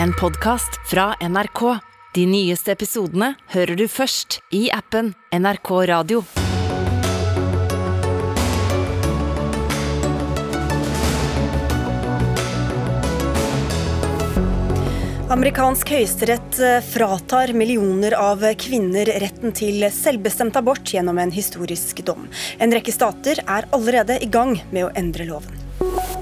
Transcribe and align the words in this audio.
en 0.00 0.12
podkast 0.12 0.90
fra 0.90 1.14
NRK. 1.20 1.78
De 2.14 2.26
nyeste 2.26 2.72
episodene 2.72 3.34
hører 3.54 3.76
du 3.76 3.86
først 3.88 4.40
i 4.54 4.66
appen 4.72 5.12
NRK 5.32 5.70
Radio. 5.90 6.22
Amerikansk 15.32 15.88
høyesterett 15.94 16.58
eh, 16.60 16.82
fratar 16.84 17.54
millioner 17.56 18.12
av 18.20 18.44
kvinner 18.60 19.08
retten 19.22 19.54
til 19.56 19.86
selvbestemt 19.88 20.58
abort 20.60 20.92
gjennom 20.92 21.16
en 21.18 21.32
historisk 21.32 22.04
dom. 22.04 22.28
En 22.60 22.76
rekke 22.76 22.92
stater 22.92 23.40
er 23.46 23.70
allerede 23.72 24.20
i 24.20 24.28
gang 24.28 24.58
med 24.70 24.90
å 24.90 24.92
endre 24.92 25.30
loven. 25.32 26.21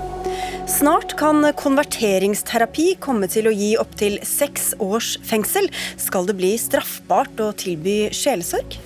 Snart 0.80 1.12
kan 1.20 1.44
konverteringsterapi 1.60 2.94
komme 3.04 3.26
til 3.28 3.50
å 3.50 3.52
gi 3.52 3.74
opptil 3.76 4.14
seks 4.24 4.70
års 4.80 5.10
fengsel. 5.28 5.68
Skal 6.00 6.24
det 6.24 6.38
bli 6.38 6.54
straffbart 6.56 7.42
å 7.44 7.50
tilby 7.52 8.06
sjelesorg? 8.16 8.78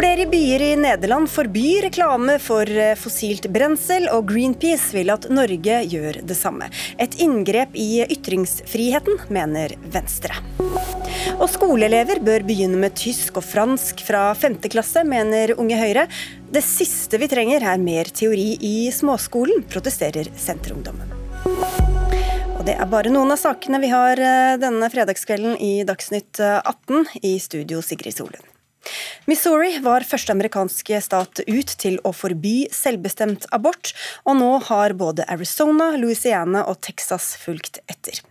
Flere 0.00 0.24
byer 0.26 0.62
i 0.64 0.76
Nederland 0.80 1.28
forbyr 1.28 1.82
reklame 1.82 2.38
for 2.40 2.64
eh, 2.72 2.94
fossilt 2.96 3.44
brensel, 3.52 4.06
og 4.08 4.30
Greenpeace 4.30 4.94
vil 4.96 5.12
at 5.12 5.26
Norge 5.28 5.80
gjør 5.92 6.22
det 6.24 6.36
samme. 6.38 6.70
Et 6.96 7.18
inngrep 7.20 7.74
i 7.76 8.06
ytringsfriheten, 8.06 9.18
mener 9.28 9.74
Venstre. 9.92 10.38
Og 11.36 11.50
skoleelever 11.52 12.22
bør 12.24 12.46
begynne 12.48 12.80
med 12.80 12.96
tysk 12.96 13.42
og 13.42 13.44
fransk 13.44 14.00
fra 14.06 14.30
femte 14.32 14.70
klasse, 14.72 15.02
mener 15.04 15.52
Unge 15.60 15.76
Høyre. 15.76 16.06
Det 16.48 16.64
siste 16.64 17.20
vi 17.20 17.28
trenger 17.28 17.66
er 17.68 17.82
mer 17.84 18.08
teori 18.08 18.54
i 18.56 18.76
småskolen, 18.96 19.66
protesterer 19.68 20.32
Senterungdommen. 20.32 21.12
Og 21.44 22.64
det 22.64 22.78
er 22.78 22.88
bare 22.88 23.12
noen 23.12 23.36
av 23.36 23.42
sakene 23.42 23.82
vi 23.84 23.92
har 23.92 24.16
eh, 24.16 24.54
denne 24.64 24.88
fredagskvelden 24.96 25.60
i 25.60 25.74
Dagsnytt 25.84 26.40
18. 26.40 27.04
Eh, 27.04 27.20
I 27.34 27.34
studio 27.50 27.84
Sigrid 27.84 28.16
Solund. 28.16 28.49
Missouri 29.28 29.76
var 29.84 30.06
første 30.08 30.32
amerikanske 30.34 31.00
stat 31.04 31.42
ut 31.46 31.76
til 31.82 32.00
å 32.06 32.14
forby 32.16 32.64
selvbestemt 32.74 33.46
abort, 33.54 33.92
og 34.24 34.40
nå 34.40 34.50
har 34.70 34.96
både 34.98 35.28
Arizona, 35.30 35.92
Louisiana 36.00 36.64
og 36.66 36.80
Texas 36.86 37.34
fulgt 37.40 37.82
etter. 37.90 38.22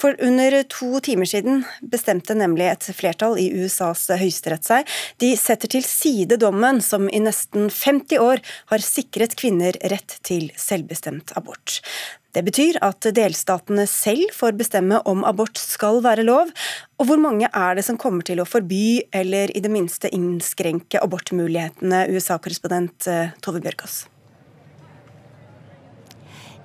For 0.00 0.16
under 0.24 0.62
to 0.72 1.00
timer 1.04 1.28
siden 1.28 1.64
bestemte 1.92 2.32
nemlig 2.36 2.70
et 2.70 2.86
flertall 2.96 3.36
i 3.40 3.50
USAs 3.60 4.06
høyesterett 4.08 4.64
seg. 4.64 4.94
De 5.20 5.34
setter 5.36 5.74
til 5.76 5.84
side 5.84 6.38
dommen 6.40 6.80
som 6.84 7.10
i 7.12 7.20
nesten 7.20 7.68
50 7.68 8.24
år 8.24 8.40
har 8.72 8.84
sikret 8.84 9.36
kvinner 9.40 9.76
rett 9.92 10.16
til 10.24 10.48
selvbestemt 10.56 11.34
abort. 11.36 11.82
Det 12.30 12.44
betyr 12.46 12.78
at 12.86 13.08
delstatene 13.16 13.86
selv 13.90 14.30
får 14.36 14.54
bestemme 14.60 15.00
om 15.10 15.24
abort 15.26 15.58
skal 15.58 15.98
være 16.04 16.26
lov, 16.28 16.52
og 17.00 17.08
hvor 17.08 17.18
mange 17.18 17.50
er 17.50 17.74
det 17.74 17.86
som 17.86 17.98
kommer 17.98 18.26
til 18.26 18.42
å 18.42 18.46
forby 18.46 19.02
eller 19.10 19.50
i 19.56 19.62
det 19.64 19.72
minste 19.72 20.12
innskrenke 20.14 21.02
abortmulighetene, 21.02 22.06
USA-korrespondent 22.14 23.10
eh, 23.10 23.34
Tove 23.42 23.62
Bjørgaas? 23.64 24.04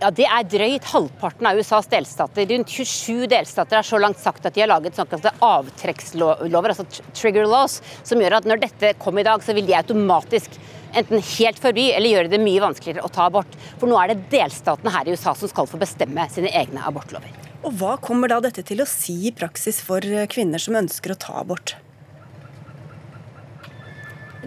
Ja, 0.06 0.12
Det 0.14 0.26
er 0.30 0.44
drøyt 0.46 0.86
halvparten 0.92 1.48
av 1.50 1.58
USAs 1.58 1.88
delstater. 1.90 2.46
Rundt 2.46 2.70
27 2.70 3.26
delstater 3.32 3.80
har 3.80 3.86
så 3.88 3.98
langt 3.98 4.20
sagt 4.22 4.44
at 4.46 4.54
de 4.54 4.62
har 4.62 4.70
laget 4.70 4.94
såkalte 4.94 5.32
avtrekkslover, 5.42 6.74
altså 6.76 6.86
trigger 7.10 7.48
laws, 7.50 7.80
som 8.06 8.20
gjør 8.22 8.36
at 8.38 8.46
når 8.46 8.60
dette 8.62 8.92
kom 9.02 9.18
i 9.18 9.24
dag, 9.26 9.42
så 9.42 9.56
vil 9.58 9.66
de 9.66 9.74
automatisk 9.74 10.60
enten 10.94 11.24
helt 11.26 11.58
forby 11.64 11.88
eller 11.96 12.12
gjøre 12.12 12.30
det 12.36 12.40
mye 12.44 12.62
vanskeligere 12.62 13.02
å 13.02 13.10
ta 13.16 13.26
abort. 13.32 13.58
For 13.80 13.90
nå 13.90 13.98
er 13.98 14.12
det 14.12 14.28
delstatene 14.30 14.94
her 14.94 15.10
i 15.10 15.16
USA 15.16 15.34
som 15.40 15.50
skal 15.50 15.66
få 15.72 15.80
bestemme 15.82 16.28
sine 16.30 16.52
egne 16.54 16.84
abortlover. 16.86 17.32
Og 17.66 17.74
Hva 17.80 17.96
kommer 17.98 18.30
da 18.30 18.38
dette 18.46 18.62
til 18.62 18.84
å 18.84 18.88
si 18.90 19.16
i 19.26 19.34
praksis 19.34 19.80
for 19.82 20.06
kvinner 20.30 20.62
som 20.62 20.78
ønsker 20.78 21.16
å 21.16 21.18
ta 21.18 21.40
abort? 21.40 21.74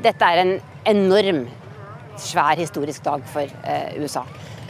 Dette 0.07 0.31
er 0.31 0.45
en 0.45 0.55
enorm, 0.87 1.49
svær 2.15 2.63
historisk 2.63 3.03
dag 3.11 3.27
for 3.35 3.51
eh, 3.67 3.99
USA. 3.99 4.23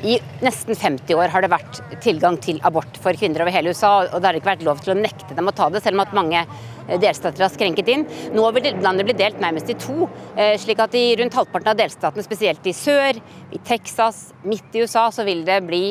I 0.07 0.19
nesten 0.47 0.77
50 0.79 1.17
år 1.19 1.33
har 1.33 1.43
det 1.43 1.51
vært 1.51 1.81
tilgang 2.05 2.37
til 2.39 2.61
abort 2.67 2.99
for 3.03 3.19
kvinner 3.19 3.43
over 3.43 3.55
hele 3.55 3.73
USA, 3.75 4.05
og 4.07 4.21
det 4.21 4.29
har 4.29 4.37
ikke 4.39 4.53
vært 4.53 4.67
lov 4.67 4.83
til 4.85 4.93
å 4.95 4.99
nekte 4.99 5.35
dem 5.35 5.51
å 5.51 5.55
ta 5.57 5.67
det, 5.75 5.83
selv 5.83 5.99
om 5.99 6.05
at 6.05 6.15
mange 6.15 6.43
eh, 6.45 7.01
delstater 7.03 7.43
har 7.43 7.51
skrenket 7.51 7.91
inn. 7.91 8.05
Nå 8.35 8.45
vil 8.55 8.69
landet 8.85 9.09
bli 9.09 9.17
delt 9.19 9.41
nærmest 9.43 9.73
i 9.75 9.79
to, 9.83 10.07
eh, 10.37 10.55
slik 10.63 10.85
at 10.85 10.95
i 10.95 11.17
rundt 11.19 11.35
halvparten 11.35 11.73
av 11.73 11.81
delstatene, 11.81 12.27
spesielt 12.27 12.71
i 12.71 12.77
sør, 12.79 13.19
i 13.51 13.61
Texas, 13.67 14.29
midt 14.47 14.79
i 14.79 14.87
USA, 14.87 15.09
så 15.11 15.27
vil 15.27 15.43
det 15.49 15.59
bli 15.67 15.83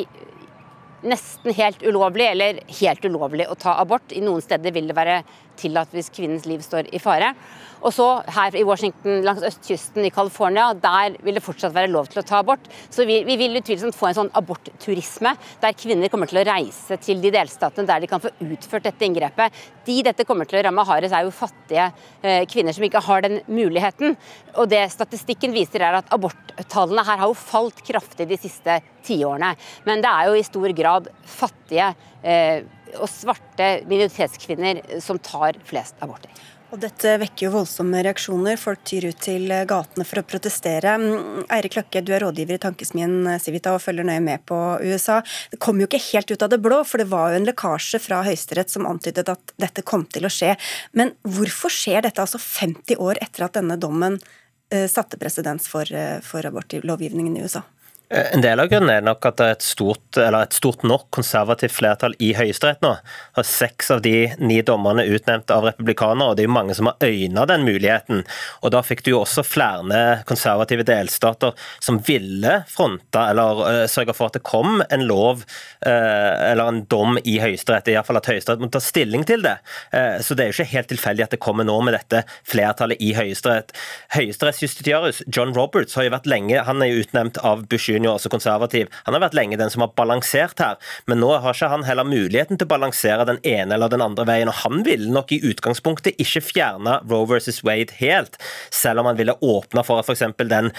nesten 1.04 1.52
helt 1.54 1.84
ulovlig 1.84 2.30
eller 2.32 2.62
helt 2.80 3.04
ulovlig 3.04 3.46
å 3.46 3.58
ta 3.60 3.76
abort. 3.78 4.16
I 4.16 4.24
noen 4.24 4.42
steder 4.42 4.72
vil 4.74 4.88
det 4.88 4.96
være 4.96 5.20
tillatt 5.58 5.94
hvis 5.94 6.12
kvinnens 6.14 6.46
liv 6.48 6.62
står 6.64 6.90
i 6.94 7.00
fare. 7.02 7.34
Og 7.78 7.92
så 7.94 8.06
her 8.34 8.56
i 8.58 8.64
Washington 8.66 9.22
langs 9.26 9.44
østkysten 9.46 10.06
i 10.06 10.10
California, 10.14 10.72
der 10.74 11.14
vil 11.22 11.38
det 11.38 11.44
fortsatt 11.44 11.74
være 11.74 11.90
lov 11.92 12.08
til 12.10 12.22
å 12.22 12.26
ta 12.26 12.40
abort. 12.42 12.64
Så 12.90 13.06
vi, 13.06 13.20
vi 13.26 13.36
vil 13.38 13.58
utvilsomt 13.60 13.94
få 13.94 14.10
en 14.10 14.18
sånn 14.18 14.32
abortturisme, 14.38 15.34
der 15.62 15.76
kvinner 15.78 16.10
kommer 16.10 16.30
til 16.30 16.40
å 16.40 16.46
reise 16.48 16.98
til 17.02 17.22
de 17.22 17.32
delstatene 17.34 17.86
der 17.88 18.02
de 18.02 18.10
kan 18.10 18.22
få 18.22 18.32
utført 18.48 18.88
dette 18.88 19.06
inngrepet. 19.06 19.60
De 19.86 20.00
dette 20.06 20.26
kommer 20.28 20.48
til 20.48 20.58
å 20.60 20.64
ramme 20.66 20.86
hardest, 20.88 21.14
er 21.14 21.26
jo 21.26 21.34
fattige 21.34 21.86
eh, 22.22 22.42
kvinner 22.50 22.74
som 22.74 22.86
ikke 22.86 23.04
har 23.06 23.24
den 23.26 23.38
muligheten. 23.46 24.16
Og 24.58 24.70
det 24.72 24.82
statistikken 24.94 25.54
viser, 25.54 25.84
er 25.86 26.00
at 26.00 26.10
aborttallene 26.14 27.06
her 27.06 27.22
har 27.22 27.30
jo 27.30 27.38
falt 27.38 27.84
kraftig 27.86 28.26
de 28.30 28.40
siste 28.40 28.80
tiårene. 29.06 29.54
Men 29.86 30.02
det 30.02 30.10
er 30.10 30.28
jo 30.28 30.38
i 30.38 30.46
stor 30.46 30.74
grad 30.76 31.08
fattige 31.38 31.92
eh, 32.22 32.66
og 32.96 33.08
svarte 33.12 33.72
minoritetskvinner 33.88 35.00
som 35.04 35.20
tar 35.20 35.60
flest 35.68 35.98
aborter. 36.04 36.32
Og 36.68 36.80
Dette 36.82 37.14
vekker 37.22 37.46
jo 37.46 37.52
voldsomme 37.54 38.02
reaksjoner. 38.04 38.58
Folk 38.60 38.82
tyr 38.84 39.06
ut 39.08 39.20
til 39.24 39.48
gatene 39.70 40.04
for 40.04 40.20
å 40.20 40.24
protestere. 40.28 40.98
Eirik 41.54 41.78
Løkke, 41.78 42.02
du 42.04 42.12
er 42.12 42.20
rådgiver 42.26 42.58
i 42.58 42.60
tankesmien 42.60 43.14
Civita 43.40 43.72
og 43.72 43.80
følger 43.80 44.04
nøye 44.04 44.20
med 44.24 44.44
på 44.48 44.58
USA. 44.84 45.22
Det 45.48 45.60
kom 45.64 45.80
jo 45.80 45.88
ikke 45.88 46.02
helt 46.10 46.34
ut 46.34 46.44
av 46.44 46.52
det 46.52 46.60
blå, 46.64 46.82
for 46.84 47.00
det 47.00 47.08
var 47.08 47.32
jo 47.32 47.40
en 47.40 47.48
lekkasje 47.48 48.02
fra 48.04 48.20
Høyesterett 48.26 48.74
som 48.74 48.88
antydet 48.90 49.32
at 49.32 49.54
dette 49.56 49.86
kom 49.88 50.04
til 50.12 50.28
å 50.28 50.32
skje. 50.32 50.58
Men 50.92 51.14
hvorfor 51.24 51.72
skjer 51.72 52.04
dette 52.04 52.20
altså 52.20 52.40
50 52.42 53.00
år 53.00 53.22
etter 53.24 53.48
at 53.48 53.56
denne 53.56 53.80
dommen 53.80 54.20
eh, 54.68 54.84
satte 54.92 55.16
presedens 55.16 55.72
for, 55.72 55.88
eh, 55.88 56.20
for 56.20 56.44
abortlovgivningen 56.44 57.40
i 57.40 57.48
USA? 57.48 57.64
Eh, 58.10 58.34
en 58.34 58.40
del 58.40 58.60
av 58.60 58.70
grunnen 58.70 58.88
er 58.88 59.02
nok 59.04 59.26
at 59.28 59.36
det 59.36 59.46
er 59.46 59.56
et 59.58 59.64
stort, 59.64 60.16
et 60.16 60.54
stort 60.56 60.84
nok 60.86 61.08
konservativt 61.12 61.74
flertall 61.76 62.14
i 62.24 62.30
Høyesterett 62.36 62.80
nå. 62.80 62.94
Har 63.36 63.46
seks 63.46 63.90
av 63.92 64.00
de 64.04 64.30
ni 64.40 64.62
dommerne 64.64 65.04
utnevnt 65.12 65.52
av 65.52 65.66
republikanere, 65.68 66.30
og 66.30 66.38
det 66.38 66.46
er 66.46 66.48
jo 66.48 66.54
mange 66.56 66.76
som 66.78 66.88
har 66.88 67.04
øyna 67.04 67.44
den 67.50 67.66
muligheten. 67.68 68.24
Og 68.62 68.72
Da 68.72 68.80
fikk 68.84 69.04
du 69.04 69.10
jo 69.12 69.22
også 69.22 69.44
flere 69.44 70.22
konservative 70.28 70.86
delstater 70.88 71.52
som 71.84 71.98
ville 72.06 72.62
fronta 72.68 73.26
eller 73.32 73.60
uh, 73.64 73.86
sørge 73.90 74.14
for 74.16 74.30
at 74.30 74.38
det 74.38 74.44
kom 74.46 74.82
en 74.88 75.04
lov 75.08 75.42
uh, 75.84 76.50
eller 76.52 76.64
en 76.68 76.82
dom 76.88 77.18
i 77.24 77.38
Høyesterett. 77.42 77.90
Iallfall 77.92 78.20
at 78.20 78.28
Høyesterett 78.30 78.62
må 78.62 78.70
ta 78.72 78.80
stilling 78.80 79.26
til 79.28 79.44
det. 79.44 79.56
Uh, 79.92 80.20
så 80.24 80.36
det 80.36 80.46
er 80.46 80.52
jo 80.52 80.58
ikke 80.58 80.76
helt 80.76 80.92
tilfeldig 80.94 81.26
at 81.26 81.36
det 81.36 81.42
kommer 81.44 81.66
nå 81.68 81.76
med 81.84 81.96
dette 81.96 82.24
flertallet 82.48 83.00
i 83.04 83.12
Høyesterett. 83.18 83.74
Høyesterettsjustitiarius 84.16 85.24
John 85.26 85.52
Roberts 85.56 85.98
har 85.98 86.08
jo 86.08 86.14
vært 86.16 86.30
lenge, 86.30 86.64
han 86.64 86.84
er 86.84 86.92
jo 86.92 87.04
utnevnt 87.04 87.40
av 87.44 87.66
Bush 87.68 87.97
junior, 87.98 88.18
også 88.18 88.30
konservativ, 88.32 88.88
han 89.04 89.16
har 89.16 89.24
vært 89.26 89.36
lenge 89.36 89.58
den 89.60 89.72
som 89.72 89.84
har 89.84 89.92
balansert 89.98 90.60
her. 90.62 90.78
Men 91.10 91.20
nå 91.22 91.30
har 91.42 91.56
ikke 91.56 91.70
han 91.72 91.86
heller 91.86 92.08
muligheten 92.08 92.58
til 92.58 92.68
å 92.68 92.72
balansere 92.72 93.26
den 93.28 93.40
ene 93.46 93.76
eller 93.76 93.92
den 93.92 94.04
andre 94.04 94.26
veien. 94.28 94.50
Og 94.50 94.60
han 94.62 94.84
ville 94.86 95.10
nok 95.12 95.32
i 95.34 95.40
utgangspunktet 95.50 96.18
ikke 96.22 96.42
fjerne 96.44 96.98
Roe 97.08 97.28
versus 97.28 97.62
Wade 97.66 97.98
helt, 97.98 98.38
selv 98.74 99.02
om 99.02 99.10
han 99.10 99.18
ville 99.18 99.36
åpne 99.44 99.84
for 99.86 100.00
at 100.00 100.08
f.eks. 100.08 100.26
Den, 100.48 100.72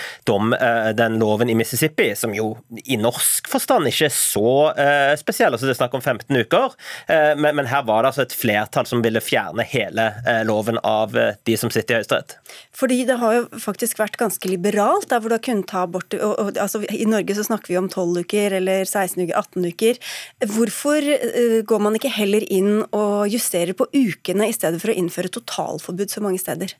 eh, 0.54 0.92
den 0.98 1.20
loven 1.22 1.50
i 1.50 1.58
Mississippi, 1.58 2.12
som 2.16 2.34
jo 2.36 2.52
i 2.86 2.98
norsk 3.00 3.50
forstand 3.50 3.90
ikke 3.90 4.08
er 4.10 4.14
så 4.14 4.52
uh, 4.76 5.14
spesiell, 5.20 5.54
altså 5.54 5.68
det 5.68 5.74
er 5.74 5.80
snakk 5.80 5.96
om 5.98 6.04
15 6.04 6.36
uker, 6.44 6.76
uh, 7.10 7.34
men, 7.40 7.56
men, 7.58 7.68
her 7.70 7.84
var 7.88 8.04
det 8.04 8.12
altså 8.12 8.24
et 8.26 8.36
flertall 8.36 8.88
som 8.90 9.04
ville 9.04 9.22
fjerne 9.24 9.64
hele 9.68 10.08
loven 10.48 10.80
av 10.86 11.14
de 11.14 11.56
som 11.60 11.72
sitter 11.74 11.96
i 11.96 12.00
Høyesterett. 12.00 12.36
Fordi 12.76 13.02
det 13.08 13.18
har 13.22 13.36
jo 13.36 13.60
faktisk 13.62 14.00
vært 14.00 14.18
ganske 14.20 14.50
liberalt 14.50 15.10
der 15.12 15.22
hvor 15.22 15.32
du 15.32 15.36
har 15.38 15.44
kunnet 15.44 15.70
ta 15.70 15.84
abort. 15.86 16.14
Og, 16.16 16.34
og, 16.40 16.58
altså, 16.58 16.82
I 16.90 17.06
Norge 17.12 17.36
så 17.38 17.46
snakker 17.48 17.74
vi 17.74 17.80
om 17.80 17.90
12 17.90 18.26
uker 18.26 18.58
eller 18.60 18.86
16 18.86 19.24
uker, 19.24 19.36
18 19.38 19.70
uker. 19.74 20.02
Hvorfor 20.56 21.10
uh, 21.10 21.60
går 21.70 21.86
man 21.86 21.98
ikke 22.00 22.14
heller 22.14 22.46
inn 22.46 22.84
og 22.90 23.30
justerer 23.32 23.76
på 23.78 23.90
ukene 23.94 24.50
i 24.50 24.56
stedet 24.56 24.82
for 24.82 24.94
å 24.94 25.00
innføre 25.00 25.34
totalforbud 25.34 26.14
så 26.14 26.24
mange 26.26 26.42
steder? 26.42 26.76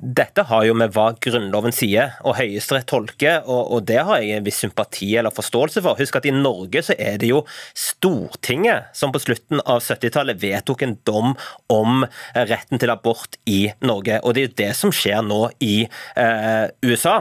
Dette 0.00 0.46
har 0.48 0.64
jo 0.64 0.74
med 0.80 0.94
hva 0.94 1.10
Grunnloven 1.20 1.74
sier 1.76 2.14
og 2.24 2.38
Høyesterett 2.38 2.88
tolker, 2.88 3.42
og, 3.44 3.66
og, 3.74 3.82
det 3.88 3.98
har 4.08 4.22
jeg 4.22 4.38
en 4.38 4.46
viss 4.46 4.60
sympati 4.62 5.10
eller 5.20 5.34
forståelse 5.34 5.82
for. 5.84 5.98
Husk 6.00 6.16
at 6.16 6.28
i 6.28 6.32
Norge 6.32 6.80
så 6.86 6.96
er 6.96 7.18
det 7.20 7.28
jo 7.28 7.42
Stortinget 7.76 8.88
som 8.96 9.12
på 9.12 9.20
slutten 9.20 9.60
av 9.60 9.82
70-tallet 9.84 10.40
vedtok 10.40 10.86
en 10.86 10.96
dom 11.04 11.34
om 11.72 12.06
retten 12.34 12.80
til 12.80 12.92
abort 12.92 13.36
i 13.50 13.66
Norge. 13.84 14.22
Og 14.24 14.34
det 14.34 14.42
er 14.42 14.48
jo 14.48 14.56
det 14.62 14.70
som 14.78 14.94
skjer 14.94 15.20
nå 15.26 15.42
i 15.64 15.74
eh, 15.84 16.66
USA. 16.86 17.18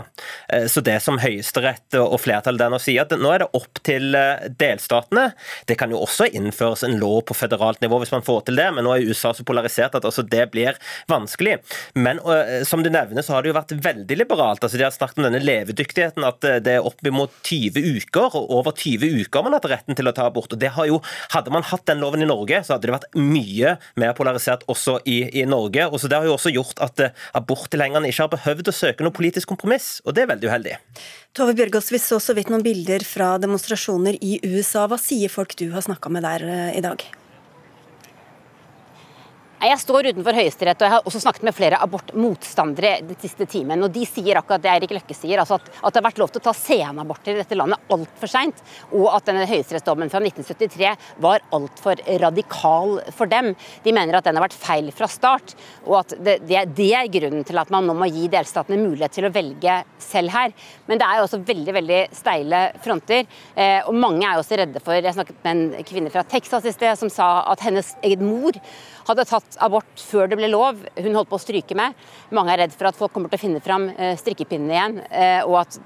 Eh, 0.47 0.69
så 0.71 0.83
det 0.85 0.99
som 1.03 1.19
Høyesterett 1.19 1.99
og 1.99 2.15
flertallet 2.23 2.63
der 2.63 2.71
nå 2.71 2.79
sier, 2.79 3.03
at 3.03 3.19
nå 3.19 3.33
er 3.33 3.43
det 3.43 3.49
opp 3.59 3.83
til 3.83 4.15
eh, 4.15 4.47
delstatene. 4.61 5.29
Det 5.67 5.75
kan 5.79 5.91
jo 5.91 5.99
også 6.05 6.29
innføres 6.31 6.85
en 6.87 6.95
lov 7.01 7.25
på 7.27 7.35
føderalt 7.37 7.83
nivå 7.83 7.99
hvis 8.05 8.15
man 8.15 8.25
får 8.25 8.47
til 8.47 8.63
det, 8.63 8.69
men 8.75 8.87
nå 8.87 8.95
er 8.95 9.11
USA 9.11 9.33
så 9.35 9.43
polarisert 9.47 9.99
at 9.99 10.07
også 10.07 10.23
det 10.29 10.47
blir 10.53 10.79
vanskelig. 11.11 11.59
Men 11.99 12.23
eh, 12.23 12.63
som 12.69 12.83
du 12.85 12.89
nevner, 12.93 13.25
så 13.25 13.35
har 13.35 13.43
det 13.43 13.51
jo 13.51 13.57
vært 13.57 13.73
veldig 13.83 14.17
liberalt. 14.19 14.63
Altså, 14.63 14.77
de 14.77 14.85
har 14.85 14.93
snakket 14.93 15.19
om 15.19 15.25
denne 15.27 15.41
levedyktigheten, 15.41 16.25
at 16.27 16.45
eh, 16.47 16.59
det 16.63 16.77
er 16.77 16.85
opp 16.85 17.01
mot 17.15 17.33
20 17.47 17.79
uker, 17.97 18.35
og 18.37 18.53
over 18.59 18.75
20 18.75 19.23
uker 19.23 19.45
man 19.45 19.55
har 19.55 19.63
hatt 19.63 19.71
retten 19.73 19.97
til 19.97 20.09
å 20.09 20.13
ta 20.15 20.27
abort. 20.29 20.53
og 20.53 20.61
det 20.61 20.73
har 20.75 20.89
jo, 20.89 21.01
Hadde 21.33 21.53
man 21.53 21.65
hatt 21.65 21.85
den 21.89 22.01
loven 22.03 22.23
i 22.23 22.29
Norge, 22.29 22.61
så 22.65 22.75
hadde 22.75 22.89
det 22.89 22.95
vært 22.95 23.09
mye 23.17 23.75
mer 23.99 24.15
polarisert 24.17 24.65
også 24.69 24.99
i, 25.09 25.21
i 25.41 25.45
Norge. 25.49 25.87
og 25.87 25.99
så 25.99 26.11
Det 26.11 26.19
har 26.19 26.27
jo 26.27 26.35
også 26.35 26.53
gjort 26.53 26.81
at 26.85 27.05
uh, 27.05 27.23
aborttilhengerne 27.39 28.11
ikke 28.11 28.27
har 28.27 28.33
behøvd 28.33 28.71
å 28.71 28.75
søke 28.75 29.05
noe 29.05 29.15
politisk 29.15 29.49
kompromiss, 29.51 29.99
og 30.05 30.15
det 30.15 30.25
er 30.25 30.33
veldig 30.33 30.51
uheldig. 30.51 30.75
Tove 31.37 31.55
Bjørgaas, 31.57 31.91
vi 31.93 32.01
så 32.01 32.19
så 32.21 32.35
vidt 32.37 32.51
noen 32.53 32.65
bilder 32.65 33.05
fra 33.07 33.35
demonstrasjoner 33.41 34.19
i 34.21 34.39
USA. 34.45 34.85
Hva 34.89 34.99
sier 35.01 35.31
folk 35.31 35.55
du 35.59 35.69
har 35.73 35.85
snakka 35.85 36.11
med 36.13 36.27
der 36.27 36.45
uh, 36.45 36.69
i 36.75 36.85
dag? 36.85 37.05
Jeg 39.59 39.75
står 39.81 40.07
utenfor 40.13 40.37
Høyesterett, 40.37 40.79
og 40.79 40.87
jeg 40.87 40.93
har 40.93 41.07
også 41.09 41.19
snakket 41.19 41.43
med 41.43 41.55
flere 41.55 41.79
abortmotstandere 41.83 43.01
den 43.03 43.17
siste 43.19 43.43
timen. 43.49 43.81
og 43.83 43.91
De 43.91 44.05
sier 44.07 44.37
akkurat 44.39 44.61
det 44.63 44.69
Eirik 44.71 44.93
Løkke 44.95 45.15
sier, 45.17 45.41
altså 45.41 45.57
at, 45.57 45.65
at, 45.81 45.91
det 45.91 45.99
har 45.99 46.05
vært 46.05 46.21
lov 46.21 46.29
til 46.31 46.39
å 46.39 46.45
ta 46.45 46.53
senaborter 46.55 47.33
i 47.33 47.41
dette 47.41 47.57
landet 47.59 47.91
altfor 47.91 48.31
seint, 48.31 48.61
og 48.95 49.09
at 49.11 49.27
denne 49.27 49.43
høyesterettsdommen 49.49 50.11
fra 50.13 50.21
1973 50.23 50.93
var 51.25 51.43
altfor 51.57 51.99
radikal 52.23 53.01
for 53.17 53.27
dem. 53.27 53.49
De 53.83 53.93
mener 53.97 54.15
at 54.15 54.29
den 54.29 54.39
har 54.39 54.45
vært 54.45 54.55
feil 54.55 54.93
fra 54.95 55.09
start, 55.11 55.51
og 55.83 55.97
at 56.05 56.15
det, 56.15 56.37
det, 56.47 56.63
det, 56.77 56.87
er 56.95 57.11
grunnen 57.17 57.43
til 57.43 57.59
at 57.59 57.75
man 57.75 57.89
nå 57.89 57.97
må 57.99 58.07
gi 58.07 58.29
delstatene 58.31 58.79
mulighet 58.79 59.17
til 59.17 59.27
å 59.27 59.33
velge 59.35 59.75
selv 59.99 60.31
her. 60.37 60.55
Men 60.87 61.03
det 61.03 61.09
er 61.09 61.19
jo 61.19 61.27
også 61.27 61.41
veldig 61.51 61.75
veldig 61.81 61.99
steile 62.15 62.63
fronter, 62.79 63.27
eh, 63.59 63.81
og 63.83 63.99
mange 64.07 64.23
er 64.23 64.39
jo 64.39 64.45
også 64.45 64.61
redde 64.63 64.85
for 64.87 64.95
Jeg 64.95 65.19
snakket 65.19 65.43
med 65.43 65.51
en 65.51 65.91
kvinne 65.91 66.15
fra 66.15 66.23
Texas 66.23 66.63
i 66.63 66.75
sted 66.75 66.95
som 67.03 67.11
sa 67.11 67.29
at 67.51 67.67
hennes 67.67 67.91
egen 68.07 68.23
mor 68.23 68.55
hadde 69.09 69.27
tatt 69.29 69.57
abort 69.65 70.03
før 70.03 70.29
det 70.29 70.39
ble 70.39 70.51
lov. 70.51 70.85
Hun 70.99 71.17
holdt 71.17 71.31
på 71.31 71.39
å 71.39 71.41
stryke 71.41 71.77
med. 71.77 71.97
Mange 72.35 72.53
er 72.53 72.63
redd 72.65 72.77
for 72.77 72.89
at 72.89 72.97
folk 72.99 73.13
kommer 73.15 73.31
til 73.31 73.39
å 73.39 73.45
finne 73.47 73.63
fram 73.63 73.89
eh, 73.95 74.15
strikkepinnene 74.19 74.77
igjen, 74.77 74.97
eh, 75.09 75.41
og 75.47 75.61
at 75.63 75.79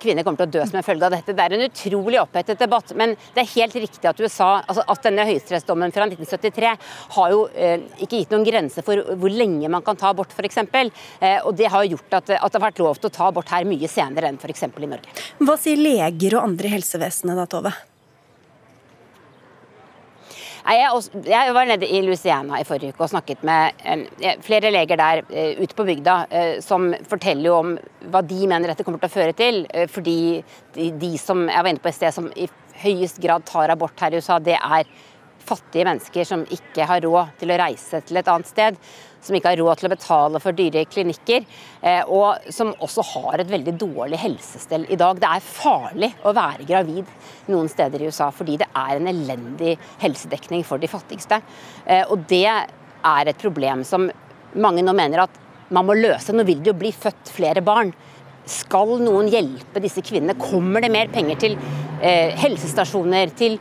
kvinner 0.00 0.24
kommer 0.26 0.42
til 0.42 0.48
å 0.48 0.54
dø 0.56 0.64
som 0.66 0.78
en 0.78 0.86
følge 0.86 1.06
av 1.06 1.14
dette. 1.14 1.34
Det 1.36 1.44
er 1.44 1.54
en 1.56 1.64
utrolig 1.66 2.20
opphetet 2.20 2.60
debatt. 2.60 2.92
Men 2.98 3.14
det 3.34 3.44
er 3.44 3.52
helt 3.54 3.78
riktig 3.84 4.10
at 4.10 4.20
USA, 4.20 4.50
altså 4.62 4.84
at 4.90 5.06
denne 5.06 5.26
høyesterettsdommen 5.28 5.94
fra 5.94 6.08
1973 6.08 6.74
har 7.16 7.34
jo 7.34 7.46
eh, 7.54 7.86
ikke 8.04 8.22
gitt 8.22 8.34
noen 8.34 8.46
grense 8.48 8.84
for 8.86 9.14
hvor 9.20 9.32
lenge 9.32 9.70
man 9.72 9.84
kan 9.86 9.98
ta 10.00 10.10
abort, 10.12 10.34
f.eks. 10.34 10.62
Eh, 10.64 11.40
og 11.44 11.54
det 11.58 11.70
har 11.72 11.86
gjort 11.88 12.20
at, 12.20 12.36
at, 12.36 12.50
det 12.50 12.60
har 12.60 12.66
vært 12.68 12.84
lov 12.84 13.00
til 13.00 13.10
å 13.10 13.16
ta 13.20 13.30
abort 13.30 13.54
her 13.54 13.66
mye 13.68 13.90
senere 13.90 14.30
enn 14.30 14.40
f.eks. 14.40 14.66
i 14.68 14.90
Norge. 14.90 15.26
Hva 15.40 15.58
sier 15.60 15.80
leger 15.80 16.38
og 16.38 16.50
andre 16.50 16.70
i 16.70 16.76
helsevesenet 16.76 17.38
da, 17.38 17.48
Tove? 17.50 17.74
Jeg, 20.64 21.52
var 21.52 21.66
nede 21.68 21.84
i 21.84 22.00
Louisiana 22.00 22.56
i 22.56 22.64
forrige 22.64 22.94
uke 22.94 23.04
og 23.04 23.10
snakket 23.12 23.42
med 23.44 24.06
flere 24.44 24.70
leger 24.72 24.96
der 24.96 25.20
eh, 25.28 25.58
ute 25.60 25.76
på 25.76 25.84
bygda 25.84 26.14
eh, 26.32 26.54
som 26.64 26.86
forteller 27.04 27.50
jo 27.50 27.56
om 27.58 27.74
hva 28.08 28.22
de 28.24 28.46
mener 28.48 28.72
dette 28.72 28.86
kommer 28.86 29.02
til 29.02 29.10
å 29.10 29.12
føre 29.12 29.34
til. 29.36 29.66
Eh, 29.68 29.84
fordi 29.92 30.40
de, 30.72 31.10
som 31.20 31.44
jeg 31.50 31.60
var 31.66 31.68
inne 31.68 31.84
på 31.84 31.90
et 31.92 31.98
sted 31.98 32.16
som 32.16 32.30
i 32.32 32.48
høyest 32.80 33.20
grad 33.20 33.44
tar 33.44 33.74
abort 33.74 34.00
her 34.00 34.16
i 34.16 34.22
USA, 34.22 34.38
det 34.40 34.56
er 34.56 34.88
fattige 35.46 35.86
mennesker 35.88 36.28
som 36.28 36.46
ikke 36.54 36.86
har 36.88 37.02
råd 37.04 37.34
til 37.40 37.52
å 37.52 37.58
reise 37.60 38.00
til 38.04 38.20
et 38.20 38.30
annet 38.30 38.50
sted 38.50 38.78
som 39.24 39.36
ikke 39.36 39.54
har 39.54 39.60
råd 39.60 39.80
til 39.80 39.88
å 39.88 39.92
betale 39.94 40.40
for 40.42 40.56
dyre 40.56 40.84
klinikker, 40.90 41.44
eh, 41.80 42.02
og 42.12 42.44
som 42.52 42.74
også 42.84 43.04
har 43.14 43.40
et 43.40 43.50
veldig 43.50 43.76
dårlig 43.80 44.20
helsestell 44.20 44.86
i 44.92 44.98
dag. 45.00 45.20
Det 45.20 45.30
er 45.30 45.46
farlig 45.46 46.10
å 46.24 46.34
være 46.36 46.66
gravid 46.68 47.08
noen 47.52 47.70
steder 47.72 48.02
i 48.02 48.10
USA 48.10 48.30
fordi 48.34 48.58
det 48.60 48.68
er 48.68 48.98
en 48.98 49.08
elendig 49.10 49.76
helsedekning 50.02 50.64
for 50.68 50.82
de 50.82 50.90
fattigste. 50.92 51.40
Eh, 51.86 52.04
og 52.04 52.26
det 52.28 52.46
er 52.48 53.30
et 53.30 53.40
problem 53.40 53.84
som 53.88 54.10
mange 54.54 54.84
nå 54.84 54.92
mener 54.96 55.24
at 55.24 55.40
man 55.74 55.86
må 55.88 55.96
løse. 55.96 56.34
Nå 56.34 56.44
vil 56.46 56.60
det 56.60 56.72
jo 56.72 56.78
bli 56.78 56.92
født 56.92 57.32
flere 57.32 57.64
barn. 57.64 57.94
Skal 58.50 58.98
noen 59.00 59.30
hjelpe 59.32 59.80
disse 59.80 60.04
kvinnene? 60.04 60.36
Kommer 60.36 60.84
det 60.84 60.92
mer 60.92 61.08
penger 61.12 61.38
til 61.40 61.56
eh, 62.02 62.34
helsestasjoner, 62.42 63.32
til 63.38 63.58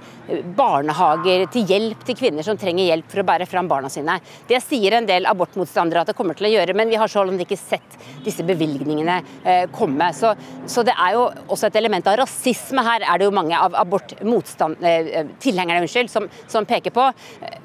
barnehager, 0.56 1.46
til 1.52 1.68
hjelp 1.68 2.04
til 2.08 2.16
kvinner 2.18 2.46
som 2.46 2.58
trenger 2.60 2.88
hjelp 2.88 3.10
for 3.12 3.22
å 3.22 3.26
bære 3.28 3.48
fram 3.50 3.68
barna 3.68 3.90
sine. 3.92 4.16
Det 4.48 4.60
sier 4.64 4.98
en 4.98 5.08
del 5.08 5.28
abortmotstandere 5.30 6.04
at 6.04 6.12
det 6.12 6.16
kommer 6.18 6.38
til 6.38 6.48
å 6.48 6.54
gjøre, 6.54 6.76
men 6.78 6.92
vi 6.92 7.00
har 7.00 7.12
så 7.12 7.26
langt 7.28 7.44
ikke 7.44 7.60
sett 7.60 7.98
disse 8.24 8.46
bevilgningene 8.48 9.18
eh, 9.44 9.66
komme. 9.74 10.10
Så, 10.16 10.34
så, 10.66 10.86
det 10.88 10.96
er 10.96 11.18
jo 11.18 11.26
også 11.52 11.68
et 11.68 11.80
element 11.82 12.08
av 12.08 12.18
rasisme 12.24 12.86
her, 12.86 13.04
er 13.04 13.20
det 13.20 13.28
jo 13.28 13.36
mange 13.36 13.60
av 13.60 13.76
aborttilhengerne 13.84 15.80
eh, 15.80 15.84
unnskyld, 15.84 16.12
som, 16.12 16.30
som, 16.48 16.68
peker 16.68 16.96
på. 16.96 17.10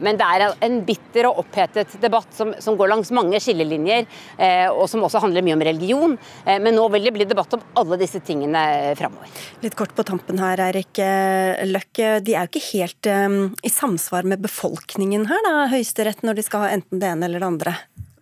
Men 0.03 0.19
det 0.19 0.27
er 0.27 0.57
en 0.67 0.81
bitter 0.87 1.29
og 1.31 1.45
opphetet 1.45 1.95
debatt 2.03 2.35
som, 2.35 2.51
som 2.63 2.77
går 2.79 2.91
langs 2.91 3.13
mange 3.15 3.39
skillelinjer, 3.43 4.09
eh, 4.37 4.67
og 4.73 4.89
som 4.91 5.05
også 5.07 5.23
handler 5.23 5.47
mye 5.47 5.59
om 5.59 5.67
religion. 5.71 6.19
Eh, 6.45 6.59
men 6.59 6.75
nå 6.75 6.89
vil 6.97 7.08
det 7.09 7.17
bli 7.17 7.27
debatt 7.29 7.57
om 7.57 7.65
alle 7.81 7.99
disse 8.01 8.21
tingene 8.25 8.63
framover. 8.99 9.33
Litt 9.65 9.77
kort 9.79 9.95
på 9.97 10.05
tampen 10.07 10.41
her, 10.43 10.61
Eirik 10.69 11.01
Løkke. 11.69 12.19
De 12.25 12.37
er 12.37 12.47
jo 12.47 12.53
ikke 12.53 12.67
helt 12.71 13.11
um, 13.11 13.39
i 13.65 13.73
samsvar 13.73 14.29
med 14.29 14.45
befolkningen 14.45 15.27
her, 15.31 15.45
da, 15.47 15.69
Høyesterett, 15.73 16.25
når 16.27 16.39
de 16.39 16.47
skal 16.47 16.67
ha 16.67 16.75
enten 16.77 17.03
det 17.03 17.11
ene 17.11 17.29
eller 17.29 17.43
det 17.43 17.51
andre? 17.53 17.77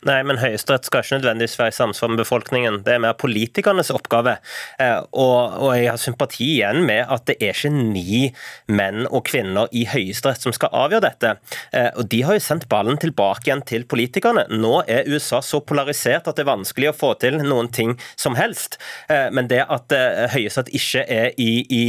Nei, 0.06 0.20
men 0.26 0.38
Høyesterett 0.38 0.86
skal 0.86 1.02
ikke 1.02 1.16
nødvendigvis 1.18 1.56
være 1.58 1.72
i 1.72 1.74
samsvar 1.74 2.12
med 2.12 2.20
befolkningen. 2.20 2.76
Det 2.86 2.94
er 2.94 3.00
mer 3.02 3.16
politikernes 3.18 3.90
oppgave. 3.90 4.36
Eh, 4.78 5.00
og, 5.10 5.56
og, 5.58 5.70
jeg 5.74 5.88
har 5.90 5.98
sympati 5.98 6.46
igjen 6.60 6.84
med 6.86 7.10
at 7.10 7.24
det 7.26 7.36
er 7.42 7.56
ikke 7.56 7.72
ni 7.74 8.28
menn 8.70 9.08
og 9.08 9.24
kvinner 9.26 9.72
i 9.74 9.82
Høyesterett 9.90 10.46
som 10.46 10.54
skal 10.54 10.70
avgjøre 10.84 11.08
dette. 11.08 11.32
Eh, 11.74 11.88
og 11.98 12.06
De 12.12 12.22
har 12.22 12.38
jo 12.38 12.44
sendt 12.44 12.68
ballen 12.70 13.00
tilbake 13.02 13.48
igjen 13.48 13.64
til 13.66 13.86
politikerne. 13.90 14.46
Nå 14.54 14.84
er 14.86 15.10
USA 15.10 15.40
så 15.42 15.58
polarisert 15.66 16.30
at 16.30 16.38
det 16.38 16.46
er 16.46 16.52
vanskelig 16.52 16.92
å 16.92 16.96
få 16.96 17.14
til 17.22 17.40
noen 17.42 17.72
ting 17.74 17.96
som 18.14 18.38
helst. 18.38 18.78
Eh, 19.10 19.26
men 19.34 19.50
det 19.50 19.64
at 19.66 19.90
Høyesterett 20.36 20.70
ikke 20.76 21.02
er 21.02 21.34
i, 21.42 21.50
i, 21.66 21.84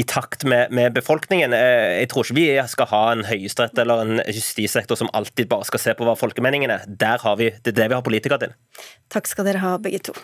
i 0.00 0.04
takt 0.08 0.46
med, 0.48 0.72
med, 0.72 0.94
befolkningen 0.96 1.52
Jeg 1.52 2.08
tror 2.10 2.24
ikke 2.24 2.38
vi 2.38 2.48
skal 2.72 2.88
ha 2.88 3.02
en 3.12 3.24
høyesterett 3.28 3.78
eller 3.82 4.04
en 4.04 4.22
justissektor 4.32 4.96
som 4.96 5.12
alltid 5.12 5.50
bare 5.50 5.68
skal 5.68 5.82
se 5.82 5.96
på 5.96 6.06
hva 6.08 6.16
folkemeningen 6.16 6.72
er. 6.72 6.86
Der 6.88 7.20
har 7.20 7.36
vi 7.40 7.50
det 7.60 7.74
er 7.74 7.80
det 7.82 7.88
vi 7.90 7.98
har 7.98 8.06
politikere 8.06 8.40
til. 8.40 8.54
Takk 9.12 9.28
skal 9.28 9.50
dere 9.50 9.60
ha, 9.64 9.76
begge 9.82 10.00
to. 10.10 10.16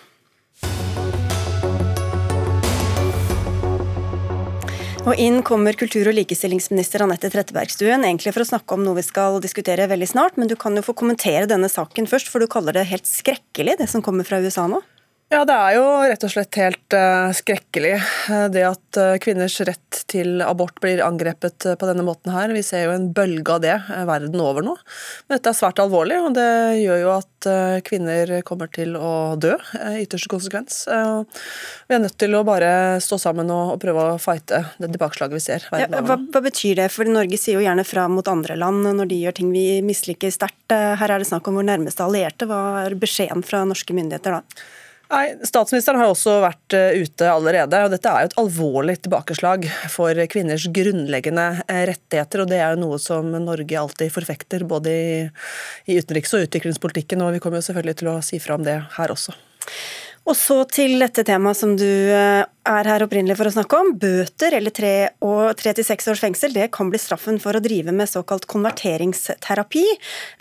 Og 5.07 5.21
inn 5.23 5.39
kommer 5.47 5.77
kultur- 5.79 6.09
og 6.11 6.17
likestillingsminister 6.17 7.05
Anette 7.05 7.29
Trettebergstuen, 7.31 8.03
egentlig 8.09 8.33
for 8.35 8.43
å 8.43 8.49
snakke 8.49 8.75
om 8.75 8.83
noe 8.83 8.99
vi 8.99 9.05
skal 9.07 9.39
diskutere 9.45 9.87
veldig 9.87 10.09
snart, 10.11 10.41
men 10.41 10.51
du 10.51 10.57
kan 10.59 10.75
jo 10.75 10.83
få 10.83 10.97
kommentere 10.99 11.47
denne 11.47 11.71
saken 11.71 12.09
først, 12.11 12.33
for 12.33 12.43
du 12.43 12.51
kaller 12.51 12.75
det 12.75 12.89
helt 12.91 13.07
skrekkelig, 13.07 13.77
det 13.79 13.87
som 13.93 14.03
kommer 14.03 14.27
fra 14.27 14.41
USA 14.43 14.67
nå? 14.71 14.81
Ja, 15.27 15.41
det 15.43 15.55
er 15.59 15.73
jo 15.75 15.87
rett 16.07 16.23
og 16.23 16.31
slett 16.31 16.57
helt 16.61 16.95
uh, 16.95 17.33
skrekkelig 17.35 17.97
uh, 17.99 18.45
det 18.55 18.61
at 18.63 18.99
uh, 19.01 19.17
kvinners 19.19 19.57
rett 19.67 20.05
til 20.07 20.39
abort 20.47 20.77
blir 20.79 21.03
angrepet 21.03 21.67
på 21.81 21.89
denne 21.89 22.05
måten 22.07 22.31
her. 22.31 22.53
Vi 22.55 22.63
ser 22.63 22.85
jo 22.85 22.93
en 22.95 23.09
bølge 23.11 23.57
av 23.57 23.65
det 23.65 23.75
verden 24.07 24.39
over 24.39 24.63
nå. 24.63 24.77
Men 25.27 25.35
dette 25.35 25.51
er 25.51 25.59
svært 25.59 25.83
alvorlig, 25.83 26.21
og 26.29 26.37
det 26.37 26.47
gjør 26.79 27.03
jo 27.03 27.11
at 27.17 27.49
kvinner 27.87 28.31
kommer 28.47 28.71
til 28.71 28.95
å 28.99 29.35
dø 29.39 29.53
i 29.55 30.05
ytterste 30.05 30.31
konsekvens. 30.31 30.79
Vi 30.87 31.95
er 31.95 32.03
nødt 32.03 32.17
til 32.19 32.35
å 32.35 32.45
bare 32.47 32.71
stå 33.03 33.19
sammen 33.23 33.51
og, 33.55 33.77
prøve 33.83 34.07
å 34.13 34.17
fighte 34.23 34.63
det 34.79 34.93
tilbakeslaget 34.95 35.37
vi 35.37 35.43
ser 35.43 35.67
ja, 35.79 35.87
hva, 35.91 36.17
hva, 36.19 36.43
betyr 36.43 36.81
det? 36.81 36.89
For 36.95 37.07
Norge 37.07 37.39
sier 37.39 37.59
jo 37.59 37.67
gjerne 37.67 37.87
fra 37.87 38.07
mot 38.11 38.27
andre 38.31 38.59
land 38.59 38.87
når 38.87 39.11
de 39.11 39.21
gjør 39.25 39.39
ting 39.41 39.53
vi 39.55 39.67
misliker 39.87 40.35
sterkt. 40.35 40.71
Her 40.71 41.07
er 41.07 41.23
det 41.23 41.31
snakk 41.31 41.47
om 41.51 41.59
vår 41.59 41.71
nærmeste 41.71 42.07
allierte. 42.07 42.51
Hva 42.51 42.87
er 42.87 42.99
beskjeden 42.99 43.47
fra 43.47 43.63
norske 43.69 43.95
myndigheter 43.95 44.39
da? 44.39 44.43
Nei, 45.07 45.37
Statsministeren 45.47 46.01
har 46.01 46.11
også 46.11 46.41
vært 46.43 46.75
eh, 46.75 46.97
ute 46.99 47.29
allerede. 47.31 47.79
og 47.85 47.93
Dette 47.95 48.11
er 48.11 48.25
jo 48.25 48.31
et 48.31 48.39
alvorlig 48.43 48.97
tilbakeslag 49.05 49.69
for 49.93 50.19
kvinners 50.33 50.67
grunnleggende 50.75 51.47
eh, 51.69 51.85
rettigheter. 51.93 52.43
og 52.43 52.51
Det 52.51 52.59
er 52.59 52.75
jo 52.75 52.83
noe 52.83 52.99
som 53.03 53.31
Norge 53.31 53.79
alltid 53.79 54.11
forfekter, 54.15 54.67
både 54.67 54.97
i, 55.87 55.95
utenriks- 55.95 56.35
og 56.35 56.49
utviklingspolitikken. 56.49 57.23
og 57.23 57.37
Vi 57.37 57.45
kommer 57.45 57.63
jo 57.63 57.69
selvfølgelig 57.69 58.01
til 58.03 58.11
å 58.11 58.19
si 58.27 58.43
fra 58.43 58.59
om 58.59 58.67
det 58.67 58.81
her 58.97 59.15
også. 59.15 59.37
Og 60.27 60.35
så 60.35 60.63
til 60.67 60.99
dette 60.99 61.23
temaet 61.23 61.59
som 61.59 61.77
du 61.79 61.87
eh, 61.87 62.43
er 62.67 62.89
her 62.91 63.05
opprinnelig 63.05 63.37
for 63.39 63.47
å 63.47 63.53
snakke 63.55 63.79
om. 63.79 63.93
Bøter 64.03 64.57
eller 64.59 64.75
tre, 64.75 64.93
og 65.23 65.55
tre 65.59 65.71
til 65.79 65.87
seks 65.87 66.09
års 66.11 66.23
fengsel 66.25 66.55
det 66.57 66.67
kan 66.75 66.91
bli 66.91 66.99
straffen 66.99 67.39
for 67.43 67.55
å 67.55 67.63
drive 67.63 67.95
med 67.95 68.11
såkalt 68.11 68.49
konverteringsterapi. 68.51 69.85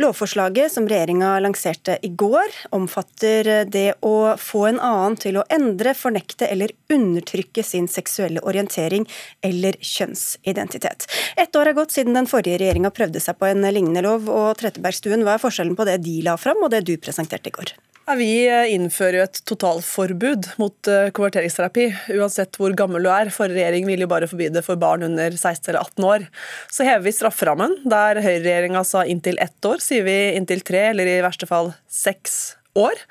Lovforslaget 0.01 0.74
som 0.74 0.89
regjeringa 0.89 1.36
lanserte 1.46 2.00
i 2.01 2.10
går, 2.10 2.58
omfatter 2.74 3.51
det 3.70 3.88
å 4.01 4.34
få 4.42 4.65
en 4.72 4.82
annen 4.82 5.20
til 5.22 5.38
å 5.38 5.46
endre, 5.54 5.94
fornekte 5.94 6.50
eller 6.50 6.74
undertrykke 6.89 7.62
sin 7.65 7.86
seksuelle 7.92 8.42
orientering 8.42 9.06
eller 9.46 9.77
kjønnsidentitet. 9.86 11.06
Ett 11.38 11.54
år 11.54 11.70
er 11.70 11.77
gått 11.77 11.94
siden 11.94 12.18
den 12.18 12.30
forrige 12.32 12.58
regjeringa 12.63 12.89
prøvde 12.96 13.22
seg 13.22 13.38
på 13.38 13.54
en 13.54 13.62
lignende 13.70 14.01
lov, 14.06 14.32
og 14.34 14.56
Trettebergstuen, 14.58 15.27
hva 15.27 15.38
er 15.38 15.46
forskjellen 15.46 15.77
på 15.77 15.86
det 15.86 16.01
de 16.06 16.24
la 16.25 16.39
fram 16.42 16.65
og 16.65 16.74
det 16.74 16.88
du 16.89 16.96
presenterte 16.98 17.54
i 17.54 17.60
går? 17.62 17.77
Vi 18.13 18.45
eh, 18.45 18.67
innfører 18.75 19.17
jo 19.17 19.24
et 19.25 19.39
totalforbud 19.50 20.51
mot 20.62 20.89
eh, 20.91 21.07
konverteringsterapi, 21.15 21.88
uansett 22.13 22.59
hvor 22.59 22.75
gammel 22.77 23.01
du 23.01 23.09
er. 23.09 23.31
Forrige 23.33 23.57
regjering 23.57 23.88
ville 23.89 24.05
jo 24.05 24.12
bare 24.12 24.29
forby 24.29 24.51
det 24.53 24.62
for 24.67 24.77
barn 24.77 25.07
under 25.07 25.33
16 25.33 25.71
eller 25.71 25.81
18 25.81 26.05
år. 26.05 26.27
Så 26.69 26.85
hever 26.85 27.07
vi 27.07 27.15
strafferammen. 27.17 27.79
Der 27.89 28.21
høyreregjeringa 28.21 28.85
sa 28.85 29.01
inntil 29.09 29.41
ett 29.41 29.65
år, 29.65 29.81
sier 29.81 30.05
vi 30.05 30.15
inntil 30.38 30.62
tre, 30.65 30.91
eller 30.91 31.09
i 31.09 31.17
verste 31.25 31.50
fall 31.50 31.74
seks 31.89 32.55
år. 32.77 33.01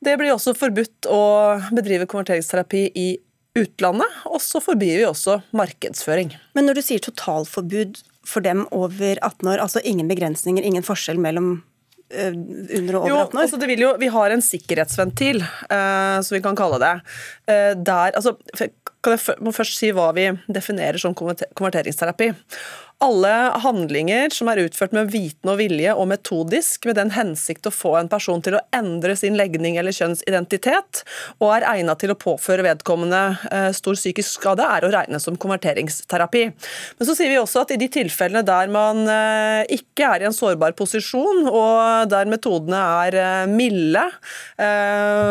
Det 0.00 0.16
blir 0.16 0.32
også 0.32 0.56
forbudt 0.56 1.10
å 1.12 1.22
bedrive 1.76 2.08
konverteringsterapi 2.08 2.86
i 2.96 3.08
utlandet, 3.60 4.20
og 4.30 4.40
så 4.40 4.62
forbyr 4.64 5.02
vi 5.02 5.08
også 5.08 5.42
markedsføring. 5.52 6.32
Men 6.56 6.70
når 6.70 6.80
du 6.80 6.86
sier 6.86 7.04
totalforbud 7.04 8.00
for 8.24 8.46
dem 8.46 8.64
over 8.72 9.18
18 9.18 9.52
år, 9.52 9.60
altså 9.60 9.82
ingen 9.84 10.08
begrensninger, 10.08 10.64
ingen 10.64 10.86
forskjell 10.86 11.20
mellom 11.20 11.58
under 12.10 12.96
og 12.98 13.04
over 13.04 13.16
18 13.22 13.38
år? 13.38 13.40
Jo, 13.40 13.42
altså 13.44 13.80
jo, 13.84 13.90
vi 14.02 14.10
har 14.16 14.34
en 14.34 14.44
sikkerhetsventil, 14.44 15.42
uh, 15.70 16.18
som 16.26 16.36
vi 16.36 16.42
kan 16.44 16.58
kalle 16.58 16.80
det. 16.82 16.94
Uh, 17.46 17.72
der, 17.78 18.16
altså, 18.18 18.36
kan 19.00 19.16
jeg 19.16 19.40
må 19.40 19.52
først 19.56 19.78
si 19.78 19.92
hva 19.96 20.10
vi 20.16 20.26
definerer 20.52 21.00
som 21.00 21.14
konverteringsterapi 21.16 22.32
alle 23.00 23.32
handlinger 23.64 24.28
som 24.34 24.48
er 24.52 24.60
utført 24.66 24.92
med 24.92 25.08
viten 25.12 25.48
og 25.48 25.56
vilje 25.60 25.92
og 25.96 26.08
metodisk, 26.10 26.84
med 26.84 26.98
den 26.98 27.12
hensikt 27.14 27.68
å 27.68 27.72
få 27.72 27.94
en 27.96 28.10
person 28.12 28.42
til 28.44 28.58
å 28.58 28.62
endre 28.76 29.14
sin 29.16 29.38
legning 29.40 29.78
eller 29.80 29.94
kjønnsidentitet, 29.96 31.00
og 31.40 31.54
er 31.54 31.66
egnet 31.70 32.02
til 32.02 32.12
å 32.12 32.18
påføre 32.20 32.66
vedkommende 32.66 33.22
eh, 33.48 33.70
stor 33.76 33.96
psykisk 33.96 34.36
skade, 34.36 34.66
er 34.66 34.84
å 34.84 34.92
regne 34.92 35.20
som 35.22 35.38
konverteringsterapi. 35.40 36.42
Men 36.98 37.08
så 37.08 37.16
sier 37.16 37.32
vi 37.32 37.38
også 37.40 37.62
at 37.64 37.72
i 37.72 37.78
de 37.80 37.88
tilfellene 37.92 38.44
der 38.44 38.68
man 38.72 39.00
eh, 39.08 39.64
ikke 39.78 40.10
er 40.10 40.24
i 40.24 40.28
en 40.28 40.36
sårbar 40.36 40.76
posisjon, 40.76 41.46
og 41.48 42.12
der 42.12 42.28
metodene 42.28 42.82
er 43.06 43.18
eh, 43.20 43.48
milde 43.50 44.06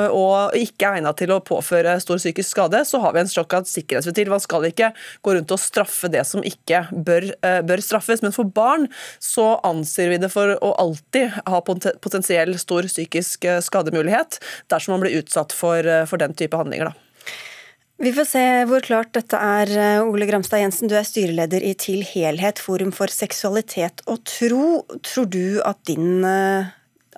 og 0.09 0.55
ikke 0.57 0.89
egnet 0.97 1.17
til 1.19 1.31
å 1.33 1.39
påføre 1.45 1.95
stor 2.01 2.17
psykisk 2.19 2.49
skade, 2.49 2.81
så 2.87 2.99
har 3.03 3.13
vi 3.13 3.21
en 3.21 3.29
såkalt 3.29 3.69
sikkerhetsventil. 3.69 4.31
Man 4.31 4.41
skal 4.41 4.65
ikke 4.69 4.89
gå 5.25 5.35
rundt 5.35 5.53
og 5.53 5.61
straffe 5.61 6.09
det 6.11 6.23
som 6.27 6.43
ikke 6.45 6.81
bør 6.91 7.29
bør 7.67 7.83
straffes. 7.83 8.23
Men 8.25 8.35
for 8.35 8.49
barn 8.49 8.87
så 9.23 9.57
anser 9.67 10.13
vi 10.13 10.21
det 10.21 10.31
for 10.33 10.55
å 10.63 10.71
alltid 10.81 11.35
ha 11.49 11.61
potensiell 11.65 12.55
stor 12.61 12.87
psykisk 12.89 13.45
eh, 13.49 13.61
skademulighet 13.63 14.39
dersom 14.71 14.95
man 14.95 15.05
blir 15.05 15.19
utsatt 15.21 15.55
for, 15.55 15.83
eh, 15.83 16.05
for 16.09 16.21
den 16.21 16.35
type 16.37 16.57
handlinger. 16.57 16.91
da. 16.91 17.35
Vi 17.99 18.13
får 18.15 18.27
se 18.29 18.43
hvor 18.69 18.83
klart 18.85 19.11
dette 19.17 19.35
er. 19.35 19.71
Eh, 19.75 20.07
Ole 20.07 20.27
Gramstad 20.29 20.63
Jensen, 20.63 20.87
du 20.87 20.95
er 20.95 21.07
styreleder 21.07 21.63
i 21.65 21.75
Til 21.75 22.03
helhet, 22.07 22.59
Forum 22.63 22.93
for 22.95 23.11
seksualitet 23.11 24.03
og 24.07 24.23
tro. 24.23 24.85
Tror 25.03 25.29
du 25.29 25.61
at 25.65 25.83
din 25.89 26.23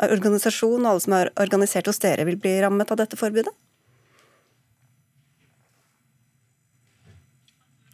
organisasjon 0.01 0.81
og 0.81 0.93
alle 0.93 1.03
som 1.03 1.13
er 1.13 1.29
organisert 1.37 1.85
hos 1.85 2.01
dere, 2.01 2.25
vil 2.25 2.39
bli 2.41 2.55
rammet 2.63 2.89
av 2.89 2.97
dette 3.03 3.19
forbudet? 3.19 3.53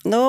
Nå 0.07 0.21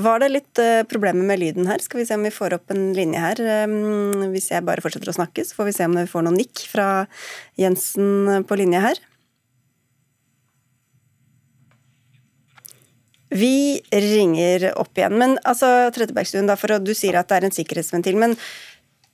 var 0.00 0.22
det 0.22 0.30
litt 0.32 0.60
uh, 0.62 0.82
problemer 0.88 1.26
med 1.26 1.40
lyden 1.42 1.68
her. 1.68 1.82
Skal 1.84 2.00
vi 2.00 2.06
se 2.08 2.16
om 2.16 2.24
vi 2.24 2.32
får 2.32 2.56
opp 2.56 2.72
en 2.72 2.92
linje 2.96 3.20
her. 3.20 3.42
Um, 3.68 4.30
hvis 4.32 4.50
jeg 4.52 4.64
bare 4.64 4.84
fortsetter 4.84 5.12
å 5.12 5.16
snakke, 5.16 5.44
så 5.44 5.58
får 5.58 5.68
vi 5.68 5.74
se 5.76 5.88
om 5.88 5.96
vi 5.98 6.08
får 6.08 6.26
noen 6.26 6.38
nikk 6.40 6.64
fra 6.70 6.88
Jensen 7.60 8.46
på 8.48 8.60
linje 8.60 8.82
her. 8.86 9.02
Vi 13.32 13.80
ringer 13.92 14.70
opp 14.80 14.98
igjen. 14.98 15.16
Men 15.20 15.38
altså, 15.48 15.90
Trettebergstuen, 15.94 16.48
da, 16.48 16.56
for 16.60 16.80
du 16.84 16.92
sier 16.96 17.16
at 17.20 17.30
det 17.30 17.38
er 17.38 17.48
en 17.48 17.56
sikkerhetsventil. 17.56 18.18
men 18.20 18.36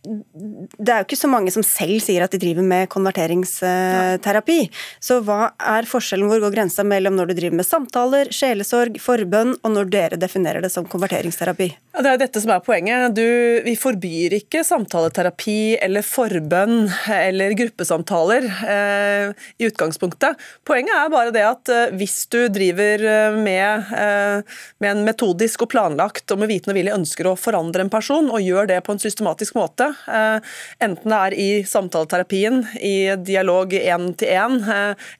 det 0.06 0.92
er 0.92 1.00
jo 1.00 1.06
ikke 1.08 1.18
så 1.18 1.28
mange 1.28 1.50
som 1.52 1.64
selv 1.66 1.98
sier 2.00 2.22
at 2.22 2.32
de 2.32 2.38
driver 2.40 2.64
med 2.64 2.86
konverteringsterapi. 2.92 4.58
Så 5.02 5.18
hva 5.26 5.50
er 5.58 5.88
forskjellen, 5.90 6.28
hvor 6.30 6.40
går 6.44 6.54
grensa 6.54 6.84
mellom 6.86 7.16
når 7.18 7.30
du 7.30 7.34
driver 7.40 7.58
med 7.58 7.66
samtaler, 7.66 8.30
sjelesorg, 8.32 9.00
forbønn, 9.02 9.56
og 9.58 9.74
når 9.74 9.90
dere 9.92 10.20
definerer 10.20 10.62
det 10.64 10.70
som 10.72 10.86
konverteringsterapi? 10.88 11.68
Ja, 11.98 12.04
det 12.04 12.10
er 12.10 12.14
jo 12.14 12.22
dette 12.22 12.42
som 12.44 12.52
er 12.54 12.62
poenget. 12.64 13.16
Du, 13.18 13.26
vi 13.66 13.74
forbyr 13.78 14.38
ikke 14.38 14.62
samtaleterapi 14.64 15.58
eller 15.82 16.06
forbønn 16.06 16.86
eller 17.18 17.56
gruppesamtaler 17.58 18.48
eh, 18.70 19.34
i 19.58 19.68
utgangspunktet. 19.68 20.38
Poenget 20.68 20.94
er 20.94 21.12
bare 21.12 21.34
det 21.34 21.44
at 21.48 21.74
eh, 21.74 21.96
hvis 21.98 22.20
du 22.30 22.40
driver 22.54 23.02
eh, 23.02 23.36
med, 23.36 23.92
eh, 23.98 24.62
med 24.78 24.94
en 24.94 25.04
metodisk 25.10 25.66
og 25.66 25.72
planlagt 25.74 26.30
og 26.32 26.44
med 26.44 26.52
viten 26.54 26.72
og 26.72 26.78
vilje 26.78 26.96
ønsker 26.96 27.28
å 27.28 27.36
forandre 27.38 27.82
en 27.84 27.92
person, 27.92 28.30
og 28.30 28.46
gjør 28.46 28.70
det 28.70 28.80
på 28.86 28.94
en 28.94 29.02
systematisk 29.02 29.58
måte, 29.58 29.87
Eh, 30.08 30.54
enten 30.84 31.12
det 31.12 31.18
er 31.18 31.36
i 31.38 31.48
samtaleterapien, 31.68 32.62
i 32.80 33.14
dialog 33.24 33.74
én 33.78 34.10
til 34.18 34.34
én 34.34 34.58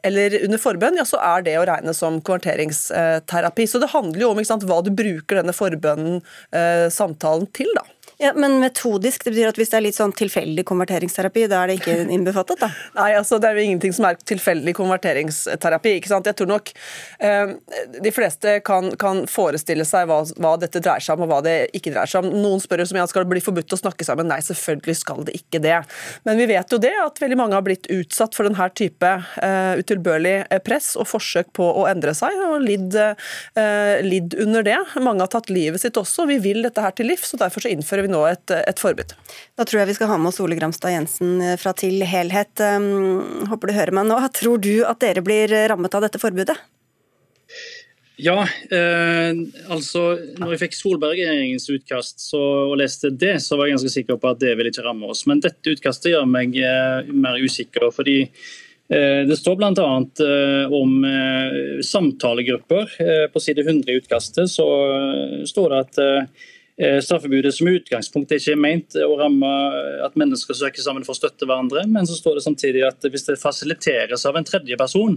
eller 0.07 0.39
under 0.45 0.63
forbønn, 0.63 0.99
ja, 1.01 1.07
så 1.09 1.21
er 1.23 1.45
det 1.47 1.59
å 1.59 1.67
regne 1.69 1.95
som 1.97 2.21
konverteringsterapi. 2.25 3.69
Så 3.69 3.81
det 3.83 3.93
handler 3.95 4.27
jo 4.27 4.33
om 4.33 4.45
sant, 4.47 4.67
hva 4.69 4.81
du 4.85 4.93
bruker 4.95 5.41
denne 5.41 5.57
forbønnen, 5.57 6.23
eh, 6.53 6.89
samtalen, 6.93 7.49
til. 7.53 7.71
da. 7.75 7.85
Ja, 8.19 8.33
Men 8.35 8.57
metodisk, 8.59 9.23
det 9.25 9.31
betyr 9.31 9.53
at 9.53 9.59
hvis 9.61 9.71
det 9.71 9.77
er 9.79 9.85
litt 9.85 9.95
sånn 9.95 10.13
tilfeldig 10.19 10.65
konverteringsterapi, 10.67 11.45
da 11.47 11.61
er 11.63 11.71
det 11.71 11.77
ikke 11.79 11.93
innbefattet? 12.11 12.59
da? 12.59 12.67
Nei, 12.99 13.13
altså 13.15 13.37
det 13.39 13.47
er 13.47 13.61
jo 13.61 13.67
ingenting 13.69 13.93
som 13.95 14.09
er 14.09 14.17
tilfeldig 14.19 14.73
konverteringsterapi. 14.75 15.93
ikke 16.01 16.11
sant? 16.11 16.27
Jeg 16.27 16.35
tror 16.41 16.51
nok 16.51 16.73
eh, 17.23 17.53
de 18.03 18.13
fleste 18.15 18.57
kan, 18.67 18.91
kan 18.99 19.23
forestille 19.31 19.87
seg 19.87 20.09
hva, 20.11 20.25
hva, 20.35 20.57
dette 20.59 20.83
dreier 20.83 21.05
seg 21.05 21.15
om 21.15 21.29
og 21.29 21.31
hva 21.31 21.39
det 21.47 21.55
ikke 21.79 21.93
dreier 21.95 22.11
seg 22.11 22.27
om. 22.27 22.35
Noen 22.43 22.65
spør 22.65 22.83
jo 22.83 22.89
som 22.91 22.99
jeg 22.99 23.13
skal 23.13 23.23
det 23.23 23.33
bli 23.37 23.45
forbudt 23.45 23.77
å 23.77 23.81
snakke 23.85 24.09
sammen. 24.09 24.27
Nei, 24.33 24.41
selvfølgelig 24.49 24.99
skal 24.99 25.23
det 25.31 25.37
ikke 25.39 25.63
det. 25.63 25.79
Men 26.27 26.43
vi 26.43 26.51
vet 26.51 26.75
jo 26.75 26.83
det 26.83 26.93
at 26.99 27.23
veldig 27.23 27.39
mange 27.39 27.55
har 27.55 27.63
blitt 27.71 27.87
utsatt 28.01 28.35
for 28.35 28.51
denne 28.51 28.69
type 28.83 29.15
eh, 29.15 29.79
utilbørlig 29.79 30.35
eh, 30.49 30.65
press 30.67 30.91
og 30.99 31.07
forsøk 31.13 31.55
på 31.61 31.71
å 31.85 31.87
endre 31.87 32.17
seg, 32.19 32.35
og 32.49 32.67
lidd, 32.67 32.99
eh, 32.99 34.03
lidd 34.03 34.35
under 34.43 34.67
det. 34.67 34.83
Mange 34.99 35.23
har 35.23 35.31
tatt 35.39 35.55
livet 35.55 35.87
sitt 35.87 36.03
også. 36.03 36.27
Vi 36.35 36.43
vil 36.43 36.67
dette 36.67 36.83
her 36.83 36.99
til 36.99 37.13
livs, 37.13 37.31
og 37.39 37.47
derfor 37.47 37.63
så 37.63 37.71
innfører 37.71 38.08
vi 38.08 38.08
vi 38.09 38.15
nå 38.17 38.25
et, 38.27 38.57
et, 38.57 38.81
forbud. 38.81 39.15
Da 39.61 39.69
tror 39.69 39.83
jeg 39.83 39.93
vi 39.93 39.99
skal 40.01 40.11
ha 40.11 40.19
med 40.19 40.33
oss 40.33 40.41
Ole 40.43 40.59
Gramstad 40.59 40.97
Jensen 40.97 41.39
fra 41.61 41.77
Til 41.77 42.03
helhet. 42.09 42.57
Um, 42.59 43.45
håper 43.53 43.71
du 43.71 43.77
hører 43.77 44.01
meg 44.01 44.09
nå. 44.11 44.19
Tror 44.41 44.59
du 44.65 44.75
at 44.89 45.05
dere 45.05 45.23
blir 45.25 45.53
rammet 45.71 45.95
av 45.95 46.09
dette 46.09 46.21
forbudet? 46.23 46.57
Ja, 48.19 48.41
eh, 48.75 49.31
altså 49.71 50.01
når 50.41 50.57
jeg 50.57 50.61
fikk 50.65 50.75
Solberg-regjeringens 50.75 51.69
utkast 51.71 52.25
så, 52.25 52.41
og 52.67 52.81
leste 52.81 53.13
det, 53.15 53.37
så 53.45 53.55
var 53.55 53.69
jeg 53.69 53.77
ganske 53.77 53.93
sikker 53.95 54.19
på 54.19 54.33
at 54.33 54.41
det 54.43 54.57
ville 54.59 54.73
ikke 54.73 54.83
ramme 54.89 55.07
oss. 55.13 55.23
Men 55.31 55.43
dette 55.45 55.77
utkastet 55.77 56.11
gjør 56.11 56.27
meg 56.27 56.59
eh, 56.59 57.13
mer 57.15 57.39
usikker. 57.39 57.93
fordi 57.95 58.19
eh, 58.25 59.23
det 59.29 59.39
står 59.39 59.61
bl.a. 59.61 59.87
Eh, 60.27 60.75
om 60.81 60.99
eh, 61.07 61.79
samtalegrupper. 61.87 62.99
Eh, 63.07 63.27
på 63.31 63.45
side 63.45 63.63
100 63.63 63.95
i 63.95 64.01
utkastet 64.03 64.51
så 64.51 64.67
står 65.47 65.77
det 65.77 65.83
at 65.87 66.03
Eh, 66.03 66.49
straffebudet 66.79 67.51
som 67.57 67.67
utgangspunkt 67.67 68.31
er 68.31 68.39
ikke 68.39 68.55
ment 68.61 68.95
å 69.03 69.17
ramme 69.19 69.49
at 70.07 70.15
mennesker 70.21 70.55
søker 70.55 70.85
sammen 70.85 71.03
for 71.03 71.17
å 71.17 71.19
støtte 71.19 71.49
hverandre, 71.49 71.83
men 71.91 72.07
så 72.07 72.15
står 72.15 72.39
det 72.39 72.45
samtidig 72.45 72.85
at 72.87 73.03
hvis 73.11 73.27
det 73.27 73.35
fasiliteres 73.41 74.23
av 74.31 74.39
en 74.39 74.47
tredje 74.47 74.79
person, 74.79 75.17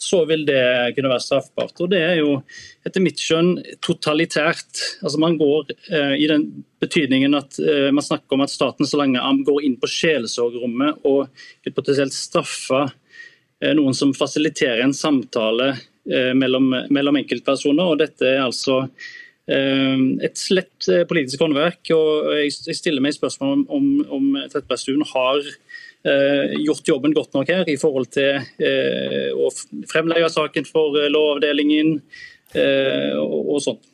så 0.00 0.22
vil 0.24 0.46
det 0.48 0.94
kunne 0.96 1.10
være 1.12 1.22
straffbart. 1.22 1.76
Og 1.84 1.90
Det 1.92 2.00
er 2.00 2.14
jo 2.22 2.38
etter 2.86 3.04
mitt 3.04 3.20
skjønn 3.20 3.52
totalitært. 3.84 4.80
Altså 5.04 5.20
Man 5.20 5.36
går 5.40 5.74
eh, 5.92 6.14
i 6.24 6.28
den 6.30 6.46
betydningen 6.80 7.36
at 7.36 7.58
eh, 7.60 7.90
man 7.92 8.04
snakker 8.04 8.36
om 8.36 8.46
at 8.46 8.52
staten 8.52 8.88
så 8.88 9.02
lange 9.02 9.20
arm 9.20 9.42
går 9.44 9.60
inn 9.68 9.76
på 9.80 9.90
sjelesorgrommet 9.92 11.04
og 11.04 11.28
vil 11.64 11.76
potensielt 11.76 12.16
straffe 12.16 12.86
eh, 12.86 13.74
noen 13.76 13.96
som 13.96 14.16
fasiliterer 14.16 14.86
en 14.86 14.96
samtale 14.96 15.74
eh, 15.74 16.32
mellom, 16.32 16.72
mellom 16.88 17.20
enkeltpersoner. 17.20 17.92
og 17.92 18.00
Dette 18.00 18.32
er 18.38 18.46
altså 18.46 18.86
et 19.50 20.38
slett 20.38 20.88
eh, 20.90 21.04
politisk 21.08 21.42
håndverk. 21.42 21.92
og 21.96 22.32
Jeg 22.38 22.76
stiller 22.78 23.02
meg 23.02 23.16
spørsmål 23.16 23.52
om, 23.56 23.64
om, 23.68 23.86
om 24.18 24.26
Trettebergstuen 24.44 25.04
har 25.12 25.40
eh, 25.42 26.56
gjort 26.66 26.90
jobben 26.92 27.16
godt 27.16 27.34
nok 27.34 27.50
her 27.50 27.70
i 27.70 27.78
forhold 27.80 28.10
til 28.14 28.38
eh, 28.62 29.30
å 29.34 29.50
fremlegge 29.90 30.30
saken 30.32 30.68
for 30.68 30.98
Lovavdelingen 31.10 31.98
og, 32.50 33.42
og 33.54 33.60
sånt. 33.62 33.89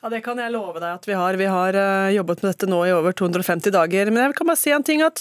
Ja, 0.00 0.08
Det 0.08 0.22
kan 0.24 0.38
jeg 0.40 0.48
love 0.54 0.80
deg 0.80 0.94
at 0.96 1.04
vi 1.04 1.12
har. 1.12 1.36
Vi 1.36 1.46
har 1.50 1.76
uh, 1.76 2.08
jobbet 2.14 2.40
med 2.40 2.54
dette 2.54 2.68
nå 2.70 2.78
i 2.88 2.92
over 2.96 3.12
250 3.12 3.72
dager. 3.74 4.08
Men 4.08 4.22
jeg 4.22 4.36
kan 4.38 4.48
bare 4.48 4.56
si 4.56 4.72
en 4.72 4.84
ting 4.86 5.02
at 5.04 5.20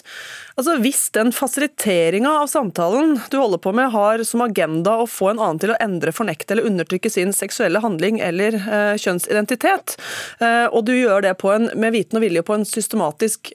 altså, 0.55 0.77
hvis 0.79 1.09
den 1.17 1.33
fasiliteringa 1.35 2.31
av 2.45 2.47
samtalen 2.47 3.17
du 3.27 3.35
holder 3.41 3.59
på 3.59 3.73
med, 3.75 3.91
har 3.91 4.23
som 4.23 4.45
agenda 4.45 4.93
å 5.01 5.07
få 5.09 5.33
en 5.33 5.41
annen 5.43 5.59
til 5.59 5.73
å 5.73 5.79
endre, 5.83 6.13
fornekte 6.15 6.55
eller 6.55 6.69
undertrykke 6.69 7.11
sin 7.11 7.35
seksuelle 7.35 7.81
handling 7.83 8.21
eller 8.23 8.55
eh, 8.55 8.93
kjønnsidentitet, 8.99 9.97
eh, 10.39 10.65
og 10.71 10.85
du 10.87 10.93
gjør 10.95 11.27
det 11.27 11.35
en, 11.35 11.67
med 11.79 11.93
viten 11.95 12.19
og 12.19 12.23
vilje 12.23 12.45
på 12.47 12.55
en 12.55 12.65
systematisk, 12.67 13.51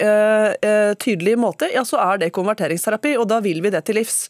tydelig 1.00 1.34
måte, 1.40 1.68
ja, 1.72 1.82
så 1.86 1.98
er 2.02 2.20
det 2.20 2.30
konverteringsterapi, 2.36 3.14
og 3.20 3.26
da 3.30 3.40
vil 3.44 3.60
vi 3.64 3.70
det 3.72 3.82
til 3.86 3.98
livs. 3.98 4.28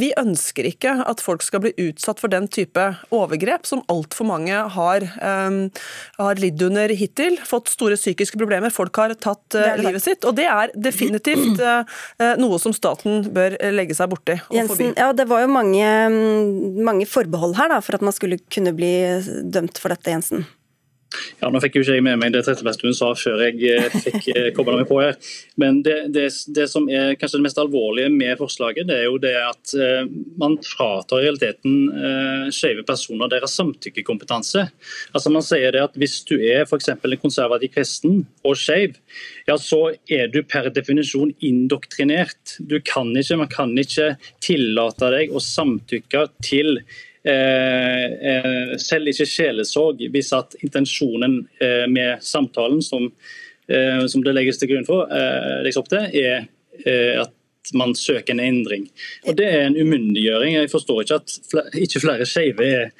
vi 0.00 0.10
ønsker 0.18 0.66
ikke 0.68 0.94
at 1.06 1.22
folk 1.22 1.44
skal 1.44 1.62
bli 1.64 1.72
utsatt 1.86 2.20
for 2.22 2.32
den 2.32 2.46
type 2.52 2.84
overgrep 3.14 3.66
som 3.68 3.82
altfor 3.92 4.28
mange 4.28 4.62
har. 4.76 5.06
Har 6.24 6.40
lidd 6.40 6.62
under 6.64 6.92
hittil. 6.96 7.38
Fått 7.46 7.70
store 7.72 7.98
psykiske 8.00 8.38
problemer. 8.40 8.72
Folk 8.74 8.96
har 9.00 9.14
tatt 9.18 9.58
uh, 9.58 9.74
livet 9.80 10.04
sitt. 10.04 10.24
Og 10.24 10.36
det 10.38 10.48
er 10.50 10.72
definitivt 10.74 11.60
uh, 11.60 11.84
noe 12.40 12.58
som 12.62 12.74
staten 12.76 13.28
bør 13.34 13.58
legge 13.74 13.96
seg 13.96 14.10
borti. 14.12 14.38
Jensen, 14.54 14.94
ja, 14.96 15.12
det 15.16 15.28
var 15.30 15.44
jo 15.44 15.52
mange, 15.52 15.84
mm, 15.84 16.82
mange 16.86 17.08
forbehold 17.08 17.56
her 17.60 17.72
da, 17.74 17.80
for 17.84 17.98
at 17.98 18.04
man 18.04 18.16
skulle 18.16 18.40
kunne 18.52 18.74
bli 18.76 18.94
dømt 19.54 19.80
for 19.80 19.94
dette, 19.94 20.12
Jensen. 20.14 20.46
Ja, 21.40 21.50
Nå 21.52 21.60
fikk 21.62 21.78
jo 21.78 21.84
ikke 21.84 21.96
jeg 21.98 22.04
med 22.04 22.20
meg 22.20 22.32
det 22.34 22.44
Trettebergstuen 22.46 22.96
sa 22.96 23.10
før 23.18 23.42
jeg 23.46 23.60
eh, 23.70 23.96
fikk 24.04 24.28
eh, 24.34 24.48
kobla 24.56 24.78
meg 24.78 24.88
på 24.88 24.98
her. 25.02 25.16
Men 25.60 25.80
det, 25.86 25.96
det, 26.14 26.26
det, 26.56 26.66
som 26.70 26.88
er 26.90 27.14
kanskje 27.18 27.40
det 27.40 27.46
mest 27.46 27.60
alvorlige 27.60 28.10
med 28.12 28.38
forslaget, 28.40 28.88
det 28.88 28.98
er 29.00 29.06
jo 29.08 29.20
det 29.22 29.34
at 29.38 29.74
uh, 29.78 30.02
man 30.40 30.56
fratar 30.64 31.20
i 31.20 31.28
realiteten 31.28 32.50
skeive 32.54 32.84
personer 32.86 33.30
deres 33.30 33.54
samtykkekompetanse. 33.58 34.66
Altså 35.14 35.32
Man 35.32 35.44
sier 35.44 35.74
det 35.74 35.82
at 35.84 35.96
hvis 36.00 36.18
du 36.28 36.34
er 36.36 36.64
f.eks. 36.64 36.90
en 36.94 37.16
konservativ 37.20 37.72
kristen 37.74 38.22
og 38.44 38.58
skeiv, 38.60 38.98
ja, 39.48 39.56
så 39.60 39.94
er 40.10 40.30
du 40.32 40.40
per 40.46 40.70
definisjon 40.74 41.32
indoktrinert. 41.44 42.56
Du 42.58 42.78
kan 42.84 43.12
ikke, 43.16 43.40
Man 43.40 43.52
kan 43.52 43.74
ikke 43.78 44.14
tillate 44.44 45.10
deg 45.14 45.34
å 45.34 45.42
samtykke 45.42 46.28
til 46.44 46.78
Eh, 46.78 46.82
eh, 46.84 47.13
selv 47.24 49.08
ikke 49.08 49.26
sjelesorg, 49.28 50.02
hvis 50.12 50.32
at 50.36 50.56
intensjonen 50.64 51.38
eh, 51.62 51.86
med 51.88 52.20
samtalen 52.24 52.82
som, 52.84 53.08
som, 53.64 54.20
det 54.20 54.34
legges 54.36 54.60
til 54.60 54.74
grunn 54.74 54.84
for, 54.84 55.08
legges 55.64 55.80
opp 55.80 55.88
til, 55.88 56.04
er 56.20 56.44
at 57.22 57.32
man 57.72 57.94
søker 57.96 58.34
en 58.34 58.44
endring. 58.44 58.88
Og 59.24 59.36
Det 59.36 59.46
er 59.48 59.66
en 59.66 59.76
umyndiggjøring. 59.76 60.58
Jeg 60.58 60.72
forstår 60.72 61.04
ikke 61.04 61.20
at 61.22 61.36
flere, 61.50 61.70
ikke 61.86 62.02
flere 62.02 62.26
skeive 62.28 62.66
er, 62.66 62.90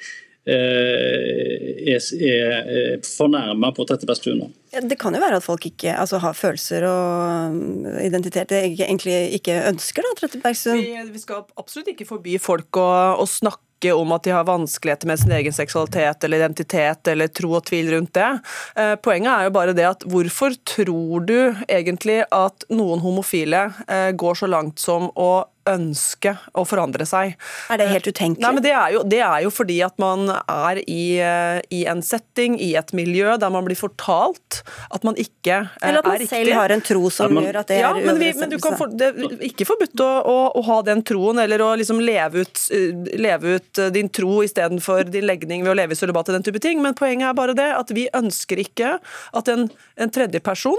er, 0.45 1.99
er 2.31 3.05
fornærma 3.05 3.71
på 3.75 3.85
Trettebergstuen 3.85 4.41
nå. 4.41 4.49
Det 4.89 4.97
kan 4.99 5.15
jo 5.15 5.21
være 5.21 5.39
at 5.39 5.45
folk 5.45 5.65
ikke 5.69 5.93
altså, 5.93 6.17
har 6.23 6.33
følelser 6.33 6.85
og 6.89 8.01
identitet 8.03 8.49
de 8.49 8.63
egentlig 8.87 9.15
ikke 9.39 9.61
ønsker, 9.69 10.01
da, 10.01 10.15
Trettebergstuen? 10.19 10.81
Vi, 10.81 11.13
vi, 11.13 11.21
skal 11.21 11.45
absolutt 11.61 11.93
ikke 11.93 12.09
forby 12.09 12.39
folk 12.41 12.81
å, 12.81 12.89
å 13.21 13.29
snakke 13.29 13.61
snakke 13.85 14.01
om 14.01 14.11
at 14.11 14.23
de 14.23 14.31
har 14.31 14.43
vanskeligheter 14.43 15.07
med 15.07 15.19
sin 15.19 15.31
egen 15.31 15.53
seksualitet 15.53 16.23
eller 16.23 16.37
identitet 16.37 17.07
eller 17.07 17.27
tro 17.27 17.55
og 17.55 17.65
tvil 17.65 17.91
rundt 17.93 18.13
det. 18.13 18.39
Eh, 18.75 18.95
poenget 18.95 19.31
er 19.31 19.43
jo 19.45 19.51
bare 19.51 19.73
det 19.73 19.85
at 19.85 20.03
hvorfor 20.03 20.55
tror 20.65 21.25
du 21.25 21.55
egentlig 21.67 22.25
at 22.31 22.65
noen 22.69 22.99
homofile 22.99 23.73
eh, 23.87 24.11
går 24.11 24.35
så 24.35 24.47
langt 24.47 24.79
som 24.79 25.11
å 25.15 25.45
ønske 25.69 26.35
å 26.53 26.63
forandre 26.67 27.05
seg. 27.09 27.35
Er 27.73 27.79
det 27.81 27.87
helt 27.89 28.07
utenkelig? 28.07 28.43
Nei, 28.43 28.51
men 28.57 28.63
det 28.65 28.73
er 28.75 28.93
jo, 28.93 29.01
det 29.07 29.21
er 29.25 29.43
jo 29.45 29.51
fordi 29.53 29.79
at 29.85 29.95
man 30.01 30.29
er 30.29 30.81
i, 30.83 31.17
eh, 31.23 31.59
i, 31.73 31.83
en 31.89 32.03
setting, 32.05 32.57
i 32.61 32.73
et 32.77 32.93
miljø 32.97 33.35
der 33.41 33.53
man 33.53 33.65
blir 33.65 33.77
fortalt 33.79 34.61
at 34.93 35.05
man 35.07 35.17
ikke 35.17 35.57
er 35.57 35.65
riktig. 35.65 35.87
Eller 35.89 35.99
at 36.03 36.09
man 36.09 36.19
riktig. 36.21 36.29
selv 36.29 36.57
har 36.59 36.75
en 36.75 36.83
tro 36.85 37.09
som 37.13 37.33
man, 37.33 37.47
gjør 37.47 37.59
at 37.63 37.71
det 37.71 37.79
ja, 37.79 37.91
er 37.91 38.05
men, 38.05 38.19
vi, 38.21 38.31
men 38.39 38.53
du 38.53 38.57
kan 38.61 38.77
for, 38.79 38.93
Det 38.93 39.09
er 39.09 39.45
ikke 39.49 39.67
forbudt 39.69 40.05
å, 40.05 40.09
å, 40.21 40.37
å, 40.59 40.63
ha 40.69 40.79
den 40.85 41.03
troen, 41.07 41.41
eller 41.41 41.63
å 41.65 41.71
liksom 41.79 42.01
leve 42.03 42.45
ut, 42.45 42.65
eh, 42.75 43.17
leve 43.21 43.57
ut 43.57 43.81
eh, 43.81 43.91
din 43.95 44.11
tro 44.13 44.41
istedenfor 44.45 45.09
din 45.09 45.27
legning 45.27 45.65
ved 45.65 45.73
å 45.73 45.77
leve 45.81 45.97
i 45.97 45.99
sølibat 45.99 46.29
og 46.29 46.39
den 46.39 46.45
type 46.45 46.61
ting, 46.63 46.81
men 46.85 46.97
poenget 46.97 47.31
er 47.31 47.37
bare 47.37 47.57
det 47.57 47.71
at 47.73 47.93
vi 47.95 48.07
ønsker 48.15 48.61
ikke 48.61 48.95
at 49.35 49.51
en, 49.51 49.67
en 49.97 50.13
tredjeperson 50.13 50.77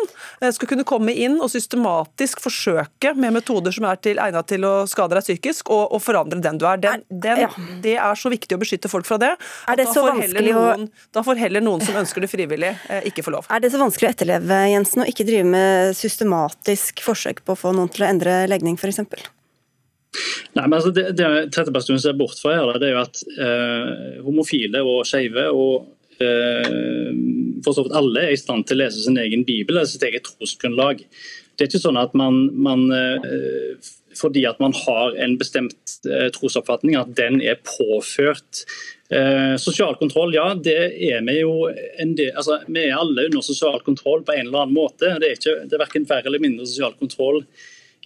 skal 0.53 0.69
kunne 0.69 0.87
komme 0.87 1.15
inn 1.17 1.39
og 1.43 1.51
systematisk 1.51 2.41
forsøke 2.45 3.13
med 3.19 3.35
metoder 3.37 3.75
som 3.75 3.87
er 3.89 3.99
til, 4.03 4.21
egnet 4.23 4.49
til 4.51 4.65
å 4.69 4.76
skade 4.91 5.17
deg 5.17 5.25
psykisk, 5.25 5.71
og, 5.75 5.85
og 5.97 6.03
forandre 6.05 6.41
den 6.45 6.61
du 6.61 6.67
er. 6.69 6.81
Den, 6.83 7.05
den, 7.09 7.43
ja. 7.47 7.51
Det 7.83 7.97
er 7.97 8.19
så 8.21 8.33
viktig 8.33 8.59
å 8.59 8.61
beskytte 8.63 8.91
folk 8.93 9.09
fra 9.09 9.19
det. 9.23 9.33
Er 9.71 9.81
det 9.81 9.89
så 9.93 10.05
vanskelig 10.07 10.57
noen, 10.57 10.89
å... 10.89 11.07
Da 11.17 11.25
får 11.27 11.41
heller 11.41 11.65
noen 11.65 11.85
som 11.87 11.99
ønsker 11.99 12.25
det 12.25 12.31
frivillig, 12.33 12.75
eh, 12.91 13.09
ikke 13.11 13.25
få 13.27 13.35
lov. 13.37 13.49
Er 13.53 13.63
det 13.65 13.73
så 13.75 13.81
vanskelig 13.83 14.11
å 14.11 14.15
etterleve, 14.15 14.61
Jensen, 14.73 15.05
å 15.05 15.09
ikke 15.11 15.27
drive 15.29 15.49
med 15.49 15.97
systematisk 15.99 17.03
forsøk 17.07 17.43
på 17.47 17.57
å 17.57 17.63
få 17.67 17.75
noen 17.77 17.93
til 17.93 18.07
å 18.07 18.11
endre 18.11 18.43
legning, 18.51 18.79
f.eks.? 18.81 19.03
Nei, 20.57 20.65
men 20.65 20.79
altså 20.79 20.93
Det, 20.95 21.11
det 21.19 21.27
Trettebergstuen 21.53 22.01
ser 22.01 22.17
bort 22.17 22.39
fra 22.41 22.55
her, 22.57 22.79
det 22.81 22.89
er 22.91 22.95
jo 22.97 23.03
at 23.03 23.21
eh, 23.37 24.23
homofile 24.25 24.81
og 24.87 25.03
skeive 25.09 25.49
og 25.53 25.91
eh, 26.23 27.11
for 27.65 27.77
så 27.77 27.85
vidt 27.85 27.97
alle 27.99 28.29
er 28.29 28.37
i 28.37 28.41
stand 28.41 28.67
til 28.69 28.79
å 28.79 28.85
lese 28.85 29.03
sin 29.05 29.19
egen 29.21 29.45
bibel 29.49 29.77
eller 29.77 29.91
sitt 29.91 30.05
eget 30.07 30.27
trosgrunnlag. 30.29 31.03
Det 31.57 31.65
er 31.65 31.71
ikke 31.71 31.83
sånn 31.83 32.01
at 32.01 32.17
man, 32.19 32.47
man 32.53 32.87
eh, 32.95 33.93
fordi 34.17 34.45
at 34.49 34.61
man 34.63 34.75
har 34.77 35.17
en 35.23 35.37
bestemt 35.39 35.97
eh, 36.09 36.29
trosoppfatning, 36.35 36.97
at 36.99 37.15
den 37.19 37.41
er 37.43 37.61
påført. 37.67 38.65
Eh, 39.11 39.55
sosial 39.63 39.97
kontroll, 40.01 40.35
ja, 40.35 40.49
det 40.55 40.79
er 41.11 41.25
vi 41.27 41.39
jo 41.41 41.69
en 42.03 42.17
del, 42.19 42.33
altså, 42.35 42.61
Vi 42.67 42.89
er 42.89 42.99
alle 42.99 43.29
under 43.29 43.45
sosial 43.45 43.81
kontroll 43.87 44.25
på 44.27 44.35
en 44.35 44.49
eller 44.49 44.65
annen 44.65 44.77
måte. 44.77 45.15
Det 45.21 45.31
er, 45.31 45.39
ikke, 45.39 45.59
det 45.65 45.77
er 45.77 45.85
verken 45.85 46.09
verre 46.09 46.31
eller 46.31 46.43
mindre 46.43 46.67
sosial 46.67 46.97
kontroll 46.99 47.45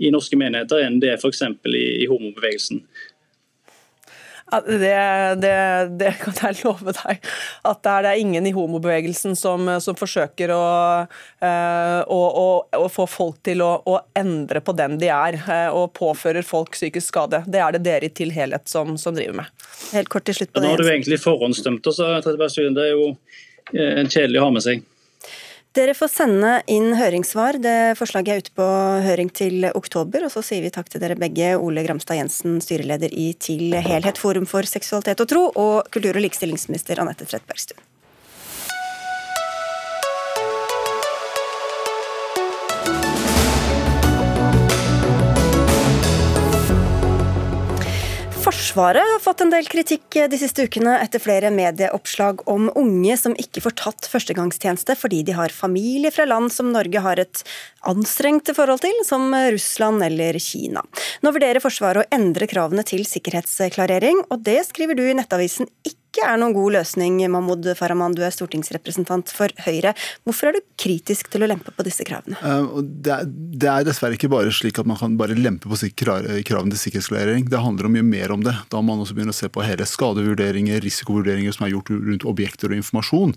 i 0.00 0.10
norske 0.12 0.36
menigheter 0.40 0.80
enn 0.84 0.98
det 1.00 1.14
er 1.14 1.20
f.eks. 1.20 1.42
I, 1.68 1.84
i 2.04 2.08
homobevegelsen. 2.08 2.82
Det, 4.50 5.34
det, 5.40 5.54
det, 6.00 6.10
kan 6.18 6.34
jeg 6.42 6.58
love 6.64 6.94
deg. 6.96 7.20
At 7.66 7.82
det 7.84 7.92
er, 7.92 8.04
det 8.06 8.12
er 8.12 8.22
ingen 8.22 8.48
i 8.48 8.52
homobevegelsen 8.54 9.36
som, 9.38 9.68
som 9.82 9.98
forsøker 9.98 10.52
å, 10.54 10.62
uh, 11.06 12.00
å, 12.02 12.20
å, 12.42 12.48
å, 12.80 12.88
få 12.90 13.06
folk 13.10 13.40
til 13.46 13.62
å, 13.62 13.70
å, 13.86 13.98
endre 14.18 14.62
på 14.64 14.74
den 14.78 14.98
de 15.00 15.10
er, 15.14 15.38
uh, 15.46 15.70
og 15.76 15.92
påfører 15.98 16.46
folk 16.46 16.74
psykisk 16.74 17.12
skade. 17.12 17.44
Det 17.46 17.62
er 17.62 17.78
det 17.78 17.84
dere 17.86 18.10
i 18.10 18.14
Til 18.20 18.34
Helhet 18.34 18.66
som, 18.70 18.96
som 18.98 19.16
driver 19.16 19.42
med. 19.42 19.66
Helt 19.94 20.10
kort 20.12 20.26
til 20.28 20.40
slutt 20.40 20.52
på 20.52 20.60
det. 20.60 20.66
Nå 20.66 20.74
har 20.74 20.82
du 20.82 20.90
egentlig 20.90 21.20
forhåndsdømt 21.22 21.86
oss, 21.90 22.00
det 22.00 22.86
er 22.86 22.94
jo 22.94 23.12
en 23.70 24.10
kjedelig 24.10 24.40
å 24.40 24.48
ha 24.48 24.54
med 24.54 24.66
seg. 24.66 24.82
Dere 25.70 25.92
får 25.94 26.08
sende 26.10 26.54
inn 26.66 26.96
høringssvar. 26.98 27.60
Det 27.62 27.74
Forslaget 27.98 28.32
er 28.32 28.40
ute 28.42 28.54
på 28.58 28.66
høring 29.04 29.28
til 29.30 29.68
oktober. 29.70 30.26
Og 30.26 30.32
så 30.34 30.42
sier 30.42 30.64
vi 30.64 30.72
takk 30.74 30.90
til 30.90 31.02
dere 31.02 31.18
begge, 31.18 31.52
Ole 31.62 31.84
Gramstad 31.86 32.18
Jensen, 32.18 32.58
styreleder 32.64 33.14
i 33.14 33.30
TIL 33.38 33.78
Helhet, 33.78 34.18
Forum 34.18 34.48
for 34.50 34.66
seksualitet 34.66 35.22
og 35.22 35.30
tro, 35.30 35.46
og 35.54 35.86
kultur- 35.94 36.18
og 36.18 36.26
likestillingsminister 36.26 36.98
Anette 36.98 37.28
Trettebergstuen. 37.28 37.89
Forsvaret 48.50 49.06
har 49.06 49.20
fått 49.22 49.44
en 49.44 49.52
del 49.52 49.68
kritikk 49.70 50.16
de 50.32 50.38
siste 50.40 50.64
ukene 50.66 50.96
etter 50.98 51.22
flere 51.22 51.52
medieoppslag 51.54 52.40
om 52.50 52.64
unge 52.80 53.14
som 53.20 53.36
ikke 53.38 53.62
får 53.62 53.76
tatt 53.78 54.08
førstegangstjeneste 54.10 54.96
fordi 54.98 55.20
de 55.28 55.36
har 55.38 55.54
familie 55.54 56.10
fra 56.10 56.26
land 56.26 56.50
som 56.50 56.72
Norge 56.74 57.04
har 57.04 57.22
et 57.22 57.44
anstrengt 57.86 58.50
forhold 58.56 58.82
til, 58.82 58.96
som 59.06 59.30
Russland 59.30 60.02
eller 60.02 60.40
Kina. 60.42 60.82
Nå 61.22 61.34
vurderer 61.36 61.62
Forsvaret 61.62 62.02
å 62.02 62.16
endre 62.18 62.50
kravene 62.50 62.82
til 62.90 63.06
sikkerhetsklarering, 63.06 64.24
og 64.34 64.42
det 64.50 64.64
skriver 64.72 64.98
du 64.98 65.06
i 65.06 65.14
Nettavisen 65.14 65.70
ikke 65.86 65.99
ikke 66.10 66.26
er 66.26 66.40
noen 66.42 66.54
god 66.56 66.74
løsning. 66.74 67.20
Mahmoud 67.30 67.68
Farahman, 67.78 68.16
du 68.18 68.24
er 68.26 68.34
stortingsrepresentant 68.34 69.30
for 69.30 69.52
Høyre. 69.62 69.92
Hvorfor 70.26 70.50
er 70.50 70.56
du 70.56 70.64
kritisk 70.80 71.28
til 71.30 71.44
å 71.46 71.48
lempe 71.50 71.70
på 71.70 71.84
disse 71.86 72.02
kravene? 72.06 72.34
Uh, 72.42 72.80
det, 72.82 73.14
er, 73.14 73.28
er, 73.62 73.84
dessverre 73.86 74.18
ikke 74.18 74.30
bare 74.32 74.50
slik 74.54 74.80
at 74.82 74.88
man 74.90 74.98
kan 74.98 75.14
bare 75.20 75.38
lempe 75.38 75.70
på 75.70 75.78
kravene 75.94 76.74
til 76.74 76.80
sikkerhetsklarering. 76.82 77.46
Det 77.50 77.60
handler 77.62 77.86
om 77.86 77.94
mye 77.94 78.06
mer 78.06 78.34
om 78.34 78.42
det. 78.42 78.56
Da 78.74 78.80
må 78.82 78.90
man 78.90 79.04
også 79.04 79.14
begynne 79.14 79.34
å 79.34 79.38
se 79.38 79.46
på 79.52 79.62
hele 79.62 79.86
skadevurderinger, 79.86 80.82
risikovurderinger 80.82 81.54
som 81.54 81.68
er 81.68 81.76
gjort 81.76 81.92
rundt 81.94 82.26
objekter 82.26 82.74
og 82.74 82.80
informasjon. 82.80 83.36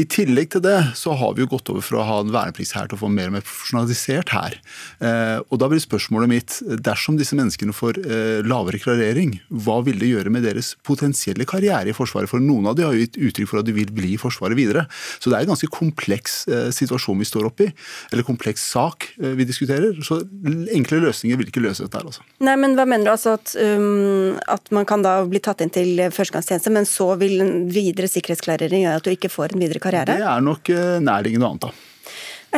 I 0.00 0.06
tillegg 0.08 0.54
til 0.56 0.64
det 0.64 0.78
så 0.96 1.12
har 1.18 1.36
vi 1.36 1.44
jo 1.44 1.52
gått 1.52 1.68
over 1.74 1.84
fra 1.84 2.00
å 2.00 2.08
ha 2.08 2.18
en 2.24 2.32
vernepliktshær 2.32 2.88
til 2.88 2.96
å 2.96 3.02
få 3.02 3.12
mer 3.12 3.28
og 3.28 3.36
mer 3.36 3.44
profesjonalisert 3.44 4.32
hær. 4.32 4.56
Uh, 5.04 5.44
og 5.44 5.60
da 5.60 5.68
blir 5.68 5.84
spørsmålet 5.84 6.32
mitt, 6.32 6.58
dersom 6.88 7.20
disse 7.20 7.36
menneskene 7.36 7.76
får 7.76 8.00
uh, 8.08 8.40
lavere 8.48 8.80
klarering, 8.80 9.36
hva 9.52 9.82
vil 9.84 10.00
det 10.00 10.14
gjøre 10.14 10.32
med 10.32 10.48
deres 10.48 10.72
potensielle 10.88 11.44
karriere? 11.48 11.97
Forsvaret. 11.98 12.30
For 12.30 12.42
noen 12.42 12.70
av 12.70 12.78
de 12.78 12.86
har 12.86 12.96
jo 12.96 13.04
gitt 13.04 13.18
uttrykk 13.18 13.50
for 13.50 13.62
at 13.62 13.68
de 13.68 13.74
vil 13.76 13.90
bli 13.94 14.14
i 14.14 14.20
Forsvaret 14.20 14.58
videre. 14.58 14.86
Så 15.18 15.30
det 15.30 15.38
er 15.38 15.46
en 15.46 15.52
ganske 15.52 15.70
kompleks 15.74 16.40
eh, 16.50 16.68
situasjon 16.74 17.18
vi 17.18 17.28
står 17.28 17.50
oppi, 17.50 17.68
i. 17.68 17.72
Eller 18.12 18.26
kompleks 18.26 18.64
sak 18.72 19.10
eh, 19.20 19.34
vi 19.38 19.46
diskuterer. 19.48 19.98
Så 20.04 20.20
enkle 20.74 21.02
løsninger 21.02 21.40
vil 21.40 21.50
ikke 21.50 21.62
løse 21.64 21.86
dette 21.86 22.00
her, 22.00 22.08
altså. 22.08 22.24
Nei, 22.44 22.56
men 22.60 22.76
hva 22.78 22.86
mener 22.88 23.08
du 23.08 23.14
altså 23.14 23.36
at, 23.38 23.54
um, 23.58 24.38
at 24.50 24.70
man 24.74 24.88
kan 24.88 25.04
da 25.04 25.18
bli 25.28 25.42
tatt 25.44 25.62
inn 25.64 25.74
til 25.74 25.98
førstegangstjeneste, 26.14 26.72
men 26.74 26.88
så 26.88 27.10
vil 27.20 27.42
en 27.44 27.54
videre 27.72 28.10
sikkerhetsklarering 28.10 28.86
gjøre 28.86 29.02
at 29.02 29.06
du 29.06 29.12
ikke 29.14 29.32
får 29.32 29.54
en 29.54 29.64
videre 29.64 29.82
karriere? 29.82 30.18
Det 30.18 30.32
er 30.32 30.44
nok 30.44 30.72
eh, 30.74 30.96
nærliggende 31.04 31.48
å 31.48 31.54
annet, 31.54 31.68
da. 31.68 31.84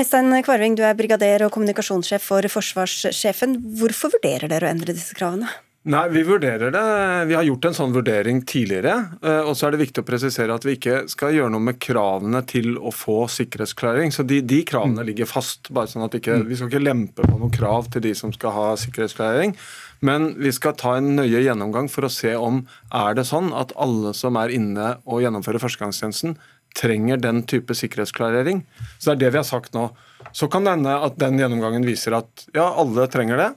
Eistein 0.00 0.30
Kvarving, 0.46 0.76
du 0.78 0.84
er 0.86 0.94
brigader 0.94 1.42
og 1.48 1.50
kommunikasjonssjef 1.56 2.22
for 2.22 2.46
forsvarssjefen. 2.52 3.56
Hvorfor 3.80 4.14
vurderer 4.14 4.52
dere 4.52 4.68
å 4.68 4.70
endre 4.70 4.94
disse 4.94 5.16
kravene? 5.18 5.50
Nei, 5.82 6.08
Vi 6.08 6.22
vurderer 6.22 6.70
det. 6.70 7.24
Vi 7.24 7.34
har 7.34 7.42
gjort 7.42 7.64
en 7.64 7.74
sånn 7.74 7.94
vurdering 7.94 8.42
tidligere. 8.44 9.16
Eh, 9.24 9.46
og 9.48 9.54
så 9.56 9.66
er 9.66 9.72
det 9.72 9.86
viktig 9.86 10.02
å 10.02 10.04
presisere 10.04 10.52
at 10.52 10.64
vi 10.68 10.74
ikke 10.76 11.06
skal 11.08 11.32
gjøre 11.32 11.54
noe 11.54 11.64
med 11.70 11.78
kravene 11.80 12.42
til 12.44 12.74
å 12.76 12.92
få 12.92 13.22
sikkerhetsklarering. 13.32 14.12
Så 14.12 14.26
de, 14.28 14.42
de 14.44 14.58
kravene 14.68 15.06
ligger 15.08 15.30
fast. 15.30 15.70
bare 15.72 15.88
sånn 15.88 16.04
at 16.04 16.18
ikke, 16.18 16.36
Vi 16.44 16.58
skal 16.58 16.68
ikke 16.68 16.84
lempe 16.84 17.24
på 17.24 17.38
noen 17.38 17.54
krav 17.54 17.88
til 17.94 18.04
de 18.04 18.12
som 18.18 18.32
skal 18.36 18.52
ha 18.52 18.66
sikkerhetsklarering. 18.76 19.56
Men 20.04 20.34
vi 20.36 20.52
skal 20.52 20.76
ta 20.76 20.98
en 20.98 21.14
nøye 21.16 21.40
gjennomgang 21.46 21.88
for 21.88 22.04
å 22.04 22.12
se 22.12 22.34
om 22.36 22.66
er 22.92 23.16
det 23.16 23.24
sånn 23.32 23.48
at 23.56 23.72
alle 23.80 24.12
som 24.16 24.36
er 24.36 24.52
inne 24.52 24.98
og 25.08 25.24
gjennomfører 25.24 25.64
førstegangstjenesten, 25.64 26.36
trenger 26.76 27.16
den 27.16 27.40
type 27.48 27.72
sikkerhetsklarering. 27.74 28.62
Så 28.98 29.10
det 29.10 29.16
er 29.16 29.24
det 29.24 29.32
vi 29.32 29.40
har 29.40 29.48
sagt 29.48 29.72
nå. 29.74 29.88
Så 30.36 30.46
kan 30.52 30.68
det 30.68 30.76
hende 30.76 31.00
at 31.08 31.16
den 31.18 31.40
gjennomgangen 31.40 31.88
viser 31.88 32.20
at 32.20 32.46
ja, 32.52 32.68
alle 32.68 33.08
trenger 33.10 33.40
det. 33.40 33.50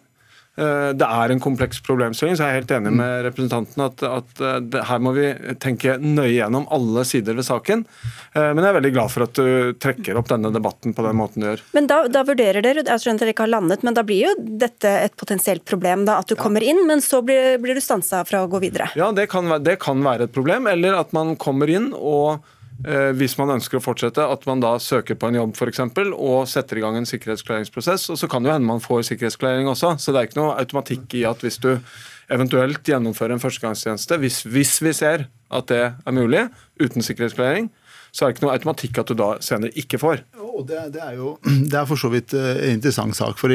Eh, 0.54 0.90
det 0.94 1.06
er 1.08 1.32
en 1.34 1.42
kompleks 1.42 1.80
problemstilling, 1.82 2.36
så 2.38 2.46
jeg 2.46 2.54
er 2.54 2.60
helt 2.62 2.74
enig 2.76 2.92
med 2.94 3.24
representanten 3.26 3.86
at, 3.88 4.04
at 4.06 4.42
eh, 4.44 4.60
det, 4.62 4.84
her 4.86 5.02
må 5.02 5.16
vi 5.16 5.32
tenke 5.64 5.96
nøye 5.98 6.36
gjennom 6.36 6.68
alle 6.74 7.06
sider 7.10 7.38
ved 7.40 7.48
saken. 7.48 7.82
Eh, 8.36 8.52
men 8.52 8.62
jeg 8.62 8.70
er 8.70 8.78
veldig 8.78 8.94
glad 8.94 9.14
for 9.14 9.26
at 9.26 9.34
du 9.40 9.74
trekker 9.82 10.20
opp 10.20 10.30
denne 10.30 10.54
debatten 10.54 10.94
på 10.94 11.08
den 11.08 11.18
måten 11.18 11.42
du 11.42 11.50
gjør. 11.50 11.66
Men 11.74 11.90
da, 11.90 12.04
da 12.06 12.22
vurderer 12.28 12.62
dere, 12.66 12.86
jeg 12.86 13.02
skjønner 13.02 13.24
at 13.24 13.26
dere 13.26 13.34
ikke 13.34 13.48
har 13.48 13.54
landet, 13.56 13.88
men 13.88 13.98
da 13.98 14.06
blir 14.06 14.28
jo 14.28 14.36
dette 14.62 14.94
et 15.08 15.18
potensielt 15.18 15.66
problem? 15.66 16.06
da, 16.06 16.20
At 16.22 16.30
du 16.30 16.38
ja. 16.38 16.44
kommer 16.44 16.66
inn, 16.66 16.84
men 16.90 17.02
så 17.02 17.24
blir, 17.26 17.58
blir 17.64 17.80
du 17.80 17.82
stansa 17.82 18.22
fra 18.30 18.44
å 18.46 18.52
gå 18.52 18.62
videre? 18.62 18.92
Ja, 19.00 19.10
det 19.16 19.32
kan, 19.34 19.50
det 19.66 19.80
kan 19.82 20.06
være 20.06 20.30
et 20.30 20.36
problem. 20.38 20.70
Eller 20.70 21.00
at 21.00 21.18
man 21.18 21.34
kommer 21.42 21.72
inn 21.72 21.96
og 21.98 22.46
hvis 23.16 23.38
man 23.40 23.54
ønsker 23.56 23.80
å 23.80 23.84
fortsette, 23.84 24.24
at 24.24 24.48
man 24.50 24.64
da 24.64 24.74
søker 24.82 25.16
på 25.20 25.30
en 25.30 25.38
jobb 25.38 25.54
f.eks. 25.56 25.80
og 26.12 26.48
setter 26.52 26.80
i 26.80 26.84
gang 26.84 26.98
en 27.00 27.08
sikkerhetsklareringsprosess. 27.08 28.10
og 28.12 28.18
Så 28.20 28.28
kan 28.32 28.44
det 28.44 28.52
jo 28.52 28.56
hende 28.58 28.68
man 28.68 28.84
får 28.84 29.06
sikkerhetsklarering 29.12 29.70
også. 29.72 29.94
Så 30.02 30.12
det 30.12 30.20
er 30.20 30.28
ikke 30.28 30.42
noe 30.42 30.58
automatikk 30.60 31.16
i 31.20 31.24
at 31.30 31.46
hvis 31.46 31.62
du 31.64 31.72
eventuelt 32.34 32.84
gjennomfører 32.88 33.36
en 33.36 33.44
førstegangstjeneste, 33.44 34.18
hvis, 34.20 34.42
hvis 34.50 34.76
vi 34.84 34.94
ser 34.96 35.28
at 35.54 35.70
det 35.72 35.84
er 35.94 36.16
mulig 36.16 36.48
uten 36.82 37.06
sikkerhetsklarering, 37.06 37.70
så 38.14 38.26
er 38.26 38.30
det 38.30 38.38
ikke 38.38 38.46
noe 38.46 38.56
automatikk 38.58 39.00
at 39.02 39.10
du 39.10 39.18
da 39.18 39.30
senere 39.42 39.74
ikke 39.80 40.00
får. 40.02 40.22
Og 40.54 40.66
det, 40.70 40.80
det, 40.94 41.02
er 41.02 41.18
jo 41.18 41.34
det 41.72 41.78
er 41.80 41.88
for 41.90 42.00
så 42.00 42.10
vidt 42.14 42.36
eh, 42.38 42.50
en 42.68 42.78
interessant 42.78 43.18
sak. 43.18 43.40
for 43.42 43.54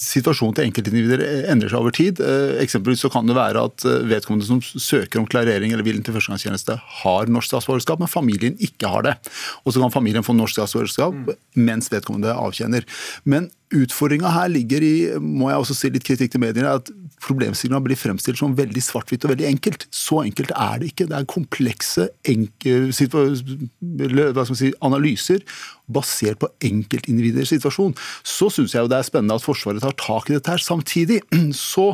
Situasjonen 0.00 0.56
til 0.56 0.68
enkeltindivider 0.68 1.24
endrer 1.50 1.72
seg 1.72 1.82
over 1.82 1.94
tid. 1.96 2.22
Eh, 2.22 2.56
eksempelvis 2.62 3.04
så 3.06 3.10
kan 3.12 3.28
det 3.28 3.36
være 3.38 3.64
at 3.70 3.86
eh, 3.88 4.04
vedkommende 4.10 4.48
som 4.48 4.62
søker 4.62 5.22
om 5.22 5.28
klarering 5.30 5.74
eller 5.74 5.86
vil 5.86 6.02
til 6.04 6.16
førstegangstjeneste, 6.16 6.78
har 7.02 7.32
norsk 7.32 7.50
statsborgerskap, 7.50 8.02
men 8.02 8.10
familien 8.10 8.58
ikke 8.62 8.90
har 8.92 9.06
det. 9.06 9.16
Og 9.64 9.74
så 9.74 9.82
kan 9.82 9.94
familien 9.94 10.26
få 10.26 10.36
norsk 10.36 10.58
statsborgerskap 10.58 11.16
mm. 11.16 11.32
mens 11.66 11.90
vedkommende 11.92 12.36
avtjener. 12.36 12.86
Men 13.24 13.50
Utfordringa 13.70 14.30
her 14.34 14.48
ligger 14.50 14.82
i 14.82 14.94
må 15.22 15.46
jeg 15.50 15.62
også 15.62 15.76
si 15.78 15.90
litt 15.94 16.06
kritikk 16.06 16.32
til 16.34 16.42
mediene, 16.42 16.72
at 16.80 16.88
problemstillinga 17.22 17.78
blir 17.84 17.98
fremstilt 17.98 18.40
som 18.40 18.56
veldig 18.58 18.82
svart-hvitt 18.82 19.26
og 19.26 19.30
veldig 19.34 19.46
enkelt. 19.46 19.86
Så 19.94 20.24
enkelt 20.24 20.50
er 20.56 20.80
det 20.80 20.90
ikke. 20.90 21.06
Det 21.10 21.16
er 21.18 21.28
komplekse 21.30 22.08
si, 24.58 24.70
analyser 24.88 25.44
basert 25.86 26.42
på 26.42 26.50
enkeltindividers 26.66 27.54
situasjon. 27.54 27.94
Så 28.26 28.50
syns 28.54 28.74
jeg 28.74 28.82
jo 28.86 28.90
det 28.90 28.98
er 28.98 29.06
spennende 29.06 29.38
at 29.38 29.46
Forsvaret 29.46 29.84
tar 29.84 29.96
tak 30.00 30.30
i 30.30 30.36
dette 30.38 30.50
her. 30.50 30.62
Samtidig 30.64 31.20
så 31.70 31.92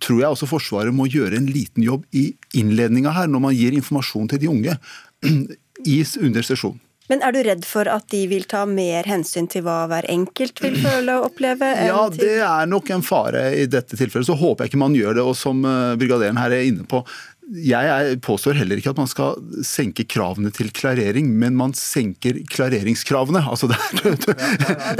tror 0.00 0.22
jeg 0.22 0.30
også 0.30 0.48
Forsvaret 0.50 0.96
må 0.96 1.10
gjøre 1.10 1.36
en 1.36 1.50
liten 1.52 1.84
jobb 1.84 2.08
i 2.16 2.30
innledninga 2.56 3.12
her, 3.16 3.28
når 3.28 3.48
man 3.50 3.58
gir 3.58 3.76
informasjon 3.76 4.32
til 4.32 4.40
de 4.40 4.52
unge 4.52 4.78
i 5.96 6.00
under 6.22 6.46
sesjon. 6.46 6.80
Men 7.10 7.24
er 7.26 7.34
du 7.34 7.40
redd 7.42 7.64
for 7.66 7.88
at 7.90 8.06
de 8.12 8.20
vil 8.30 8.44
ta 8.46 8.62
mer 8.70 9.08
hensyn 9.10 9.48
til 9.50 9.64
hva 9.66 9.80
hver 9.90 10.06
enkelt 10.12 10.60
vil 10.62 10.76
føle 10.78 11.16
og 11.18 11.32
oppleve? 11.32 11.72
Ja, 11.88 12.04
det 12.14 12.36
er 12.46 12.70
nok 12.70 12.92
en 12.94 13.02
fare 13.02 13.48
i 13.58 13.64
dette 13.66 13.98
tilfellet. 13.98 14.28
Så 14.28 14.38
håper 14.38 14.64
jeg 14.64 14.70
ikke 14.70 14.84
man 14.84 14.94
gjør 14.94 15.18
det. 15.18 15.24
Og 15.26 15.34
som 15.38 15.64
eh, 15.66 15.96
brigaderen 15.98 16.38
her 16.38 16.54
er 16.54 16.68
inne 16.68 16.86
på, 16.86 17.02
jeg 17.50 18.18
påstår 18.22 18.54
heller 18.60 18.78
ikke 18.78 18.92
at 18.92 18.98
man 19.00 19.08
skal 19.10 19.38
senke 19.66 20.04
kravene 20.06 20.52
til 20.54 20.68
klarering, 20.74 21.32
men 21.40 21.56
man 21.58 21.72
senker 21.74 22.38
klareringskravene. 22.50 23.42
Altså 23.50 23.66
det, 23.70 23.78
det, 23.98 24.12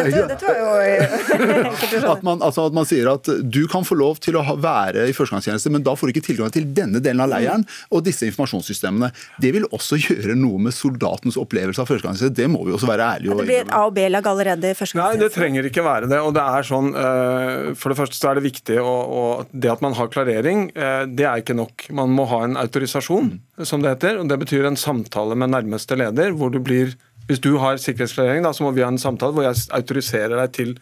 dette, 0.01 0.25
dette 0.33 0.51
var 0.51 0.83
jo 0.83 2.11
at 2.15 2.25
man, 2.27 2.43
altså 2.43 2.67
at 2.67 2.75
man 2.75 2.89
sier 2.89 3.07
at 3.13 3.31
du 3.47 3.61
kan 3.71 3.87
få 3.87 3.95
lov 4.01 4.19
til 4.25 4.39
å 4.41 4.43
være 4.59 5.07
i 5.07 5.15
førstegangstjeneste, 5.15 5.71
men 5.71 5.85
da 5.87 5.95
får 5.95 6.11
du 6.11 6.15
ikke 6.17 6.27
tilgang 6.27 6.51
til 6.55 6.67
denne 6.75 7.03
delen 7.05 7.23
av 7.23 7.31
leiren 7.31 7.67
og 7.95 8.03
disse 8.09 8.27
informasjonssystemene. 8.27 9.13
Det 9.43 9.55
vil 9.55 9.69
også 9.71 10.01
gjøre 10.01 10.35
noe 10.39 10.59
med 10.67 10.75
soldatens 10.75 11.39
opplevelse 11.41 11.85
av 11.85 11.91
førstegangstjeneste. 11.93 12.35
Det 12.41 12.51
må 12.51 12.65
vi 12.67 12.75
også 12.75 12.91
være 12.91 13.13
ærlige 13.15 13.35
og 13.37 13.45
Det 13.45 13.49
blir 13.53 13.63
et 13.63 13.75
A- 13.77 13.85
og 13.87 13.95
B-lag 13.95 14.27
allerede 14.27 14.75
i 14.75 14.79
førstegangstjeneste? 14.79 15.23
Nei, 15.23 15.23
det 15.23 15.37
trenger 15.37 15.71
ikke 15.71 15.87
være 15.87 16.11
det. 16.11 16.19
og 16.19 16.35
det 16.35 16.49
er 16.59 16.67
sånn, 16.67 16.91
eh, 16.99 17.71
For 17.79 17.95
det 17.95 18.01
første 18.03 18.19
så 18.19 18.33
er 18.33 18.41
det 18.41 18.47
viktig, 18.49 18.81
og 18.83 19.55
det 19.55 19.71
at 19.71 19.87
man 19.87 19.95
har 19.95 20.11
klarering, 20.11 20.69
eh, 20.75 21.07
det 21.07 21.31
er 21.31 21.45
ikke 21.45 21.55
nok. 21.55 21.87
Man 21.95 22.11
må 22.17 22.27
ha 22.27 22.40
en 22.45 22.59
autorisasjon, 22.61 23.33
som 23.65 23.83
det 23.83 23.95
heter. 23.95 24.19
og 24.21 24.29
Det 24.29 24.39
betyr 24.43 24.67
en 24.69 24.77
samtale 24.77 25.37
med 25.37 25.51
nærmeste 25.51 25.97
leder. 25.97 26.33
hvor 26.33 26.51
du 26.51 26.61
blir, 26.61 26.95
Hvis 27.27 27.41
du 27.41 27.59
har 27.59 27.77
sikkerhetsklarering, 27.77 28.43
da, 28.43 28.51
så 28.51 28.65
må 28.65 28.75
vi 28.75 28.83
ha 28.83 28.89
en 28.89 28.99
samtale 28.99 29.33
hvor 29.33 29.45
jeg 29.45 29.69
autoriserer 29.71 30.35
deg 30.35 30.53
til 30.53 30.79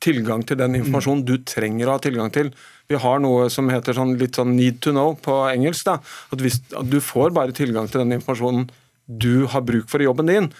tilgang 0.00 0.44
til 0.46 0.58
den 0.58 0.76
informasjonen 0.78 1.24
du 1.26 1.38
trenger 1.38 1.88
å 1.88 1.96
ha 1.96 1.98
tilgang 2.02 2.30
til. 2.30 2.50
Vi 2.88 2.98
har 3.00 3.18
noe 3.20 3.48
som 3.50 3.68
heter 3.68 3.96
sånn, 3.96 4.16
litt 4.20 4.38
sånn 4.38 4.54
need 4.56 4.80
to 4.84 4.92
know 4.94 5.14
på 5.14 5.34
engelsk. 5.50 5.84
da, 5.84 5.98
at, 6.32 6.38
hvis, 6.38 6.60
at 6.76 6.88
Du 6.90 7.00
får 7.00 7.32
bare 7.32 7.52
tilgang 7.52 7.88
til 7.88 8.04
den 8.04 8.20
informasjonen 8.20 8.68
du 9.08 9.46
har 9.46 9.62
bruk 9.62 9.88
for 9.88 10.00
i 10.00 10.04
jobben 10.04 10.26
din. 10.26 10.50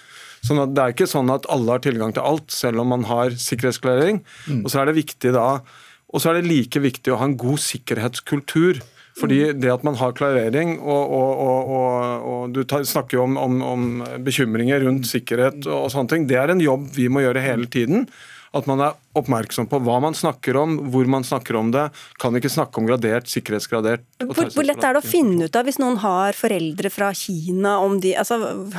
Sånn 0.43 0.63
at 0.63 0.75
Det 0.75 0.83
er 0.83 0.95
ikke 0.95 1.11
sånn 1.11 1.31
at 1.31 1.47
alle 1.51 1.77
har 1.77 1.85
tilgang 1.85 2.15
til 2.15 2.23
alt, 2.23 2.51
selv 2.51 2.81
om 2.81 2.89
man 2.89 3.05
har 3.05 3.31
sikkerhetsklarering. 3.31 4.23
Mm. 4.49 4.65
Og 4.65 4.71
så 4.71 4.81
er 4.81 4.87
det 4.87 5.01
viktig 5.03 5.35
da, 5.35 5.61
og 6.09 6.23
så 6.23 6.31
er 6.31 6.39
det 6.39 6.49
like 6.49 6.81
viktig 6.81 7.13
å 7.13 7.19
ha 7.21 7.29
en 7.29 7.37
god 7.37 7.61
sikkerhetskultur. 7.61 8.81
Fordi 9.19 9.39
det 9.59 9.71
at 9.73 9.85
man 9.87 9.99
har 9.99 10.15
klarering, 10.15 10.77
og, 10.79 11.15
og, 11.19 11.71
og, 11.75 12.27
og 12.33 12.55
du 12.55 12.63
snakker 12.63 13.19
jo 13.19 13.25
om, 13.27 13.37
om, 13.41 13.61
om, 13.67 13.87
bekymringer 14.25 14.85
rundt 14.87 15.09
sikkerhet 15.11 15.67
og 15.67 15.89
sånne 15.91 16.13
ting, 16.13 16.29
det 16.31 16.39
er 16.39 16.53
en 16.55 16.63
jobb 16.63 16.87
vi 16.95 17.09
må 17.11 17.25
gjøre 17.25 17.43
hele 17.43 17.67
tiden. 17.71 18.07
At 18.57 18.69
man 18.71 18.81
er 18.85 18.97
oppmerksom 19.23 19.69
på 19.71 19.81
hva 19.85 19.99
man 20.05 20.17
snakker 20.17 20.57
om, 20.61 20.77
hvor 20.93 21.09
man 21.11 21.27
snakker 21.27 21.59
om 21.61 21.73
det. 21.75 21.89
Kan 22.23 22.37
ikke 22.39 22.51
snakke 22.53 22.81
om 22.81 22.89
gradert, 22.89 23.29
sikkerhetsgradert. 23.31 24.05
Hvor, 24.23 24.49
hvor 24.55 24.67
lett 24.67 24.83
er 24.83 24.97
det 24.97 25.03
å 25.03 25.07
finne 25.07 25.49
ut 25.49 25.59
av 25.59 25.69
hvis 25.69 25.81
noen 25.83 25.99
har 26.03 26.37
foreldre 26.39 26.91
fra 26.93 27.11
Kina, 27.17 27.79
om 27.85 27.99
de, 28.03 28.15
altså, 28.19 28.39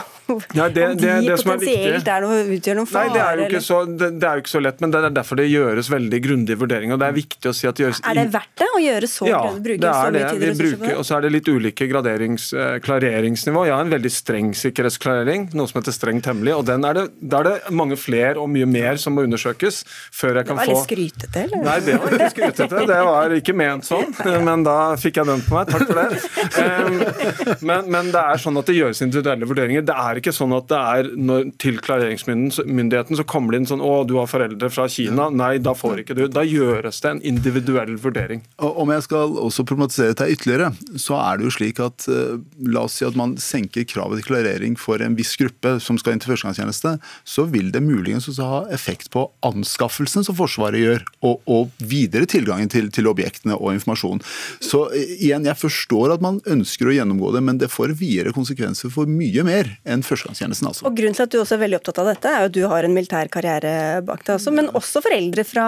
ja, 0.58 0.68
det, 0.70 0.86
om 0.92 0.98
de 1.00 1.06
det, 1.06 1.16
det 1.28 1.38
potensielt 1.44 2.08
er, 2.08 2.12
er 2.16 2.26
noe, 2.26 2.42
utgjør 2.58 2.80
noen 2.82 2.90
fare? 2.90 3.10
Nei, 3.10 3.16
det 3.16 3.24
er, 3.24 3.44
jo 3.44 3.48
ikke 3.50 3.64
så, 3.66 3.80
det, 3.90 4.12
er 4.20 4.40
jo 4.40 4.46
ikke 4.46 4.54
så 4.54 4.64
lett, 4.64 4.84
men 4.84 4.94
det 4.94 5.04
er 5.04 5.16
derfor 5.20 5.40
det 5.40 5.48
gjøres 5.50 5.92
veldig 5.92 6.22
grundige 6.26 6.60
vurderinger. 6.60 6.98
og 6.98 7.04
det 7.04 7.10
Er 7.12 7.18
viktig 7.20 7.52
å 7.52 7.56
si 7.56 7.70
at 7.70 7.80
det 7.80 7.88
gjøres... 7.88 8.04
Er 8.10 8.20
det 8.20 8.28
verdt 8.34 8.64
det 8.64 8.70
å 8.76 8.82
gjøre 8.84 9.12
så 9.12 9.30
ja, 9.30 9.42
bruke 9.56 9.80
det 9.80 9.94
er 9.94 10.16
det. 10.16 10.26
Vi 10.40 10.52
bruker, 10.64 10.96
og 11.00 11.08
så 11.08 11.18
er 11.18 11.26
det 11.26 11.34
litt 11.36 11.50
ulike 11.50 11.88
graderingsklareringsnivå. 11.90 12.86
klareringsnivå. 12.86 13.66
Jeg 13.68 13.76
har 13.76 13.86
en 13.86 13.94
veldig 13.94 14.12
streng 14.14 14.52
sikkerhetsklarering, 14.58 15.50
noe 15.58 15.70
som 15.70 15.80
heter 15.80 15.96
strengt 15.96 16.30
hemmelig. 16.30 16.56
og 16.58 16.66
den 16.68 16.86
er 16.86 16.98
det, 16.98 17.06
Da 17.20 17.42
er 17.42 17.50
det 17.50 17.74
mange 17.76 17.98
flere 18.00 18.38
og 18.40 18.50
mye 18.52 18.68
mer 18.70 19.00
som 19.02 19.16
må 19.16 19.26
undersøkes. 19.28 19.84
før 20.12 20.29
jeg 20.38 20.48
kan 20.48 20.60
få... 20.60 20.66
Det 20.66 20.70
var 20.70 20.80
litt 20.80 20.88
skrytete, 20.88 21.44
eller? 21.46 21.64
Nei, 21.66 21.78
det 21.86 21.96
var 22.00 22.16
ikke 22.16 22.30
skrytete. 22.36 22.84
Det 22.90 23.00
var 23.10 23.36
ikke 23.40 23.56
ment 23.58 23.88
sånn, 23.88 24.14
men 24.48 24.66
da 24.68 24.78
fikk 25.00 25.20
jeg 25.22 25.30
den 25.30 25.44
på 25.46 25.58
meg. 25.58 25.72
Takk 25.74 25.86
for 25.90 26.00
det. 26.00 27.56
Men, 27.66 27.90
men, 27.90 28.12
det 28.14 28.22
er 28.22 28.42
sånn 28.42 28.60
at 28.62 28.70
det 28.70 28.78
gjøres 28.78 29.02
individuelle 29.06 29.50
vurderinger. 29.50 29.86
Det 29.88 29.96
er 29.96 30.22
ikke 30.22 30.34
sånn 30.36 30.56
at 30.58 30.70
det 30.72 30.80
er 30.80 31.12
når, 31.18 31.50
til 31.62 31.80
klareringsmyndigheten 31.84 33.20
så 33.20 33.26
kommer 33.30 33.56
det 33.56 33.64
inn 33.64 33.70
sånn 33.70 33.84
å, 33.86 33.94
du 34.08 34.16
har 34.20 34.30
foreldre 34.30 34.72
fra 34.74 34.88
Kina. 34.92 35.30
Nei, 35.34 35.56
da 35.64 35.76
får 35.78 36.04
ikke 36.04 36.18
du. 36.18 36.26
Da 36.32 36.46
gjøres 36.46 37.02
det 37.04 37.14
en 37.16 37.24
individuell 37.34 37.96
vurdering. 38.02 38.44
Og 38.64 38.84
om 38.84 38.94
jeg 38.94 39.06
skal 39.08 39.38
også 39.46 39.66
problematisere 39.68 40.14
dette 40.14 40.30
ytterligere, 40.34 40.72
så 41.00 41.18
er 41.22 41.40
det 41.40 41.50
jo 41.50 41.56
slik 41.60 41.82
at 41.84 42.08
uh, 42.12 42.38
la 42.70 42.86
oss 42.88 43.00
si 43.00 43.08
at 43.08 43.18
man 43.20 43.36
senker 43.42 43.88
kravet 43.90 44.22
til 44.22 44.30
klarering 44.32 44.78
for 44.80 45.02
en 45.04 45.18
viss 45.18 45.36
gruppe 45.40 45.78
som 45.84 46.00
skal 46.00 46.16
inn 46.16 46.24
til 46.24 46.34
førstegangstjeneste, 46.34 46.96
så 47.28 47.46
vil 47.50 47.72
det 47.74 47.84
muligens 47.86 48.30
også 48.32 48.50
ha 48.50 48.62
effekt 48.76 49.12
på 49.14 49.26
anskaffelsen 49.46 50.19
som 50.28 50.38
Forsvaret 50.38 50.82
gjør, 50.82 51.06
og, 51.26 51.42
og 51.50 51.84
videre 51.84 52.28
tilgangen 52.30 52.72
til, 52.72 52.90
til, 52.94 53.10
objektene 53.10 53.58
og 53.58 53.74
informasjon. 53.76 54.22
Så 54.64 54.86
igjen, 54.96 55.48
jeg 55.48 55.58
forstår 55.60 56.16
at 56.16 56.24
man 56.24 56.40
ønsker 56.50 56.90
å 56.90 56.96
gjennomgå 56.96 57.34
det, 57.36 57.44
men 57.46 57.60
det 57.62 57.72
får 57.72 57.96
videre 58.00 58.34
konsekvenser 58.36 58.92
for 58.94 59.10
mye 59.10 59.46
mer 59.48 59.72
enn 59.88 60.04
førstegangstjenesten. 60.06 60.70
Altså. 60.70 60.86
Og 60.88 60.98
Grunnen 61.00 61.18
til 61.18 61.26
at 61.26 61.34
du 61.34 61.40
også 61.42 61.58
er 61.58 61.64
veldig 61.66 61.80
opptatt 61.80 62.02
av 62.04 62.12
dette, 62.12 62.32
er 62.34 62.46
jo 62.46 62.52
at 62.52 62.58
du 62.58 62.62
har 62.72 62.88
en 62.88 62.96
militær 62.96 63.32
karriere 63.34 63.74
bak 64.06 64.26
deg 64.28 64.36
også, 64.38 64.54
men 64.56 64.70
også 64.78 65.04
foreldre 65.06 65.46
fra 65.48 65.68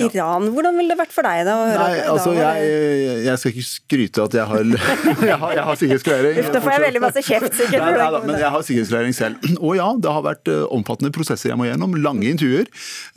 Iran. 0.00 0.50
Hvordan 0.54 0.78
ville 0.80 0.94
det 0.94 1.00
vært 1.00 1.14
for 1.14 1.26
deg 1.26 1.44
da? 1.48 1.56
Nei, 1.70 1.90
altså, 2.10 2.34
jeg, 2.36 2.70
jeg, 3.26 3.40
skal 3.42 3.54
ikke 3.54 3.68
skryte 3.68 4.26
at 4.26 4.36
jeg 4.40 4.48
har, 4.50 4.74
jeg 5.30 5.38
har, 5.44 5.56
jeg 5.56 5.66
har 5.68 5.80
sikkerhetsklarering. 5.82 6.50
Da 6.54 6.62
får 6.64 6.74
jeg 6.76 6.84
veldig 6.86 7.04
masse 7.04 7.24
kjeft, 7.26 7.56
sikkert. 7.58 7.84
Nei, 7.84 7.94
nei, 8.00 8.22
men 8.26 8.36
jeg 8.40 8.54
har 8.56 8.66
sikkerhetsklarering 8.66 9.16
selv. 9.16 9.48
Og 9.66 9.76
ja, 9.78 9.88
det 10.00 10.14
har 10.16 10.26
vært 10.26 10.50
eh, 10.50 10.64
omfattende 10.74 11.12
prosesser 11.14 11.52
jeg 11.52 11.60
må 11.60 11.68
gjennom, 11.68 11.96
lange 12.00 12.28
intervjuer. 12.30 12.70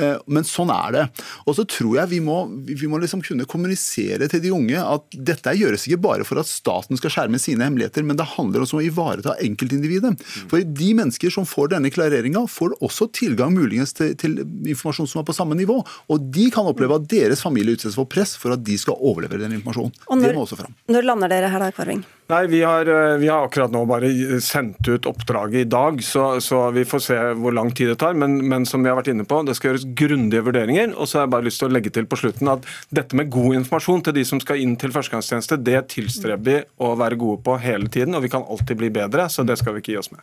Eh, 0.04 0.16
men 0.28 0.48
sånn 0.48 0.63
er 0.74 0.96
det. 0.96 1.04
Og 1.48 1.58
så 1.58 1.66
tror 1.68 2.00
jeg 2.00 2.12
vi 2.14 2.22
må, 2.24 2.38
vi 2.68 2.90
må 2.90 3.00
liksom 3.02 3.24
kunne 3.26 3.48
kommunisere 3.50 4.30
til 4.32 4.44
de 4.44 4.54
unge 4.56 4.80
at 4.80 5.18
dette 5.18 5.56
gjøres 5.60 5.88
ikke 5.88 6.02
bare 6.06 6.28
for 6.28 6.42
at 6.42 6.50
staten 6.50 7.00
skal 7.00 7.14
skjerme 7.14 7.42
sine 7.42 7.68
hemmeligheter, 7.68 8.06
men 8.08 8.20
det 8.20 8.30
handler 8.36 8.64
også 8.64 8.78
om 8.78 8.84
å 8.84 8.88
ivareta 8.88 9.36
enkeltindividet. 9.44 10.16
For 10.52 10.64
de 10.64 10.90
mennesker 10.98 11.34
som 11.34 11.48
får 11.50 11.74
denne 11.76 11.92
klareringa, 11.94 12.46
får 12.50 12.78
også 12.84 13.10
tilgang 13.16 13.54
muligens 13.56 13.96
til, 13.98 14.16
til 14.20 14.40
informasjon 14.44 15.10
som 15.10 15.24
er 15.24 15.28
på 15.28 15.36
samme 15.36 15.58
nivå. 15.60 15.80
Og 16.14 16.32
de 16.34 16.50
kan 16.54 16.68
oppleve 16.70 17.00
at 17.00 17.08
deres 17.12 17.44
familie 17.44 17.78
utsettes 17.78 18.00
for 18.00 18.10
press 18.10 18.36
for 18.40 18.56
at 18.56 18.64
de 18.66 18.78
skal 18.80 19.00
overlevere 19.00 19.46
den 19.46 19.58
informasjonen. 19.60 19.96
Når, 20.10 20.28
det 20.28 20.36
må 20.38 20.46
også 20.48 20.60
fram. 20.60 20.76
Når 20.92 21.10
lander 21.10 21.34
dere 21.34 21.52
her 21.54 21.64
da, 21.64 21.72
Kvarving? 21.76 22.04
Nei, 22.32 22.48
vi 22.48 22.62
har, 22.64 22.88
eh, 22.88 23.18
vi 23.18 23.28
har, 23.28 23.44
akkurat 23.46 23.72
nå 23.72 23.84
bare 23.86 24.10
sendt 24.42 24.88
ut 24.88 25.06
oppdraget 25.06 25.66
i 25.66 25.70
dag, 25.70 26.00
så, 26.04 26.40
så 26.42 26.70
vi 26.72 26.86
får 26.88 27.02
se 27.04 27.18
hvor 27.36 27.52
lang 27.56 27.72
tid 27.76 27.92
det 27.92 27.98
tar. 28.00 28.16
Men, 28.18 28.38
men, 28.48 28.66
som 28.66 28.84
vi 28.84 28.90
har 28.90 28.98
vært 28.98 29.12
inne 29.12 29.26
på, 29.28 29.42
det 29.44 29.58
skal 29.58 29.74
gjøres 29.74 29.86
grundige 30.00 30.46
vurderinger. 30.48 30.53
Og 30.54 31.08
så 31.08 31.18
har 31.18 31.26
jeg 31.26 31.34
bare 31.34 31.48
lyst 31.48 31.62
til 31.62 31.70
å 31.70 31.74
legge 31.74 31.92
til 31.94 32.06
på 32.10 32.20
slutten 32.20 32.52
at 32.52 32.68
dette 32.94 33.18
med 33.18 33.32
god 33.34 33.58
informasjon 33.60 34.04
til 34.06 34.16
de 34.18 34.26
som 34.28 34.42
skal 34.44 34.62
inn 34.62 34.76
til 34.80 34.94
førstegangstjeneste, 34.94 35.58
det 35.66 35.80
tilstreber 35.94 36.44
vi 36.44 36.58
å 36.84 36.94
være 37.00 37.18
gode 37.20 37.42
på 37.46 37.58
hele 37.62 37.90
tiden. 37.92 38.16
Og 38.18 38.26
vi 38.26 38.32
kan 38.34 38.46
alltid 38.46 38.80
bli 38.80 38.92
bedre, 38.94 39.28
så 39.32 39.46
det 39.48 39.58
skal 39.62 39.76
vi 39.76 39.84
ikke 39.84 39.96
gi 39.96 40.02
oss 40.02 40.12
med. 40.14 40.22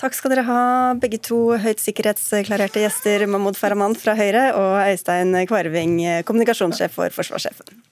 Takk 0.00 0.16
skal 0.16 0.34
dere 0.34 0.46
ha, 0.48 0.60
begge 1.00 1.20
to 1.24 1.40
høyt 1.60 1.82
sikkerhetsklarerte 1.82 2.84
gjester, 2.84 3.26
Mahmoud 3.30 3.58
Farahman 3.58 3.96
fra 3.98 4.16
Høyre 4.18 4.50
og 4.58 4.78
Øystein 4.84 5.34
Kvarving, 5.50 5.98
kommunikasjonssjef 6.28 6.94
for 6.94 7.14
Forsvarssjefen. 7.14 7.82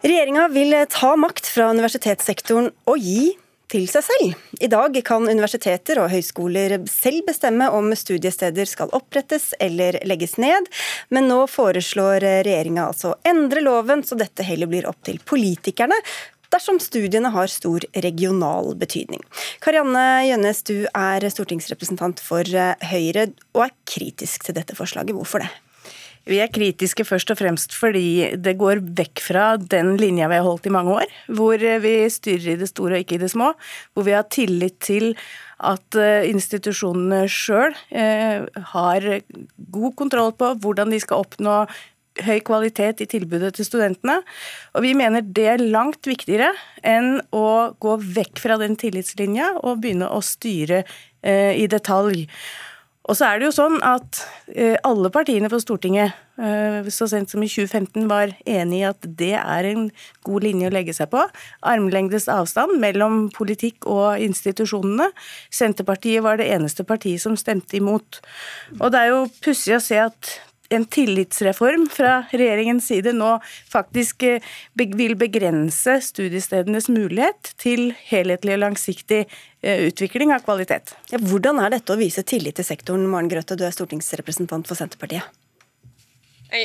Regjeringa 0.00 0.46
vil 0.48 0.72
ta 0.88 1.12
makt 1.20 1.48
fra 1.52 1.68
universitetssektoren 1.74 2.70
og 2.88 3.02
gi 3.04 3.34
til 3.70 3.86
seg 3.90 4.04
selv. 4.06 4.34
I 4.60 4.68
dag 4.70 4.96
kan 5.06 5.28
universiteter 5.28 6.00
og 6.02 6.10
høyskoler 6.12 6.76
selv 6.90 7.24
bestemme 7.28 7.68
om 7.74 7.92
studiesteder 7.96 8.68
skal 8.68 8.90
opprettes 8.96 9.52
eller 9.62 10.00
legges 10.08 10.36
ned, 10.42 10.66
men 11.14 11.30
nå 11.30 11.44
foreslår 11.50 12.26
regjeringa 12.46 12.88
altså 12.90 13.14
å 13.14 13.18
endre 13.30 13.62
loven 13.64 14.04
så 14.06 14.18
dette 14.18 14.46
heller 14.46 14.70
blir 14.70 14.88
opp 14.90 15.00
til 15.06 15.22
politikerne, 15.22 15.96
dersom 16.50 16.80
studiene 16.82 17.30
har 17.30 17.50
stor 17.50 17.84
regional 17.94 18.74
betydning. 18.78 19.22
Karianne 19.62 20.26
Gjønnes, 20.26 20.64
du 20.66 20.76
er 20.90 21.30
stortingsrepresentant 21.30 22.22
for 22.24 22.42
Høyre 22.90 23.30
og 23.54 23.66
er 23.68 23.74
kritisk 23.86 24.48
til 24.48 24.58
dette 24.58 24.74
forslaget. 24.78 25.14
Hvorfor 25.14 25.46
det? 25.46 25.52
Vi 26.28 26.40
er 26.42 26.50
kritiske 26.52 27.04
først 27.08 27.32
og 27.32 27.38
fremst 27.40 27.74
fordi 27.76 28.32
det 28.36 28.58
går 28.60 28.82
vekk 28.98 29.22
fra 29.24 29.44
den 29.56 29.94
linja 30.00 30.28
vi 30.30 30.40
har 30.40 30.46
holdt 30.46 30.68
i 30.68 30.74
mange 30.74 30.98
år, 31.00 31.14
hvor 31.32 31.62
vi 31.84 31.94
styrer 32.12 32.54
i 32.54 32.58
det 32.60 32.68
store 32.70 32.98
og 32.98 33.04
ikke 33.04 33.16
i 33.16 33.22
det 33.22 33.30
små, 33.32 33.52
hvor 33.94 34.06
vi 34.06 34.16
har 34.16 34.28
tillit 34.32 34.76
til 34.84 35.14
at 35.60 35.96
eh, 36.00 36.28
institusjonene 36.30 37.24
sjøl 37.28 37.74
eh, 37.92 38.44
har 38.72 39.08
god 39.72 39.96
kontroll 39.96 40.32
på 40.36 40.54
hvordan 40.62 40.92
de 40.92 41.00
skal 41.02 41.24
oppnå 41.24 41.62
høy 42.24 42.40
kvalitet 42.44 43.02
i 43.04 43.08
tilbudet 43.08 43.54
til 43.56 43.66
studentene. 43.68 44.20
Og 44.74 44.84
vi 44.84 44.94
mener 44.98 45.24
det 45.24 45.46
er 45.54 45.62
langt 45.62 46.08
viktigere 46.08 46.50
enn 46.86 47.20
å 47.32 47.72
gå 47.80 47.96
vekk 48.16 48.42
fra 48.42 48.58
den 48.60 48.76
tillitslinja 48.80 49.54
og 49.62 49.82
begynne 49.84 50.10
å 50.10 50.20
styre 50.24 50.82
eh, 50.82 51.54
i 51.56 51.68
detalj. 51.70 52.26
Og 53.10 53.16
så 53.18 53.26
er 53.26 53.40
det 53.40 53.48
jo 53.48 53.54
sånn 53.56 53.80
at 53.82 54.20
eh, 54.54 54.76
alle 54.86 55.10
partiene 55.10 55.48
på 55.50 55.58
Stortinget 55.58 56.14
eh, 56.38 56.86
så 56.94 57.08
sent 57.10 57.32
som 57.32 57.42
i 57.42 57.48
2015 57.50 58.06
var 58.10 58.30
enig 58.46 58.78
i 58.78 58.86
at 58.86 59.08
det 59.18 59.32
er 59.40 59.66
en 59.72 59.88
god 60.26 60.46
linje 60.46 60.68
å 60.70 60.74
legge 60.76 60.94
seg 60.94 61.10
på. 61.10 61.24
Armlengdes 61.66 62.28
avstand 62.30 62.78
mellom 62.82 63.24
politikk 63.34 63.88
og 63.90 64.22
institusjonene. 64.22 65.08
Senterpartiet 65.50 66.22
var 66.22 66.38
det 66.38 66.52
eneste 66.54 66.86
partiet 66.86 67.24
som 67.24 67.34
stemte 67.40 67.80
imot. 67.80 68.20
Og 68.78 68.94
det 68.94 69.02
er 69.02 69.10
jo 69.10 69.26
pussig 69.42 69.74
å 69.74 69.82
se 69.82 69.98
at 70.04 70.36
en 70.70 70.86
tillitsreform 70.86 71.88
fra 71.90 72.20
regjeringens 72.30 72.86
side 72.90 73.12
nå 73.16 73.32
faktisk 73.70 74.22
eh, 74.26 74.46
vil 74.78 75.16
begrense 75.18 75.98
studiestedenes 76.06 76.88
mulighet 76.92 77.52
til 77.60 77.90
helhetlig 78.10 78.56
og 78.56 78.64
langsiktig 78.64 79.20
eh, 79.26 79.86
utvikling 79.90 80.34
av 80.34 80.46
kvalitet. 80.46 80.94
Ja, 81.12 81.20
hvordan 81.20 81.60
er 81.62 81.74
dette 81.74 81.94
å 81.94 82.00
vise 82.00 82.24
tillit 82.26 82.60
til 82.60 82.68
sektoren, 82.68 83.08
Maren 83.10 83.30
Grøthe, 83.32 83.58
du 83.58 83.66
er 83.66 83.74
stortingsrepresentant 83.74 84.70
for 84.70 84.78
Senterpartiet? 84.78 85.26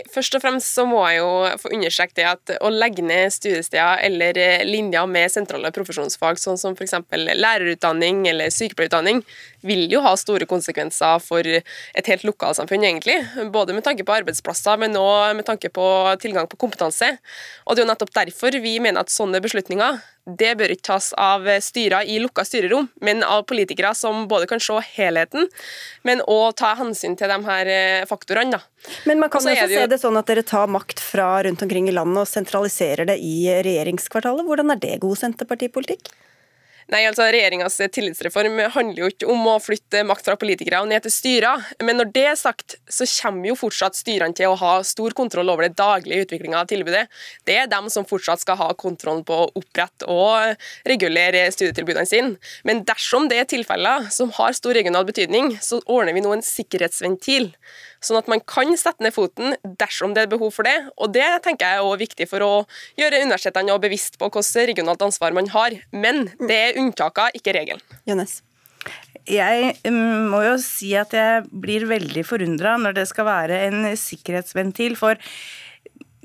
Først 0.09 0.33
og 0.33 0.41
fremst 0.41 0.71
så 0.73 0.85
må 0.89 1.03
jeg 1.05 1.19
jo 1.19 1.29
få 1.61 1.69
understreke 1.75 2.15
det 2.17 2.25
at 2.25 2.53
å 2.65 2.71
legge 2.73 3.03
ned 3.05 3.33
studiesteder 3.33 4.01
eller 4.07 4.39
eh, 4.41 4.63
linjer 4.65 5.05
med 5.09 5.29
sentrale 5.33 5.69
profesjonsfag, 5.75 6.39
sånn 6.41 6.57
som 6.57 6.73
f.eks. 6.73 6.95
lærerutdanning 7.13 8.23
eller 8.31 8.53
sykepleierutdanning, 8.53 9.21
vil 9.65 9.85
jo 9.91 10.01
ha 10.05 10.15
store 10.17 10.47
konsekvenser 10.49 11.21
for 11.21 11.45
et 11.45 12.09
helt 12.11 12.25
lokalsamfunn, 12.25 12.85
egentlig. 12.87 13.19
Både 13.53 13.77
med 13.77 13.85
tanke 13.85 14.05
på 14.05 14.17
arbeidsplasser, 14.17 14.81
men 14.81 14.97
òg 14.97 15.37
med 15.37 15.45
tanke 15.45 15.69
på 15.73 15.85
tilgang 16.21 16.49
på 16.49 16.59
kompetanse. 16.65 17.15
Og 17.65 17.75
det 17.75 17.83
er 17.83 17.85
jo 17.85 17.91
nettopp 17.93 18.13
derfor 18.17 18.57
vi 18.61 18.77
mener 18.81 19.05
at 19.05 19.13
sånne 19.13 19.41
beslutninger 19.43 20.01
det 20.25 20.55
bør 20.57 20.73
ikke 20.73 20.87
tas 20.89 21.11
av 21.21 21.45
styrer 21.61 22.07
i 22.09 22.17
lukka 22.21 22.45
styrerom, 22.47 22.87
men 23.05 23.21
av 23.23 23.43
politikere 23.49 23.93
som 23.97 24.25
både 24.29 24.49
kan 24.49 24.61
se 24.63 24.79
helheten, 24.95 25.49
men 26.07 26.23
òg 26.25 26.55
ta 26.57 26.73
hensyn 26.79 27.13
til 27.17 27.29
de 27.29 27.37
her 27.45 27.69
eh, 27.69 28.05
faktorene. 28.09 28.57
Da. 28.57 28.91
Men 29.05 29.21
man 29.21 29.29
kan 29.29 29.43
også, 29.43 29.53
også 29.53 29.81
se 29.83 29.87
det 29.93 30.01
sånn 30.01 30.17
at 30.17 30.29
dere 30.29 30.45
tar 30.45 30.69
makt 30.71 31.01
fra 31.01 31.29
rundt 31.45 31.61
omkring 31.65 31.89
i 31.89 31.95
landet 31.95 32.23
og 32.23 32.29
sentraliserer 32.29 33.09
det 33.09 33.19
i 33.21 33.37
regjeringskvartalet. 33.65 34.47
Hvordan 34.49 34.73
er 34.73 34.81
det 34.81 35.01
god 35.05 35.21
senterpartipolitikk? 35.21 36.09
Nei, 36.93 36.99
altså 37.09 37.25
Regjeringas 37.33 37.79
tillitsreform 37.95 38.59
handler 38.75 38.99
jo 38.99 39.07
ikke 39.09 39.29
om 39.33 39.47
å 39.49 39.55
flytte 39.57 40.03
makt 40.05 40.27
fra 40.27 40.35
politikere 40.37 40.83
og 40.83 40.89
ned 40.91 41.01
til 41.01 41.13
styrer. 41.15 41.63
Men 41.81 41.97
når 41.97 42.11
det 42.13 42.25
er 42.29 42.37
sagt, 42.37 42.75
så 42.85 43.07
kommer 43.09 43.49
jo 43.49 43.55
fortsatt 43.57 43.97
styrene 43.97 44.37
til 44.37 44.51
å 44.51 44.59
ha 44.61 44.75
stor 44.85 45.15
kontroll 45.17 45.49
over 45.49 45.65
det 45.65 45.79
daglige 45.79 46.27
utviklinga 46.27 46.61
av 46.61 46.69
tilbudet. 46.69 47.07
Det 47.49 47.57
er 47.63 47.71
dem 47.71 47.89
som 47.89 48.05
fortsatt 48.05 48.43
skal 48.43 48.59
ha 48.61 48.69
kontrollen 48.77 49.25
på 49.25 49.39
å 49.47 49.49
opprette 49.57 50.05
og 50.05 50.61
regulere 50.85 51.47
studietilbudene 51.55 52.05
sine. 52.09 52.35
Men 52.69 52.85
dersom 52.85 53.25
det 53.31 53.41
er 53.41 53.49
tilfeller 53.49 54.05
som 54.13 54.29
har 54.37 54.53
stor 54.53 54.77
regional 54.77 55.09
betydning, 55.09 55.55
så 55.65 55.81
ordner 55.89 56.13
vi 56.13 56.21
nå 56.21 56.37
en 56.37 56.45
sikkerhetsventil 56.45 57.49
sånn 58.07 58.19
at 58.21 58.29
man 58.31 58.41
kan 58.47 58.71
sette 58.79 59.03
ned 59.03 59.15
foten 59.15 59.55
dersom 59.81 60.15
det 60.15 60.25
er 60.25 60.31
behov 60.31 60.53
for 60.55 60.67
det. 60.67 60.77
Og 60.97 61.13
Det 61.15 61.27
tenker 61.45 61.65
jeg 61.65 61.81
er 61.81 61.85
også 61.85 62.01
viktig 62.05 62.29
for 62.31 62.45
å 62.45 62.53
gjøre 62.99 63.23
universitetene 63.25 63.77
bevisst 63.81 64.19
på 64.21 64.29
hvilket 64.29 64.71
regionalt 64.71 65.05
ansvar 65.05 65.35
man 65.35 65.49
har. 65.53 65.77
Men 65.91 66.27
det 66.39 66.59
er 66.69 66.81
unntaker, 66.81 67.35
ikke 67.37 67.55
regelen. 67.57 67.83
Jonas. 68.07 68.41
Jeg 69.25 69.73
mm, 69.81 70.29
må 70.29 70.43
jo 70.45 70.55
si 70.61 70.91
at 70.97 71.13
jeg 71.17 71.45
blir 71.49 71.87
veldig 71.89 72.23
forundra 72.27 72.75
når 72.77 72.99
det 72.99 73.07
skal 73.09 73.25
være 73.25 73.61
en 73.69 73.87
sikkerhetsventil. 73.97 74.95
for 74.99 75.17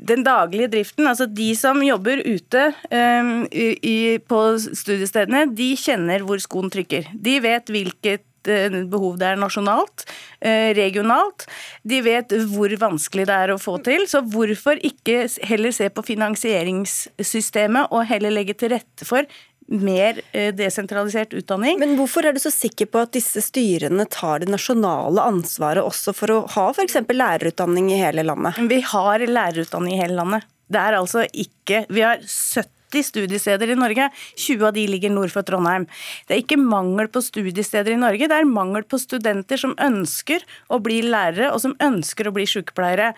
den 0.01 0.25
daglige 0.25 0.71
driften, 0.73 1.07
altså 1.07 1.27
de 1.29 1.51
som 1.59 1.81
jobber 1.85 2.23
ute 2.25 2.63
um, 2.89 3.45
i, 3.53 4.17
på 4.17 4.41
studiestedene, 4.59 5.45
de 5.53 5.75
kjenner 5.77 6.25
hvor 6.25 6.41
skoen 6.41 6.73
trykker. 6.73 7.11
De 7.15 7.37
vet 7.45 7.69
hvilket 7.69 8.25
behov 8.45 9.19
det 9.21 9.29
er 9.33 9.41
nasjonalt, 9.41 10.07
eh, 10.41 10.71
regionalt. 10.77 11.47
De 11.83 12.01
vet 12.05 12.33
hvor 12.53 12.73
vanskelig 12.81 13.27
det 13.29 13.37
er 13.37 13.53
å 13.55 13.61
få 13.61 13.79
til. 13.85 14.07
Så 14.11 14.23
hvorfor 14.23 14.81
ikke 14.87 15.29
heller 15.47 15.75
se 15.75 15.91
på 15.91 16.05
finansieringssystemet 16.07 17.91
og 17.91 18.07
heller 18.11 18.35
legge 18.35 18.57
til 18.57 18.75
rette 18.75 19.09
for 19.09 19.27
mer 19.71 20.21
eh, 20.33 20.51
desentralisert 20.55 21.35
utdanning. 21.37 21.79
Men 21.79 21.95
hvorfor 21.99 22.27
er 22.27 22.35
du 22.35 22.41
så 22.43 22.51
sikker 22.51 22.91
på 22.91 23.05
at 23.05 23.15
disse 23.15 23.43
styrene 23.45 24.07
tar 24.11 24.43
det 24.43 24.51
nasjonale 24.51 25.23
ansvaret 25.23 25.87
også 25.87 26.15
for 26.17 26.35
å 26.35 26.41
ha 26.57 26.67
f.eks. 26.75 26.99
lærerutdanning 27.07 27.93
i 27.95 28.01
hele 28.01 28.27
landet? 28.27 28.59
Vi 28.71 28.81
har 28.91 29.23
lærerutdanning 29.23 29.95
i 29.95 30.03
hele 30.03 30.19
landet. 30.19 30.49
Det 30.71 30.79
er 30.79 30.95
altså 30.99 31.25
ikke 31.35 31.85
Vi 31.91 32.03
har 32.07 32.21
70 32.23 32.80
80 32.91 33.07
studiesteder 33.07 33.71
i 33.71 33.79
Norge. 33.79 34.11
20 34.37 34.67
av 34.67 34.75
de 34.75 34.87
ligger 34.91 35.15
nord 35.15 35.33
for 35.35 35.47
Trondheim. 35.47 35.87
Det 36.27 36.37
er 36.37 36.43
ikke 36.43 36.59
mangel 36.61 37.11
på 37.13 37.23
studiesteder 37.25 37.95
i 37.95 38.01
Norge, 38.01 38.29
det 38.31 38.37
er 38.37 38.49
mangel 38.49 38.85
på 38.87 38.99
studenter 39.01 39.61
som 39.61 39.77
ønsker 39.81 40.45
å 40.71 40.81
bli 40.83 41.01
lærere, 41.07 41.53
og 41.55 41.63
som 41.63 41.77
ønsker 41.83 42.29
å 42.29 42.35
bli 42.35 42.47
sykepleiere. 42.51 43.13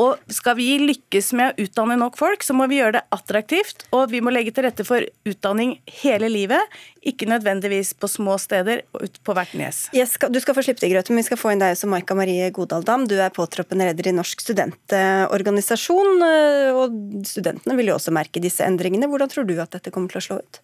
Og 0.00 0.16
skal 0.32 0.56
vi 0.56 0.70
lykkes 0.80 1.32
med 1.36 1.52
å 1.52 1.66
utdanne 1.66 1.98
nok 2.00 2.16
folk, 2.16 2.44
så 2.44 2.54
må 2.56 2.64
vi 2.70 2.78
gjøre 2.78 2.96
det 2.96 3.02
attraktivt. 3.12 3.84
Og 3.92 4.08
vi 4.12 4.22
må 4.24 4.32
legge 4.32 4.54
til 4.54 4.64
rette 4.64 4.86
for 4.88 5.04
utdanning 5.28 5.74
hele 6.00 6.30
livet, 6.32 6.78
ikke 7.04 7.28
nødvendigvis 7.28 7.92
på 8.00 8.08
små 8.08 8.38
steder 8.40 8.84
og 8.94 9.04
ut 9.04 9.20
på 9.26 9.36
hvert 9.36 9.52
nes. 9.58 9.84
Yes, 9.96 10.16
du 10.16 10.40
skal 10.40 10.56
få 10.56 10.64
slippe 10.64 10.80
til, 10.80 10.94
Grøte, 10.94 11.12
men 11.12 11.20
vi 11.20 11.28
skal 11.28 11.40
få 11.40 11.52
inn 11.52 11.62
deg 11.62 11.76
som 11.76 11.92
Maika 11.92 12.16
Marie 12.16 12.48
Godaldam. 12.54 13.04
Du 13.10 13.18
er 13.20 13.34
påtroppende 13.34 13.90
leder 13.90 14.08
i 14.08 14.16
Norsk 14.16 14.44
studentorganisasjon, 14.46 16.26
eh, 16.28 16.72
og 16.72 16.98
studentene 17.28 17.76
vil 17.76 17.92
jo 17.92 18.00
også 18.00 18.16
merke 18.16 18.40
disse 18.42 18.64
endringene. 18.64 19.10
Hvordan 19.12 19.32
tror 19.32 19.48
du 19.48 19.58
at 19.60 19.76
dette 19.76 19.92
kommer 19.92 20.12
til 20.12 20.22
å 20.22 20.28
slå 20.30 20.40
ut? 20.40 20.62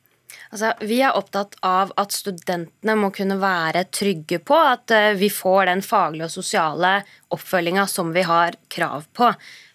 Altså, 0.48 0.72
vi 0.88 1.02
er 1.04 1.16
opptatt 1.16 1.58
av 1.66 1.92
at 2.00 2.14
studentene 2.16 2.94
må 2.96 3.11
kunne 3.12 3.37
være 3.40 3.84
trygge 3.92 4.40
på 4.40 4.56
at 4.56 4.94
eh, 4.96 5.12
vi 5.20 5.28
får 5.32 5.68
den 5.68 5.82
faglige 5.84 6.28
og 6.30 6.32
sosiale 6.32 6.92
oppfølginga 7.34 7.84
som 7.90 8.14
vi 8.14 8.24
har 8.24 8.56
krav 8.72 9.04
på. 9.12 9.28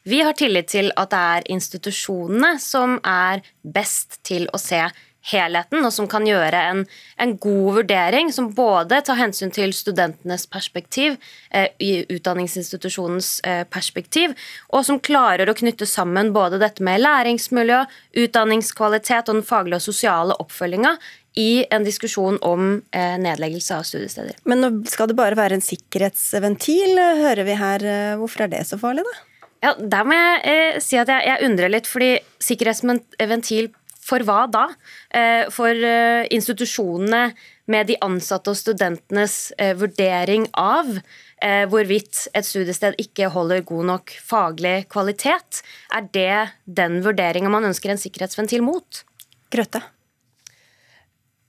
Vi 0.10 0.24
har 0.26 0.34
tillit 0.36 0.72
til 0.74 0.90
at 1.00 1.14
det 1.14 1.24
er 1.38 1.50
institusjonene 1.54 2.56
som 2.60 2.98
er 3.06 3.46
best 3.62 4.24
til 4.26 4.50
å 4.52 4.60
se 4.60 4.82
helheten, 5.32 5.86
og 5.86 5.94
som 5.96 6.08
kan 6.12 6.26
gjøre 6.28 6.60
en, 6.72 6.84
en 7.22 7.34
god 7.42 7.80
vurdering 7.80 8.32
som 8.36 8.50
både 8.56 9.00
tar 9.08 9.20
hensyn 9.20 9.54
til 9.56 9.74
studentenes 9.76 10.46
perspektiv, 10.52 11.16
eh, 11.52 11.70
i 11.80 12.04
utdanningsinstitusjonens 12.12 13.32
eh, 13.48 13.64
perspektiv, 13.64 14.36
og 14.74 14.86
som 14.88 15.02
klarer 15.04 15.50
å 15.50 15.58
knytte 15.58 15.88
sammen 15.90 16.34
både 16.36 16.60
dette 16.62 16.84
med 16.84 17.04
læringsmiljø, 17.04 17.84
utdanningskvalitet 18.26 19.30
og 19.30 19.40
den 19.40 19.48
faglige 19.48 19.80
og 19.80 19.88
sosiale 19.88 20.40
oppfølginga 20.44 20.98
i 21.40 21.66
en 21.74 21.86
diskusjon 21.88 22.38
om 22.46 22.76
eh, 22.94 23.18
nedleggelse 23.18 23.80
av 23.80 23.88
studiesteder. 23.88 24.38
Men 24.46 24.62
nå 24.62 24.74
skal 24.92 25.10
det 25.10 25.18
bare 25.18 25.40
være 25.40 25.58
en 25.58 25.66
sikkerhetsventil, 25.66 27.00
hører 27.24 27.48
vi 27.48 27.58
her. 27.58 27.92
Hvorfor 28.20 28.46
er 28.46 28.52
det 28.52 28.66
så 28.70 28.78
farlig, 28.82 29.08
da? 29.08 29.22
Ja, 29.64 29.72
Der 29.80 30.04
må 30.04 30.16
jeg 30.18 30.42
eh, 30.44 30.82
si 30.84 30.98
at 31.00 31.10
jeg, 31.10 31.24
jeg 31.30 31.48
undrer 31.48 31.72
litt, 31.72 31.88
fordi 31.88 32.18
sikkerhetsventil 32.44 33.72
for 34.04 34.24
hva 34.28 34.44
da? 34.52 34.68
Eh, 35.14 35.50
for 35.54 35.72
eh, 35.72 36.28
institusjonene 36.34 37.26
med 37.72 37.88
de 37.88 37.98
ansatte 38.04 38.52
og 38.52 38.60
studentenes 38.60 39.54
eh, 39.58 39.76
vurdering 39.80 40.50
av 40.60 40.98
hvorvidt 41.44 42.30
et 42.40 42.46
studiested 42.48 42.96
ikke 43.04 43.28
holder 43.34 43.66
god 43.68 43.88
nok 43.90 44.14
faglig 44.24 44.86
kvalitet. 44.88 45.60
Er 45.92 46.06
det 46.16 46.38
den 46.64 47.02
vurderinga 47.04 47.52
man 47.52 47.68
ønsker 47.68 47.92
en 47.92 48.00
sikkerhetsventil 48.00 48.64
mot? 48.64 49.02
Grøtte? 49.52 49.82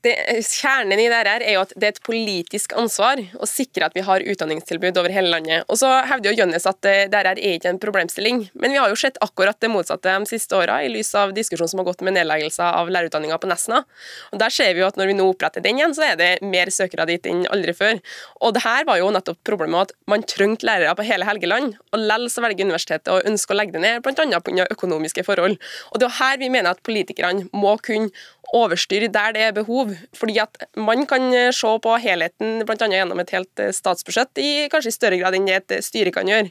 Det, 0.05 0.15
kjernen 0.49 1.01
i 1.01 1.09
dette 1.13 1.37
er 1.41 1.57
jo 1.57 1.63
at 1.65 1.73
det 1.77 1.89
er 1.89 1.95
et 1.95 2.03
politisk 2.05 2.75
ansvar 2.79 3.23
å 3.41 3.49
sikre 3.49 3.89
at 3.89 3.97
vi 3.97 4.05
har 4.05 4.25
utdanningstilbud 4.35 4.99
over 5.01 5.15
hele 5.15 5.31
landet. 5.33 5.65
Og 5.69 5.81
så 5.81 5.91
hevder 6.11 6.33
jo 6.33 6.43
Jønnes 6.43 6.69
at 6.69 6.81
det 6.85 6.97
dette 7.15 7.33
er 7.33 7.41
ikke 7.57 7.73
en 7.73 7.81
problemstilling, 7.81 8.43
men 8.59 8.75
vi 8.75 8.81
har 8.81 8.93
jo 8.93 8.99
sett 8.99 9.21
akkurat 9.25 9.59
det 9.63 9.71
motsatte 9.73 10.11
de 10.11 10.29
siste 10.29 10.59
åra, 10.59 10.81
i 10.85 10.91
lys 10.93 11.15
av 11.19 11.33
diskusjonen 11.37 11.73
som 11.73 11.81
har 11.81 11.89
gått 11.89 12.05
med 12.05 12.19
nedleggelser 12.19 12.67
av 12.67 12.91
lærerutdanninga 12.93 13.39
på 13.41 13.51
Nesna. 13.51 13.85
Og 14.33 14.43
Der 14.43 14.53
ser 14.53 14.75
vi 14.75 14.83
jo 14.85 14.91
at 14.91 14.99
når 15.01 15.13
vi 15.13 15.17
nå 15.19 15.29
oppretter 15.31 15.65
den 15.65 15.81
igjen, 15.81 15.95
så 15.97 16.11
er 16.11 16.21
det 16.21 16.31
mer 16.45 16.73
søkere 16.75 17.07
dit 17.09 17.31
enn 17.31 17.47
aldri 17.55 17.73
før. 17.77 18.03
Og 18.45 18.55
det 18.57 18.65
her 18.67 18.85
var 18.89 19.01
jo 19.01 19.13
nettopp 19.15 19.41
problemet 19.47 19.89
at 19.89 19.97
man 20.11 20.27
trengte 20.29 20.67
lærere 20.67 20.95
på 20.99 21.07
hele 21.07 21.29
Helgeland, 21.29 21.79
og 21.95 22.03
likevel 22.05 22.31
så 22.33 22.45
velger 22.45 22.69
universitetet 22.69 23.13
å 23.13 23.23
ønske 23.29 23.53
å 23.53 23.59
legge 23.59 23.77
det 23.77 23.83
ned, 23.85 24.03
bl.a. 24.03 24.41
pga. 24.41 24.67
økonomiske 24.71 25.25
forhold. 25.25 25.59
Og 25.93 26.01
det 26.01 26.09
er 26.09 26.19
her 26.21 26.39
vi 26.39 26.51
mener 26.51 26.73
at 26.73 26.83
politikerne 26.83 27.49
må 27.53 27.77
kunne 27.85 28.11
overstyre 28.55 29.11
der 29.13 29.35
det 29.35 29.45
er 29.49 29.55
behov. 29.57 29.93
Fordi 30.17 30.37
at 30.43 30.67
man 30.79 31.05
kan 31.11 31.27
eh, 31.35 31.51
se 31.55 31.71
på 31.83 31.95
helheten 32.03 32.65
bl.a. 32.67 32.89
gjennom 32.91 33.23
et 33.23 33.33
helt 33.35 33.63
eh, 33.63 33.73
statsbudsjett 33.75 34.43
i 34.43 34.51
kanskje 34.73 34.93
i 34.93 34.97
større 34.97 35.21
grad 35.21 35.37
enn 35.37 35.49
det 35.49 35.57
et 35.61 35.77
styre 35.85 36.13
kan 36.15 36.29
gjøre. 36.31 36.51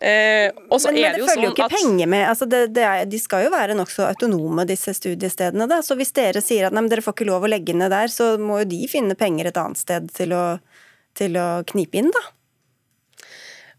Eh, 0.00 0.50
men, 0.50 0.68
men, 0.70 0.98
det, 0.98 1.02
det 1.02 1.10
følger 1.10 1.20
jo 1.20 1.28
sånn 1.30 1.48
ikke 1.50 1.66
at... 1.68 1.76
penger 1.76 2.12
med. 2.16 2.26
Altså 2.32 2.48
det, 2.50 2.62
det 2.76 2.86
er, 2.88 3.04
de 3.10 3.20
skal 3.22 3.46
jo 3.46 3.54
være 3.54 3.78
nokså 3.78 4.06
autonome, 4.08 4.66
disse 4.68 4.96
studiestedene. 4.96 5.68
Da. 5.70 5.82
Så 5.86 5.98
hvis 6.00 6.14
dere 6.16 6.42
sier 6.44 6.68
at 6.68 6.76
nei, 6.76 6.86
dere 6.90 7.04
får 7.04 7.18
ikke 7.18 7.28
lov 7.30 7.46
å 7.46 7.52
legge 7.52 7.76
ned 7.76 7.92
der, 7.94 8.12
så 8.12 8.34
må 8.40 8.62
jo 8.62 8.70
de 8.74 8.84
finne 8.90 9.18
penger 9.18 9.50
et 9.50 9.60
annet 9.60 9.80
sted 9.80 10.08
til 10.16 10.34
å, 10.36 10.46
til 11.18 11.38
å 11.40 11.48
knipe 11.70 12.00
inn, 12.00 12.12
da. 12.14 12.24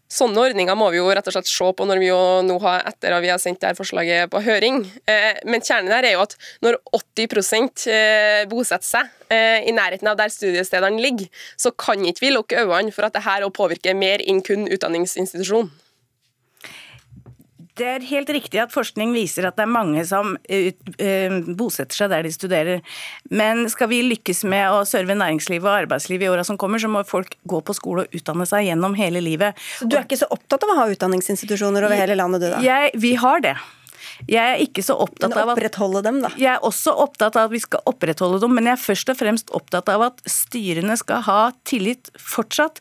Sånne 0.06 0.38
ordninger 0.38 0.76
må 0.78 0.86
vi 0.94 1.00
jo 1.00 1.08
rett 1.10 1.26
og 1.26 1.34
slett 1.34 1.48
se 1.50 1.66
på 1.74 1.86
når 1.88 1.98
vi 1.98 2.10
jo 2.12 2.18
nå 2.46 2.56
har 2.62 2.84
etter 2.86 3.16
at 3.16 3.24
vi 3.24 3.30
har 3.32 3.40
sendt 3.42 3.58
dette 3.62 3.78
forslaget 3.78 4.30
på 4.30 4.42
høring. 4.46 4.84
Eh, 5.10 5.40
men 5.50 5.64
kjernen 5.64 5.90
der 5.90 6.06
er 6.06 6.14
jo 6.14 6.22
at 6.22 6.36
når 6.62 6.78
80 6.94 7.90
eh, 7.90 8.44
bosetter 8.50 8.86
seg 8.86 9.32
eh, 9.34 9.66
i 9.66 9.74
nærheten 9.74 10.06
av 10.06 10.18
der 10.20 10.30
studiestedene 10.30 11.02
ligger, 11.02 11.26
så 11.58 11.74
kan 11.74 12.04
ikke 12.06 12.22
vi 12.22 12.34
lukke 12.36 12.62
øynene 12.62 12.94
for 12.94 13.08
at 13.08 13.18
dette 13.18 13.50
påvirker 13.56 13.98
mer 13.98 14.22
enn 14.22 14.44
kun 14.46 14.70
utdanningsinstitusjonen. 14.70 15.74
Det 17.76 17.86
er 17.86 18.06
helt 18.08 18.30
riktig 18.32 18.60
at 18.62 18.74
forskning 18.74 19.12
viser 19.16 19.48
at 19.48 19.58
det 19.58 19.66
er 19.66 19.72
mange 19.72 20.04
som 20.08 20.34
ut, 20.36 20.90
uh, 21.00 21.38
bosetter 21.58 21.98
seg 21.98 22.12
der 22.12 22.26
de 22.26 22.32
studerer. 22.34 22.98
Men 23.30 23.66
skal 23.72 23.90
vi 23.92 24.02
lykkes 24.06 24.44
med 24.48 24.66
å 24.72 24.82
serve 24.88 25.16
næringslivet 25.18 25.68
og 25.68 25.82
arbeidslivet 25.84 26.28
i 26.28 26.32
åra 26.32 26.44
som 26.46 26.58
kommer, 26.60 26.82
så 26.82 26.90
må 26.92 27.04
folk 27.08 27.36
gå 27.48 27.62
på 27.66 27.76
skole 27.76 28.06
og 28.06 28.16
utdanne 28.16 28.48
seg 28.48 28.70
gjennom 28.70 28.96
hele 28.98 29.22
livet. 29.24 29.58
Så 29.80 29.88
Du 29.90 29.98
er 29.98 30.06
ikke 30.06 30.20
så 30.20 30.30
opptatt 30.32 30.64
av 30.66 30.74
å 30.74 30.78
ha 30.80 30.90
utdanningsinstitusjoner 30.92 31.86
over 31.86 32.00
hele 32.00 32.18
landet, 32.18 32.44
du 32.44 32.50
da? 32.54 32.62
Jeg, 32.64 32.94
vi 33.00 33.16
har 33.20 33.44
det. 33.44 33.56
Jeg 34.24 34.40
er 34.40 34.62
ikke 34.64 34.84
så 34.84 34.96
opptatt 35.04 35.34
av 35.36 35.50
at 35.52 35.58
opprettholde 35.58 36.02
dem, 36.06 36.22
da? 36.24 36.30
Jeg 36.40 36.54
er 36.54 36.64
også 36.66 36.94
opptatt 37.04 37.36
av 37.36 37.50
at 37.50 37.54
vi 37.54 37.60
skal 37.62 37.84
opprettholde 37.90 38.40
dem, 38.42 38.56
men 38.56 38.70
jeg 38.70 38.78
er 38.78 38.82
først 38.82 39.12
og 39.12 39.18
fremst 39.20 39.52
opptatt 39.56 39.90
av 39.92 40.06
at 40.08 40.24
styrene 40.30 40.96
skal 40.98 41.22
ha 41.26 41.40
tillit 41.68 42.10
fortsatt 42.20 42.80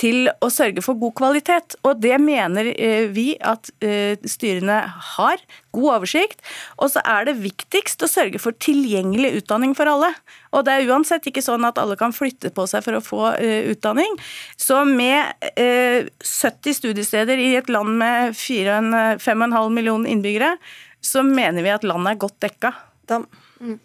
til 0.00 0.30
å 0.44 0.50
sørge 0.52 0.84
for 0.84 0.98
god 1.00 1.16
kvalitet. 1.18 1.76
Og 1.86 2.00
det 2.04 2.16
mener 2.22 2.70
eh, 2.74 3.08
vi 3.12 3.32
at 3.40 3.70
eh, 3.84 4.14
styrene 4.28 4.82
har. 5.16 5.42
God 5.76 6.00
oversikt. 6.00 6.42
Og 6.80 6.90
så 6.94 7.02
er 7.04 7.28
det 7.28 7.36
viktigst 7.42 8.02
å 8.02 8.10
sørge 8.10 8.40
for 8.42 8.56
tilgjengelig 8.62 9.42
utdanning 9.42 9.76
for 9.78 9.90
alle. 9.92 10.10
Og 10.56 10.66
det 10.66 10.74
er 10.74 10.90
uansett 10.90 11.28
ikke 11.28 11.44
sånn 11.44 11.66
at 11.68 11.78
alle 11.80 11.98
kan 12.00 12.14
flytte 12.16 12.52
på 12.56 12.66
seg 12.70 12.84
for 12.86 12.98
å 12.98 13.04
få 13.04 13.22
uh, 13.36 13.70
utdanning. 13.72 14.18
Så 14.60 14.82
med 14.88 15.36
uh, 15.60 16.08
70 16.24 16.80
studiesteder 16.80 17.40
i 17.42 17.52
et 17.60 17.70
land 17.72 17.96
med 18.00 18.36
5,5 18.36 19.56
millioner 19.70 20.12
innbyggere, 20.12 20.56
så 21.04 21.22
mener 21.26 21.62
vi 21.62 21.74
at 21.74 21.86
landet 21.86 22.16
er 22.16 22.22
godt 22.26 22.40
dekka. 22.42 22.72
Da. 23.06 23.22
Mm. 23.60 23.78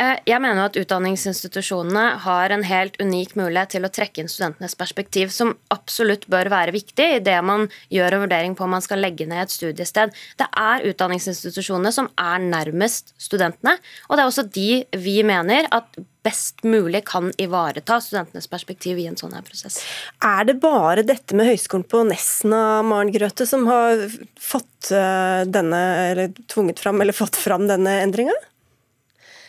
Eh, 0.00 0.18
jeg 0.24 0.40
mener 0.40 0.64
at 0.64 0.76
utdanningsinstitusjonene 0.80 2.04
har 2.24 2.52
en 2.54 2.62
helt 2.64 2.94
unik 3.02 3.34
mulighet 3.36 3.74
til 3.74 3.84
å 3.84 3.90
trekke 3.92 4.22
inn 4.22 4.30
studentenes 4.30 4.76
perspektiv, 4.78 5.32
som 5.34 5.52
absolutt 5.74 6.24
bør 6.32 6.48
være 6.52 6.72
viktig 6.72 7.08
i 7.18 7.24
det 7.24 7.36
man 7.44 7.66
gjør 7.92 8.16
en 8.16 8.22
vurdering 8.24 8.54
på 8.56 8.64
om 8.64 8.72
man 8.72 8.84
skal 8.84 9.02
legge 9.04 9.26
ned 9.28 9.44
et 9.44 9.52
studiested. 9.52 10.14
Det 10.40 10.48
er 10.48 10.86
utdanningsinstitusjonene 10.88 11.92
som 11.92 12.08
er 12.16 12.40
nærmest 12.40 13.12
studentene, 13.20 13.76
og 14.08 14.16
det 14.16 14.24
er 14.24 14.30
også 14.30 14.48
de 14.54 14.70
vi 14.96 15.18
mener 15.28 15.68
at 15.76 16.00
best 16.22 16.62
mulig 16.64 17.02
kan 17.10 17.32
ivareta 17.42 17.96
studentenes 18.00 18.46
perspektiv 18.48 19.00
i 19.02 19.08
en 19.10 19.18
sånn 19.18 19.34
her 19.34 19.42
prosess. 19.44 19.80
Er 20.22 20.46
det 20.48 20.54
bare 20.62 21.02
dette 21.04 21.36
med 21.36 21.50
Høgskolen 21.50 21.84
på 21.90 22.04
Nesna 22.06 22.80
Maren 22.86 23.10
Grøthe, 23.12 23.44
som 23.50 23.66
har 23.68 24.06
fått 24.40 24.92
eh, 24.94 25.42
denne, 25.50 25.82
eller 26.12 26.32
tvunget 26.46 26.80
fram 26.80 27.02
eller 27.02 27.16
fått 27.16 27.36
fram 27.36 27.66
denne 27.68 27.98
endringa? 28.06 28.38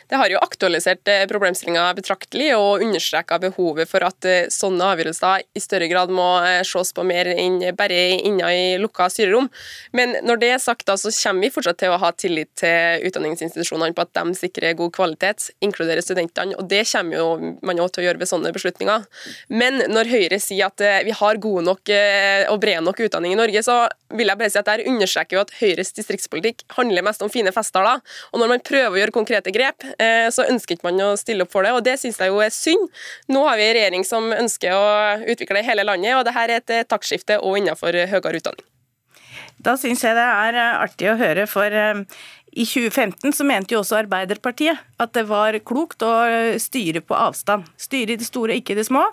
Det 0.10 0.20
har 0.20 0.30
jo 0.32 0.42
aktualisert 0.44 1.08
eh, 1.10 1.24
problemstillinga 1.30 1.86
betraktelig 1.98 2.52
og 2.58 2.84
understreka 2.84 3.40
behovet 3.42 3.90
for 3.90 4.06
at 4.06 4.28
eh, 4.28 4.50
sånne 4.52 4.90
avgjørelser 4.94 5.46
i 5.56 5.64
større 5.64 5.88
grad 5.92 6.12
må 6.14 6.28
eh, 6.44 6.62
ses 6.68 6.94
på 6.96 7.06
mer 7.08 7.30
enn 7.34 7.60
bare 7.78 8.00
inne 8.20 8.50
i 8.54 8.66
lukka 8.82 9.08
styrerom. 9.12 9.50
Men 9.96 10.18
når 10.26 10.42
det 10.42 10.52
er 10.56 10.62
sagt, 10.64 10.86
da, 10.90 10.98
så 11.00 11.12
kommer 11.14 11.48
vi 11.48 11.54
fortsatt 11.56 11.80
til 11.82 11.94
å 11.94 12.00
ha 12.02 12.12
tillit 12.18 12.52
til 12.60 13.08
utdanningsinstitusjonene 13.08 13.96
på 13.96 14.06
at 14.06 14.14
de 14.20 14.38
sikrer 14.38 14.78
god 14.80 14.94
kvalitet, 14.96 15.50
inkluderer 15.64 16.04
studentene, 16.04 16.58
og 16.60 16.68
det 16.72 16.84
kommer 16.92 17.20
jo 17.20 17.56
man 17.64 17.80
jo 17.80 17.88
til 17.90 18.04
å 18.04 18.08
gjøre 18.08 18.22
ved 18.22 18.30
sånne 18.30 18.54
beslutninger. 18.56 19.08
Men 19.54 19.82
når 19.92 20.12
Høyre 20.12 20.40
sier 20.42 20.70
at 20.70 20.82
vi 21.06 21.16
har 21.16 21.40
god 21.42 21.68
nok 21.70 21.92
og 22.52 22.60
bred 22.62 22.84
nok 22.86 23.02
utdanning 23.06 23.36
i 23.36 23.40
Norge, 23.40 23.64
så 23.66 23.78
vil 24.14 24.30
jeg 24.30 24.40
bare 24.40 24.52
si 24.54 24.60
at 24.60 24.70
der 24.70 24.86
understreker 24.90 25.38
jo 25.38 25.44
at 25.44 25.54
Høyres 25.60 25.94
distriktspolitikk 25.98 26.64
handler 26.78 27.06
mest 27.06 27.24
om 27.26 27.32
fine 27.34 27.54
festtaler. 27.56 28.02
Og 28.32 28.42
når 28.42 28.52
man 28.52 28.64
prøver 28.66 28.96
å 28.96 29.02
gjøre 29.02 29.16
konkrete 29.16 29.54
grep, 29.56 29.86
så 30.34 30.46
ønsket 30.50 30.84
man 30.86 31.00
å 31.04 31.14
stille 31.20 31.46
opp 31.46 31.54
for 31.54 31.66
det, 31.66 31.74
og 31.76 31.84
det 31.86 31.98
syns 32.02 32.20
jeg 32.22 32.32
jo 32.32 32.42
er 32.44 32.54
synd. 32.54 32.86
Nå 33.32 33.46
har 33.48 33.60
vi 33.60 33.70
en 33.70 33.76
regjering 33.78 34.06
som 34.08 34.30
ønsker 34.36 34.76
å 34.76 34.86
utvikle 35.34 35.64
hele 35.66 35.86
landet, 35.88 36.16
og 36.18 36.28
dette 36.28 36.46
er 36.46 36.56
et 36.58 36.74
eh, 36.74 36.86
taktskifte 36.88 37.42
òg 37.42 37.62
innenfor 37.62 37.96
høyere 37.96 38.40
utdanning. 38.40 38.70
Da 39.64 39.78
syns 39.80 40.04
jeg 40.04 40.18
det 40.18 40.30
er 40.30 40.60
eh, 40.60 40.80
artig 40.86 41.12
å 41.12 41.20
høre, 41.20 41.46
for 41.50 41.78
i 42.54 42.66
2015 42.70 43.34
så 43.34 43.46
mente 43.50 43.74
jo 43.74 43.80
også 43.82 43.98
Arbeiderpartiet 44.04 44.82
at 45.02 45.14
det 45.16 45.24
var 45.26 45.56
klokt 45.66 46.04
å 46.06 46.12
styre 46.62 47.02
på 47.02 47.18
avstand. 47.18 47.66
Styre 47.82 48.14
i 48.14 48.20
det 48.20 48.28
store, 48.28 48.60
ikke 48.60 48.76
i 48.76 48.78
det 48.78 48.86
små. 48.86 49.08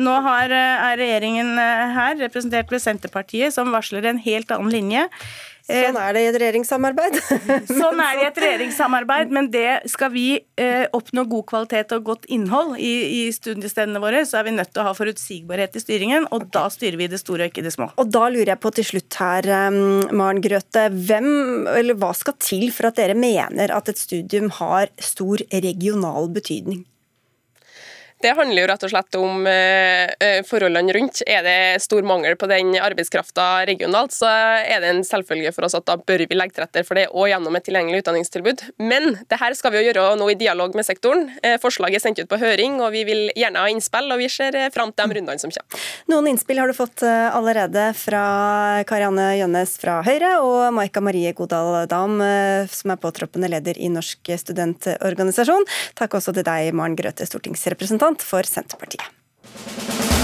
Nå 0.00 0.14
har, 0.24 0.54
er 0.54 0.96
regjeringen 0.96 1.58
her, 1.60 2.16
representert 2.22 2.72
ved 2.72 2.80
Senterpartiet, 2.80 3.52
som 3.52 3.74
varsler 3.74 4.08
en 4.08 4.22
helt 4.24 4.54
annen 4.54 4.72
linje. 4.72 5.04
Sånn 5.66 5.96
er 5.98 6.14
det 6.14 6.20
i 6.22 6.26
et 6.30 6.36
regjeringssamarbeid. 6.38 7.16
sånn 7.80 7.98
er 8.02 8.12
det 8.14 8.22
i 8.22 8.26
et 8.28 8.38
regjeringssamarbeid, 8.44 9.32
men 9.34 9.48
det 9.50 9.90
skal 9.90 10.12
vi 10.14 10.26
eh, 10.62 10.86
oppnå 10.94 11.24
god 11.30 11.46
kvalitet 11.50 11.94
og 11.96 12.04
godt 12.06 12.28
innhold 12.30 12.76
i, 12.78 12.92
i 13.18 13.20
studiestedene 13.34 14.02
våre, 14.02 14.22
så 14.28 14.38
er 14.40 14.46
vi 14.46 14.54
nødt 14.54 14.70
til 14.70 14.84
å 14.84 14.88
ha 14.90 14.94
forutsigbarhet 14.96 15.74
i 15.74 15.82
styringen, 15.82 16.28
og 16.30 16.46
da 16.54 16.68
styrer 16.70 17.00
vi 17.00 17.10
det 17.10 17.20
store 17.22 17.48
og 17.48 17.54
ikke 17.54 17.66
det 17.66 17.74
små. 17.74 17.90
Og 17.98 18.14
da 18.14 18.28
lurer 18.30 18.54
jeg 18.54 18.62
på 18.62 18.74
til 18.78 18.90
slutt 18.92 19.18
her, 19.18 19.50
um, 19.66 20.06
Maren 20.14 20.42
Grøthe, 20.44 20.86
hvem, 20.94 21.30
eller 21.74 21.98
hva 21.98 22.12
skal 22.14 22.38
til 22.38 22.68
for 22.74 22.92
at 22.92 23.00
dere 23.00 23.18
mener 23.18 23.74
at 23.74 23.90
et 23.90 23.98
studium 23.98 24.52
har 24.60 24.92
stor 25.02 25.42
regional 25.50 26.30
betydning? 26.30 26.86
Det 28.22 28.32
handler 28.32 28.62
jo 28.62 28.68
rett 28.70 28.84
og 28.86 28.90
slett 28.90 29.16
om 29.18 29.44
eh, 29.50 30.08
eh, 30.24 30.38
forholdene 30.48 30.94
rundt. 30.96 31.20
Er 31.28 31.42
det 31.44 31.82
stor 31.84 32.04
mangel 32.06 32.36
på 32.40 32.48
den 32.48 32.72
arbeidskrafta 32.80 33.66
regionalt, 33.68 34.14
så 34.16 34.30
er 34.64 34.80
det 34.80 34.92
en 34.94 35.02
selvfølge 35.04 35.52
for 35.52 35.66
oss 35.68 35.76
at 35.76 35.84
da 35.84 35.98
bør 36.00 36.24
vi 36.24 36.38
legge 36.38 36.56
til 36.56 36.64
rette 36.64 36.84
for 36.88 36.96
det 36.96 37.10
og 37.12 37.28
gjennom 37.28 37.58
et 37.58 37.66
tilgjengelig 37.68 38.00
utdanningstilbud. 38.00 38.64
Men 38.80 39.18
det 39.28 39.40
her 39.40 39.56
skal 39.58 39.74
vi 39.74 39.82
jo 39.82 39.90
gjøre 39.90 40.06
nå 40.16 40.30
i 40.32 40.38
dialog 40.40 40.72
med 40.78 40.88
sektoren. 40.88 41.28
Eh, 41.42 41.58
forslaget 41.60 42.00
er 42.00 42.04
sendt 42.06 42.22
ut 42.22 42.30
på 42.30 42.40
høring, 42.40 42.78
og 42.80 42.94
vi 42.96 43.04
vil 43.08 43.22
gjerne 43.36 43.66
ha 43.66 43.72
innspill, 43.72 44.08
og 44.14 44.22
vi 44.22 44.30
ser 44.32 44.56
fram 44.72 44.94
til 44.96 45.12
de 45.12 45.20
rundene 45.20 45.44
som 45.44 45.52
kommer. 45.52 45.84
Noen 46.08 46.32
innspill 46.32 46.62
har 46.62 46.72
du 46.72 46.76
fått 46.76 47.04
allerede 47.04 47.90
fra 48.00 48.24
Karianne 48.88 49.28
Jønnes 49.42 49.76
fra 49.82 49.98
Høyre 50.06 50.38
og 50.40 50.72
Maika 50.78 51.02
Marie 51.04 51.34
Godal 51.36 51.84
Dam, 51.90 52.16
som 52.72 52.94
er 52.94 53.00
påtroppende 53.02 53.50
leder 53.52 53.76
i 53.76 53.90
Norsk 53.92 54.32
studentorganisasjon. 54.40 55.68
Takk 55.98 56.16
også 56.16 56.32
til 56.36 56.46
deg, 56.46 56.72
Maren 56.76 56.96
Grøthe, 56.98 57.26
stortingsrepresentant 57.28 58.05
representant 58.06 58.22
for 58.22 58.42
Senterpartiet. 58.44 60.15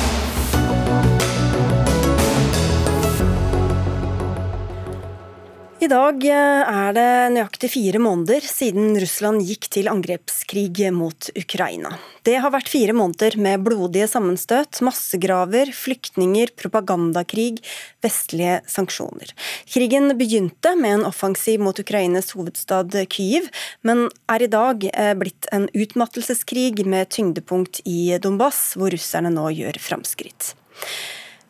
I 5.82 5.88
dag 5.90 6.22
eh, 6.30 6.68
er 6.70 6.92
det 6.94 7.04
nøyaktig 7.34 7.66
fire 7.72 7.98
måneder 7.98 8.44
siden 8.46 8.92
Russland 9.02 9.42
gikk 9.42 9.66
til 9.74 9.88
angrepskrig 9.90 10.92
mot 10.94 11.26
Ukraina. 11.34 11.96
Det 12.22 12.36
har 12.38 12.52
vært 12.54 12.68
fire 12.70 12.94
måneder 12.94 13.34
med 13.42 13.64
blodige 13.66 14.06
sammenstøt, 14.12 14.78
massegraver, 14.86 15.72
flyktninger, 15.74 16.52
propagandakrig, 16.54 17.56
vestlige 18.04 18.60
sanksjoner. 18.70 19.32
Krigen 19.66 20.06
begynte 20.20 20.76
med 20.78 21.00
en 21.00 21.08
offensiv 21.08 21.64
mot 21.66 21.80
Ukraines 21.82 22.30
hovedstad 22.36 22.94
Kyiv, 23.10 23.48
men 23.82 24.04
er 24.30 24.44
i 24.46 24.50
dag 24.52 24.86
eh, 24.92 25.16
blitt 25.18 25.50
en 25.50 25.66
utmattelseskrig 25.74 26.86
med 26.86 27.10
tyngdepunkt 27.10 27.82
i 27.90 28.20
Donbass, 28.22 28.76
hvor 28.78 28.94
russerne 28.94 29.34
nå 29.34 29.50
gjør 29.58 29.82
framskritt. 29.82 30.52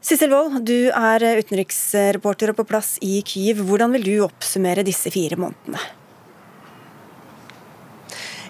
Sissel 0.03 0.33
Wold, 0.35 0.65
du 0.67 0.91
er 0.91 1.23
utenriksreporter 1.39 2.51
og 2.51 2.57
på 2.59 2.67
plass 2.67 2.97
i 3.07 3.21
Kyiv. 3.23 3.61
Hvordan 3.69 3.95
vil 3.95 4.09
du 4.09 4.15
oppsummere 4.27 4.83
disse 4.83 5.13
fire 5.15 5.39
månedene? 5.39 5.79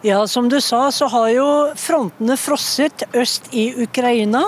Ja, 0.02 0.26
som 0.26 0.48
du 0.48 0.56
sa, 0.60 0.88
så 0.90 1.06
har 1.06 1.28
jo 1.30 1.44
frontene 1.78 2.34
frosset 2.34 3.04
øst 3.14 3.44
i 3.54 3.68
Ukraina. 3.84 4.40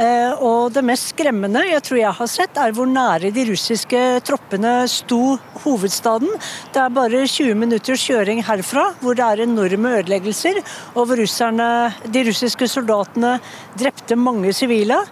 Eh, 0.00 0.30
og 0.40 0.72
det 0.72 0.80
mest 0.88 1.10
skremmende 1.10 1.60
jeg 1.68 1.82
tror 1.84 1.98
jeg 2.00 2.16
har 2.20 2.30
sett, 2.32 2.56
er 2.56 2.72
hvor 2.72 2.88
nære 2.88 3.28
de 3.34 3.44
russiske 3.50 4.00
troppene 4.24 4.72
sto 4.88 5.34
hovedstaden. 5.66 6.32
Det 6.72 6.80
er 6.80 6.96
bare 6.96 7.20
20 7.28 7.52
minutters 7.66 8.00
kjøring 8.00 8.40
herfra, 8.48 8.86
hvor 9.02 9.18
det 9.18 9.26
er 9.26 9.44
enorme 9.44 9.92
ødeleggelser. 9.98 10.62
Og 10.94 11.10
hvor 11.10 11.20
russerne, 11.20 11.68
de 12.08 12.24
russiske 12.30 12.70
soldatene 12.72 13.36
drepte 13.76 14.16
mange 14.16 14.56
sivile. 14.56 15.02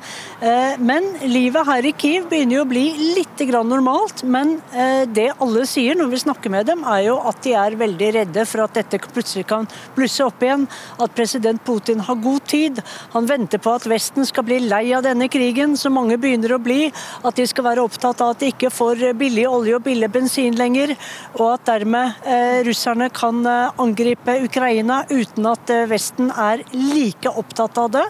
Eh, 0.42 0.74
men 0.82 1.04
livet 1.30 1.68
her 1.68 1.86
i 1.86 1.92
Kiev 1.94 2.24
begynner 2.26 2.56
jo 2.56 2.62
å 2.64 2.70
bli 2.70 2.82
litt 3.14 3.42
normalt. 3.52 4.24
Men 4.26 4.56
eh, 4.74 5.04
det 5.06 5.28
alle 5.38 5.62
sier 5.70 5.94
når 5.94 6.10
vi 6.10 6.18
snakker 6.24 6.50
med 6.50 6.66
dem, 6.66 6.82
er 6.82 7.04
jo 7.06 7.18
at 7.30 7.38
de 7.44 7.52
er 7.54 7.78
veldig 7.78 8.08
redde 8.16 8.44
for 8.50 8.64
at 8.64 8.74
dette 8.74 8.98
plutselig 9.12 9.46
kan 9.46 9.68
blusse 9.94 10.24
opp 10.24 10.42
igjen. 10.42 10.66
At 10.98 11.14
president 11.14 11.62
Putin 11.62 12.02
har 12.02 12.18
god 12.18 12.46
tid. 12.50 12.80
Han 13.14 13.28
venter 13.30 13.62
på 13.62 13.74
at 13.76 13.86
Vesten 13.86 14.26
skal 14.26 14.46
bli 14.48 14.58
lei 14.66 14.88
av 14.96 15.04
denne 15.06 15.28
krigen, 15.30 15.76
som 15.78 15.94
mange 15.94 16.18
begynner 16.18 16.56
å 16.56 16.60
bli. 16.62 16.90
At 17.22 17.38
de 17.38 17.46
skal 17.46 17.68
være 17.68 17.86
opptatt 17.86 18.24
av 18.24 18.34
at 18.34 18.42
de 18.42 18.50
ikke 18.50 18.72
får 18.74 19.12
billig 19.18 19.46
olje 19.46 19.78
og 19.78 19.86
billig 19.86 20.10
bensin 20.10 20.58
lenger. 20.58 20.96
Og 21.38 21.52
at 21.52 21.68
dermed 21.70 22.26
eh, 22.26 22.64
russerne 22.66 23.12
kan 23.14 23.46
angripe 23.46 24.40
Ukraina 24.42 25.04
uten 25.12 25.46
at 25.52 25.70
Vesten 25.90 26.34
er 26.34 26.66
like 26.74 27.30
opptatt 27.30 27.78
av 27.78 27.94
det. 27.94 28.06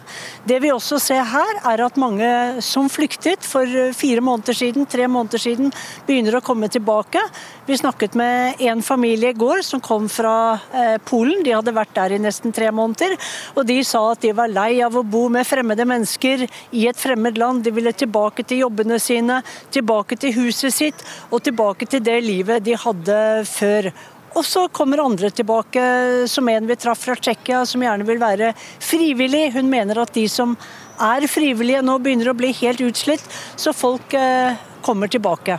Det 0.49 0.62
vi 0.64 0.72
også 0.72 0.97
ser 1.03 1.28
her, 1.28 1.61
er 1.68 1.85
at 1.85 2.01
mange 2.01 2.22
som 2.62 2.89
flyktet 2.93 3.47
for 3.47 3.66
eh, 3.66 3.93
fire 3.97 4.23
måneder 4.25 4.57
siden, 4.57 4.87
tre 4.87 5.09
måneder 5.09 5.43
siden, 5.43 5.73
begynner 6.07 6.39
å 6.39 6.43
komme 6.45 6.68
tilbake. 6.73 7.20
Vi 7.66 7.79
snakket 7.79 8.16
med 8.18 8.61
en 8.68 8.83
familie 8.83 9.33
i 9.33 9.39
går 9.39 9.62
som 9.66 9.83
kom 9.85 10.09
fra 10.12 10.35
eh, 10.75 10.97
Polen. 11.09 11.43
De 11.47 11.55
hadde 11.57 11.75
vært 11.77 11.95
der 11.97 12.16
i 12.16 12.20
nesten 12.23 12.55
tre 12.55 12.70
måneder. 12.75 13.16
Og 13.57 13.66
de 13.68 13.79
sa 13.87 14.05
at 14.12 14.23
de 14.25 14.33
var 14.37 14.53
lei 14.53 14.81
av 14.85 14.97
å 14.99 15.05
bo 15.07 15.27
med 15.33 15.49
fremmede 15.49 15.87
mennesker 15.89 16.47
i 16.47 16.87
et 16.91 16.99
fremmed 16.99 17.41
land. 17.41 17.64
De 17.66 17.75
ville 17.75 17.93
tilbake 17.93 18.47
til 18.47 18.64
jobbene 18.64 19.01
sine, 19.03 19.43
tilbake 19.75 20.18
til 20.20 20.35
huset 20.41 20.75
sitt 20.75 21.07
og 21.31 21.43
tilbake 21.45 21.87
til 21.91 22.03
det 22.05 22.18
livet 22.25 22.64
de 22.66 22.79
hadde 22.79 23.20
før. 23.49 23.93
Og 24.33 24.45
så 24.49 24.64
kommer 24.73 25.03
andre 25.03 25.29
tilbake, 25.31 25.83
som 26.31 26.49
en 26.49 26.68
vi 26.68 26.77
traff 26.81 27.03
fra 27.05 27.16
Tsjekkia, 27.18 27.66
som 27.68 27.83
gjerne 27.85 28.07
vil 28.09 28.20
være 28.20 28.53
frivillig. 28.81 29.51
Hun 29.53 29.68
mener 29.68 30.01
at 30.01 30.14
de 30.16 30.25
som 30.31 30.55
er 31.03 31.31
frivillige 31.31 31.83
nå 31.85 31.99
begynner 32.03 32.33
å 32.33 32.37
bli 32.39 32.53
helt 32.63 32.83
utslitt, 32.85 33.25
så 33.57 33.75
folk 33.77 34.15
eh, 34.19 34.59
kommer 34.85 35.11
tilbake. 35.13 35.59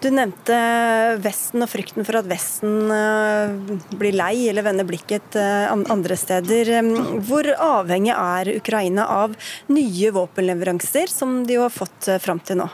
Du 0.00 0.10
nevnte 0.12 0.56
Vesten 1.24 1.64
og 1.64 1.70
frykten 1.72 2.06
for 2.06 2.20
at 2.20 2.28
Vesten 2.30 2.92
eh, 2.92 3.76
blir 3.98 4.16
lei 4.16 4.46
eller 4.50 4.66
vender 4.66 4.86
blikket 4.88 5.38
eh, 5.40 5.66
andre 5.72 6.18
steder. 6.20 6.72
Hvor 7.26 7.48
avhengig 7.54 8.14
er 8.14 8.52
Ukraina 8.56 9.08
av 9.22 9.36
nye 9.72 10.12
våpenleveranser, 10.14 11.12
som 11.12 11.40
de 11.48 11.60
har 11.62 11.72
fått 11.74 12.10
fram 12.22 12.42
til 12.44 12.62
nå? 12.62 12.70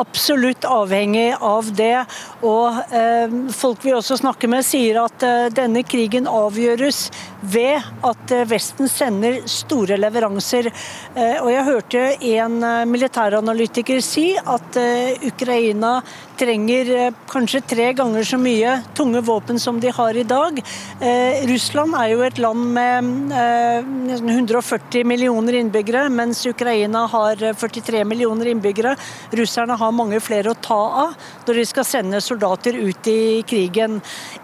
Absolutt 0.00 0.64
avhengig 0.68 1.34
av 1.40 1.70
det. 1.76 2.04
Og 2.46 2.80
eh, 2.94 3.32
folk 3.56 3.84
vi 3.84 3.94
også 3.96 4.18
snakker 4.20 4.50
med, 4.52 4.66
sier 4.66 5.00
at 5.04 5.24
eh, 5.26 5.48
denne 5.54 5.82
krigen 5.86 6.28
avgjøres 6.30 7.06
ved 7.46 7.82
at 8.06 8.34
eh, 8.34 8.46
Vesten 8.48 8.90
sender 8.90 9.40
store 9.50 9.98
leveranser. 10.00 10.70
Eh, 11.14 11.38
og 11.40 11.50
jeg 11.52 11.66
hørte 11.66 12.04
en 12.36 12.58
eh, 12.62 12.84
militæranalytiker 12.88 14.02
si 14.04 14.28
at 14.36 14.78
eh, 14.80 15.16
Ukraina 15.30 15.98
trenger 16.36 17.14
kanskje 17.30 17.62
tre 17.64 17.90
ganger 17.96 18.26
så 18.28 18.36
mye 18.40 18.74
tunge 18.96 19.22
våpen 19.24 19.60
som 19.60 19.78
de 19.80 19.88
har 19.88 20.16
i 20.20 20.24
dag. 20.28 20.58
Russland 21.48 21.96
er 21.96 22.10
jo 22.10 22.18
et 22.26 22.40
land 22.44 22.74
med 22.76 23.32
140 23.32 25.06
millioner 25.08 25.56
innbyggere, 25.62 26.10
mens 26.12 26.42
Ukraina 26.44 27.06
har 27.08 27.40
43 27.40 28.04
millioner 28.04 28.50
innbyggere. 28.52 28.92
Russerne 29.32 29.78
har 29.80 29.85
mange 29.94 30.20
flere 30.24 30.52
å 30.52 30.58
ta 30.62 30.78
av 31.06 31.14
når 31.46 31.60
de 31.60 31.64
skal 31.68 31.86
sende 31.86 32.20
soldater 32.24 32.76
ut 32.78 33.10
i 33.10 33.42
krigen. 33.46 34.00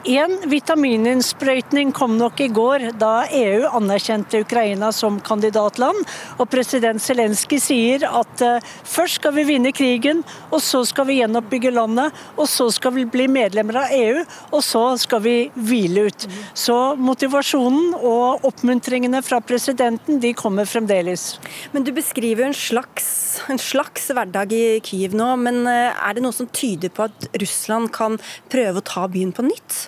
En 0.09 0.37
vitamininnsprøytning 0.51 1.93
kom 1.97 2.17
nok 2.19 2.41
i 2.45 2.49
går 2.53 2.89
da 3.01 3.27
EU 3.33 3.69
anerkjente 3.71 4.43
Ukraina 4.43 4.93
som 4.95 5.21
kandidatland. 5.25 6.05
Og 6.39 6.51
president 6.53 7.03
Zelenskyj 7.03 7.61
sier 7.63 8.07
at 8.09 8.45
uh, 8.45 8.73
først 8.85 9.21
skal 9.21 9.35
vi 9.37 9.47
vinne 9.49 9.73
krigen, 9.75 10.23
og 10.51 10.63
så 10.65 10.83
skal 10.89 11.09
vi 11.09 11.19
gjenoppbygge 11.21 11.73
landet, 11.75 12.15
og 12.37 12.49
så 12.51 12.69
skal 12.75 12.95
vi 12.97 13.07
bli 13.09 13.29
medlemmer 13.31 13.83
av 13.85 13.95
EU, 13.97 14.23
og 14.51 14.63
så 14.67 14.85
skal 15.01 15.23
vi 15.25 15.37
hvile 15.55 16.09
ut. 16.09 16.29
Så 16.59 16.77
motivasjonen 16.99 17.97
og 17.99 18.47
oppmuntringene 18.49 19.23
fra 19.25 19.41
presidenten 19.45 20.21
de 20.23 20.33
kommer 20.37 20.69
fremdeles. 20.69 21.37
Men 21.73 21.87
du 21.87 21.93
beskriver 21.95 22.49
en 22.49 22.57
slags, 22.57 23.41
en 23.53 23.61
slags 23.61 24.11
hverdag 24.13 24.53
i 24.57 24.65
Kyiv 24.85 25.17
nå, 25.19 25.32
men 25.41 25.65
uh, 25.67 25.93
er 25.95 26.17
det 26.17 26.25
noe 26.25 26.37
som 26.37 26.51
tyder 26.51 26.93
på 26.93 27.09
at 27.09 27.31
Russland 27.41 27.93
kan 27.95 28.21
prøve 28.53 28.83
å 28.83 28.89
ta 28.93 29.09
byen 29.11 29.35
på 29.37 29.47
nytt? 29.47 29.87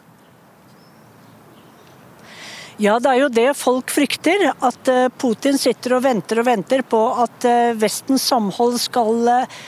Ja, 2.83 2.97
det 2.99 3.07
er 3.07 3.21
jo 3.21 3.31
det 3.31 3.51
folk 3.55 3.93
frykter. 3.95 4.49
At 4.65 4.89
eh, 4.91 5.07
Putin 5.21 5.59
sitter 5.61 5.95
og 5.95 6.03
venter 6.09 6.41
og 6.43 6.49
venter 6.49 6.83
på 6.83 7.01
at 7.23 7.47
eh, 7.47 7.75
Vestens 7.79 8.25
samhold 8.27 8.81
skal 8.83 9.31
eh, 9.31 9.61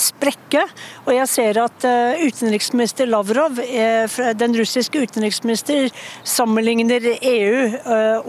sprekke. 0.00 0.62
Og 1.04 1.12
jeg 1.14 1.28
ser 1.28 1.58
at 1.62 1.84
utenriksminister 2.22 3.08
Lavrov, 3.10 3.58
den 4.38 4.56
russiske 4.56 5.02
utenriksminister, 5.02 5.90
sammenligner 6.24 7.04
EU 7.20 7.66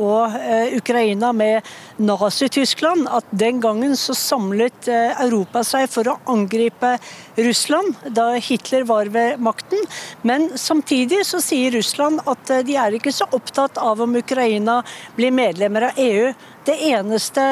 og 0.04 0.38
Ukraina 0.78 1.32
med 1.36 1.70
Nazi-Tyskland. 2.04 3.08
At 3.08 3.28
den 3.32 3.62
gangen 3.64 3.96
så 4.00 4.16
samlet 4.18 4.90
Europa 4.90 5.64
seg 5.68 5.88
for 5.92 6.12
å 6.12 6.18
angripe 6.34 6.96
Russland 7.38 7.96
da 8.14 8.32
Hitler 8.38 8.86
var 8.90 9.12
ved 9.14 9.42
makten. 9.44 9.84
Men 10.22 10.52
samtidig 10.60 11.24
så 11.30 11.42
sier 11.44 11.74
Russland 11.78 12.24
at 12.30 12.52
de 12.68 12.78
er 12.80 12.98
ikke 12.98 13.14
så 13.16 13.30
opptatt 13.34 13.80
av 13.82 14.02
om 14.04 14.18
Ukraina 14.20 14.82
blir 15.18 15.34
medlemmer 15.34 15.90
av 15.90 16.02
EU. 16.02 16.34
Det 16.66 16.76
eneste 16.88 17.44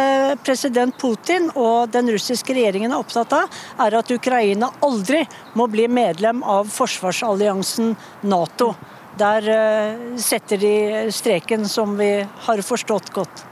president 0.43 0.95
Putin 0.97 1.49
og 1.59 1.91
den 1.91 2.07
russiske 2.13 2.55
regjeringen 2.55 2.93
er 2.93 3.01
opptatt 3.01 3.33
av, 3.35 3.57
er 3.83 3.97
at 3.99 4.11
Ukraina 4.15 4.69
aldri 4.87 5.25
må 5.59 5.67
bli 5.67 5.89
medlem 5.91 6.39
av 6.47 6.71
forsvarsalliansen 6.71 7.91
Nato. 8.31 8.71
Der 9.19 9.49
eh, 9.51 10.05
setter 10.15 10.61
de 10.61 10.75
streken 11.11 11.67
som 11.67 11.97
vi 11.99 12.13
har 12.47 12.63
forstått 12.63 13.11
godt. 13.11 13.43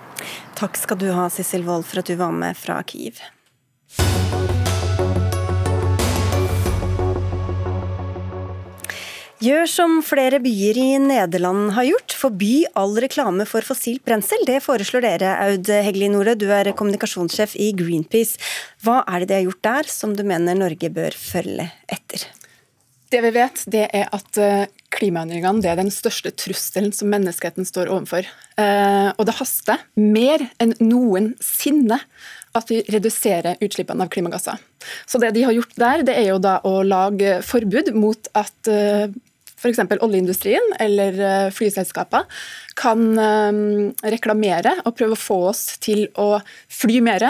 Takk 0.56 0.80
skal 0.80 1.02
du 1.04 1.10
ha, 1.12 1.28
Sissel 1.32 1.68
Wold, 1.68 1.84
for 1.88 2.00
at 2.00 2.08
du 2.08 2.16
var 2.20 2.32
med 2.32 2.56
fra 2.56 2.80
Kiev. 2.88 3.20
Gjør 9.40 9.70
som 9.72 9.94
flere 10.04 10.42
byer 10.44 10.76
i 10.76 10.98
Nederland 11.00 11.70
har 11.72 11.86
gjort, 11.88 12.12
forby 12.12 12.66
all 12.76 12.98
reklame 13.00 13.46
for 13.48 13.64
fossilt 13.64 14.04
brensel. 14.04 14.42
Det 14.44 14.58
foreslår 14.60 15.06
dere, 15.06 15.30
Aud 15.46 15.70
Hegli 15.72 16.10
Nordø, 16.12 16.34
du 16.36 16.50
er 16.52 16.68
kommunikasjonssjef 16.76 17.54
i 17.56 17.70
Greenpeace. 17.72 18.36
Hva 18.84 18.98
er 19.08 19.24
det 19.24 19.30
de 19.30 19.38
har 19.38 19.46
gjort 19.46 19.62
der 19.64 19.92
som 19.94 20.18
du 20.18 20.26
mener 20.28 20.60
Norge 20.60 20.90
bør 20.92 21.16
følge 21.16 21.70
etter? 21.88 22.26
Det 23.10 23.22
vi 23.24 23.32
vet, 23.38 23.64
det 23.72 23.86
er 23.96 24.12
at 24.14 24.42
eh, 24.44 24.66
klimaendringene 24.92 25.72
er 25.72 25.80
den 25.80 25.94
største 25.94 26.34
trusselen 26.36 26.92
som 26.94 27.08
menneskeheten 27.10 27.64
står 27.66 27.88
overfor. 27.96 28.28
Eh, 28.60 29.08
og 29.16 29.24
det 29.24 29.38
haster 29.40 29.88
mer 29.96 30.44
enn 30.60 30.76
noensinne 30.84 32.02
at 32.60 32.70
vi 32.70 32.82
reduserer 32.92 33.56
utslippene 33.64 34.04
av 34.04 34.12
klimagasser. 34.12 34.60
Så 35.08 35.24
det 35.24 35.32
de 35.38 35.48
har 35.48 35.56
gjort 35.56 35.74
der, 35.80 36.06
det 36.06 36.20
er 36.20 36.30
jo 36.34 36.38
da 36.44 36.60
å 36.68 36.82
lage 36.84 37.40
forbud 37.46 37.94
mot 37.96 38.30
at 38.38 38.70
eh, 38.70 39.08
f.eks. 39.60 39.84
oljeindustrien 40.00 40.74
eller 40.80 41.52
flyselskapene 41.54 42.26
kan 42.80 43.06
eh, 43.20 43.60
reklamere 44.16 44.80
og 44.86 44.96
prøve 44.98 45.18
å 45.18 45.24
få 45.28 45.44
oss 45.52 45.64
til 45.84 46.08
å 46.20 46.40
fly 46.72 47.00
mer, 47.04 47.26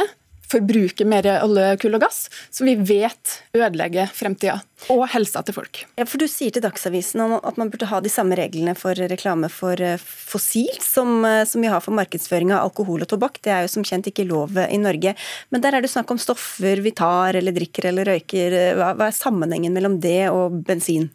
forbruke 0.50 1.06
mer 1.06 1.28
olje, 1.44 1.76
kull 1.82 1.98
og 1.98 2.04
gass, 2.04 2.24
som 2.54 2.70
vi 2.70 2.74
vet 2.74 3.36
ødelegger 3.54 4.10
fremtida 4.14 4.60
og 4.90 5.04
helsa 5.12 5.44
til 5.46 5.54
folk. 5.58 5.82
Ja, 6.00 6.08
for 6.10 6.22
Du 6.22 6.26
sier 6.32 6.54
til 6.56 6.64
Dagsavisen 6.64 7.22
at 7.38 7.60
man 7.60 7.70
burde 7.70 7.90
ha 7.92 8.00
de 8.02 8.10
samme 8.10 8.38
reglene 8.40 8.74
for 8.80 8.98
reklame 9.12 9.52
for 9.54 9.82
eh, 9.82 10.00
fossilt 10.00 10.86
som, 10.86 11.22
som 11.46 11.62
vi 11.66 11.70
har 11.70 11.84
for 11.86 11.98
markedsføring 11.98 12.54
av 12.56 12.70
alkohol 12.70 13.06
og 13.06 13.12
tobakk. 13.12 13.42
Det 13.46 13.54
er 13.54 13.66
jo 13.66 13.74
som 13.76 13.86
kjent 13.86 14.10
ikke 14.10 14.28
lov 14.30 14.58
i 14.66 14.82
Norge. 14.82 15.16
Men 15.54 15.66
der 15.66 15.78
er 15.78 15.86
det 15.86 15.94
snakk 15.94 16.10
om 16.14 16.22
stoffer 16.22 16.82
vi 16.86 16.96
tar 16.98 17.38
eller 17.38 17.56
drikker 17.56 17.92
eller 17.92 18.14
røyker. 18.14 18.60
Hva, 18.80 18.94
hva 18.98 19.10
er 19.10 19.18
sammenhengen 19.18 19.76
mellom 19.76 20.00
det 20.02 20.30
og 20.34 20.62
bensin? 20.66 21.12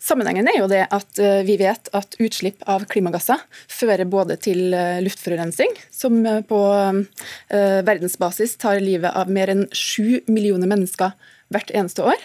Sammenhengen 0.00 0.48
er 0.48 0.62
jo 0.62 0.68
det 0.70 0.86
at 0.88 1.20
eh, 1.20 1.42
vi 1.44 1.58
vet 1.60 1.90
at 1.96 2.16
utslipp 2.24 2.62
av 2.72 2.86
klimagasser 2.88 3.42
fører 3.68 4.08
både 4.08 4.38
til 4.40 4.72
eh, 4.72 5.00
luftforurensning, 5.04 5.74
som 5.92 6.22
eh, 6.24 6.40
på 6.40 6.60
verdensbasis 7.50 8.56
tar 8.60 8.80
livet 8.80 9.12
av 9.16 9.28
mer 9.32 9.52
enn 9.52 9.66
sju 9.76 10.22
millioner 10.30 10.70
mennesker 10.70 11.12
hvert 11.50 11.72
eneste 11.74 12.04
år. 12.06 12.20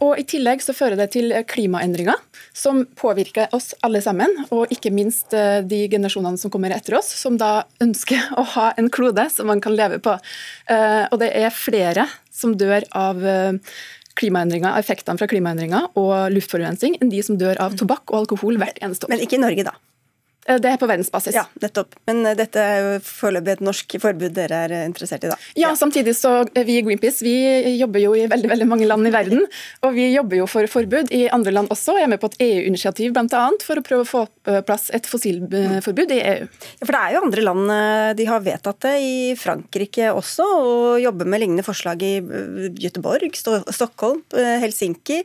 Og 0.00 0.16
I 0.16 0.24
tillegg 0.24 0.62
så 0.64 0.72
fører 0.72 0.96
det 0.96 1.10
til 1.12 1.34
klimaendringer 1.50 2.16
som 2.56 2.80
påvirker 2.96 3.52
oss 3.56 3.74
alle 3.84 4.00
sammen, 4.00 4.32
og 4.48 4.72
ikke 4.72 4.92
minst 4.94 5.36
de 5.36 5.80
generasjonene 5.92 6.40
som 6.40 6.52
kommer 6.52 6.72
etter 6.72 6.96
oss, 6.96 7.10
som 7.12 7.36
da 7.36 7.66
ønsker 7.84 8.32
å 8.40 8.46
ha 8.54 8.70
en 8.80 8.88
klode 8.88 9.26
som 9.34 9.52
man 9.52 9.60
kan 9.60 9.76
leve 9.76 10.00
på. 10.00 10.16
Og 10.16 11.18
det 11.20 11.28
er 11.36 11.52
flere 11.52 12.08
som 12.32 12.56
dør 12.56 12.88
av 12.96 13.20
klimaendringer, 14.18 14.78
effektene 14.80 15.20
fra 15.20 15.28
klimaendringer 15.30 15.90
og 15.98 16.32
luftforurensning 16.34 16.98
enn 17.00 17.12
de 17.12 17.22
som 17.24 17.38
dør 17.40 17.60
av 17.62 17.76
tobakk 17.78 18.10
og 18.12 18.24
alkohol 18.24 18.60
hvert 18.60 18.80
eneste 18.82 19.06
år. 19.06 19.14
Men 19.14 19.24
ikke 19.24 19.38
i 19.38 19.44
Norge, 19.44 19.66
da? 19.68 19.76
Eh, 20.46 20.60
det 20.62 20.70
er 20.70 20.80
på 20.80 20.88
verdensbasis. 20.88 21.34
Ja, 21.36 21.44
nettopp. 21.62 21.96
Men 22.08 22.22
eh, 22.26 22.36
dette 22.38 22.62
er 22.62 22.78
jo 22.82 22.92
foreløpig 23.04 23.56
et 23.56 23.64
norsk 23.66 23.96
forbud 24.02 24.34
dere 24.36 24.62
er 24.66 24.74
interessert 24.84 25.26
i, 25.26 25.30
da? 25.32 25.38
Ja, 25.58 25.72
samtidig 25.78 26.16
så 26.18 26.38
vi 26.54 26.78
i 26.78 26.84
Greenpeace 26.86 27.24
vi 27.26 27.34
jobber 27.76 28.02
jo 28.02 28.14
i 28.16 28.26
veldig 28.30 28.50
veldig 28.52 28.68
mange 28.70 28.88
land 28.88 29.08
i 29.08 29.14
verden. 29.14 29.44
Og 29.86 29.96
vi 29.96 30.08
jobber 30.12 30.40
jo 30.40 30.48
for 30.50 30.68
forbud 30.70 31.12
i 31.14 31.26
andre 31.34 31.54
land 31.54 31.72
også. 31.74 31.96
Jeg 31.98 32.08
er 32.08 32.12
med 32.14 32.22
på 32.22 32.30
et 32.32 32.38
EU-initiativ 32.46 33.14
bl.a. 33.16 33.44
for 33.64 33.80
å 33.80 33.86
prøve 33.86 34.06
å 34.06 34.10
få 34.10 34.24
på 34.46 34.60
plass 34.66 34.88
et 34.94 35.06
fossilforbud 35.10 36.14
i 36.14 36.20
EU. 36.22 36.46
Ja, 36.46 36.86
For 36.86 36.94
det 36.94 37.02
er 37.02 37.14
jo 37.16 37.24
andre 37.26 37.46
land 37.46 37.74
eh, 37.74 38.10
de 38.20 38.28
har 38.30 38.44
vedtatt 38.46 38.82
det, 38.86 38.94
i 39.02 39.16
Frankrike 39.38 40.12
også, 40.14 40.46
og 40.46 41.02
jobber 41.02 41.28
med 41.28 41.42
lignende 41.42 41.66
forslag 41.66 42.02
i 42.06 42.14
Göteborg, 42.82 43.34
Stockholm, 43.36 44.22
Helsinki. 44.32 45.22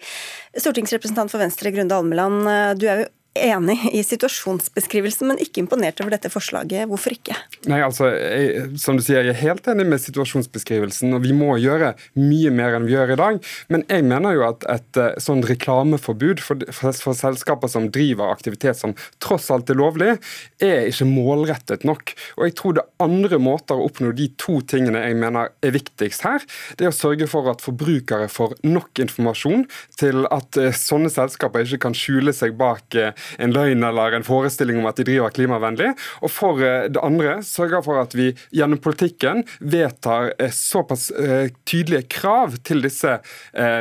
Stortingsrepresentant 0.58 1.32
for 1.32 1.42
Venstre, 1.42 1.72
Grunde 1.74 1.98
Almeland, 1.98 2.48
du 2.80 2.88
er 2.90 3.04
jo 3.04 3.10
enig 3.38 3.78
i 3.96 4.02
situasjonsbeskrivelsen, 4.04 5.30
men 5.30 5.40
ikke 5.40 5.62
imponert 5.64 6.02
over 6.04 6.12
dette 6.12 6.30
forslaget. 6.32 6.84
Hvorfor 6.92 7.16
ikke? 7.16 7.38
Nei, 7.72 7.80
altså, 7.86 8.10
jeg, 8.12 8.66
som 8.82 8.98
du 9.00 9.04
sier, 9.06 9.22
jeg 9.24 9.32
er 9.32 9.40
helt 9.40 9.68
enig 9.72 9.86
med 9.88 10.02
situasjonsbeskrivelsen, 10.04 11.14
og 11.16 11.24
vi 11.24 11.32
må 11.36 11.56
gjøre 11.62 11.94
mye 12.20 12.52
mer 12.52 12.76
enn 12.76 12.88
vi 12.90 12.96
gjør 12.98 13.14
i 13.16 13.20
dag. 13.22 13.40
Men 13.72 13.86
jeg 13.88 14.06
mener 14.10 14.36
jo 14.36 14.44
at 14.50 14.68
et 14.74 15.00
uh, 15.00 15.14
sånn 15.22 15.46
reklameforbud 15.48 16.44
for, 16.44 16.66
for, 16.76 16.98
for, 17.06 17.16
selskaper 17.22 17.72
som 17.72 17.88
driver 17.94 18.34
aktivitet 18.34 18.80
som 18.80 18.98
tross 19.24 19.48
alt 19.54 19.72
er 19.72 19.80
lovlig, 19.80 20.18
er 20.60 20.90
ikke 20.90 21.08
målrettet 21.08 21.88
nok. 21.88 22.16
Og 22.36 22.48
jeg 22.50 22.58
tror 22.60 22.76
det 22.76 22.84
er 22.84 23.08
andre 23.08 23.40
måter 23.42 23.80
å 23.80 23.88
oppnå 23.88 24.12
de 24.18 24.28
to 24.42 24.60
tingene 24.68 25.06
jeg 25.06 25.20
mener 25.22 25.54
er 25.64 25.76
viktigst 25.78 26.28
her. 26.28 26.44
Det 26.76 26.90
er 26.90 26.92
å 26.92 27.00
sørge 27.00 27.30
for 27.32 27.48
at 27.52 27.64
forbrukere 27.64 28.28
får 28.32 28.60
nok 28.68 29.06
informasjon 29.06 29.66
til 30.02 30.28
at 30.28 30.60
uh, 30.60 30.72
sånne 30.76 31.14
selskaper 31.14 31.64
ikke 31.64 31.86
kan 31.88 31.96
skjule 31.96 32.36
seg 32.36 32.60
bak 32.60 33.00
uh, 33.00 33.16
en 33.42 33.54
løgn 33.56 33.84
eller 33.88 34.18
en 34.18 34.26
forestilling 34.26 34.80
om 34.82 34.90
at 34.90 35.00
de 35.00 35.08
driver 35.08 35.34
klimavennlig. 35.36 35.92
Og 36.22 36.32
for 36.34 36.62
eh, 36.64 36.88
det 36.92 37.04
andre 37.04 37.40
sørger 37.46 37.86
for 37.86 38.02
at 38.02 38.16
vi 38.18 38.32
gjennom 38.56 38.82
politikken 38.84 39.46
vedtar 39.60 40.34
eh, 40.38 40.54
såpass 40.56 41.10
eh, 41.12 41.52
tydelige 41.66 42.08
krav 42.12 42.58
til 42.68 42.84
disse 42.84 43.18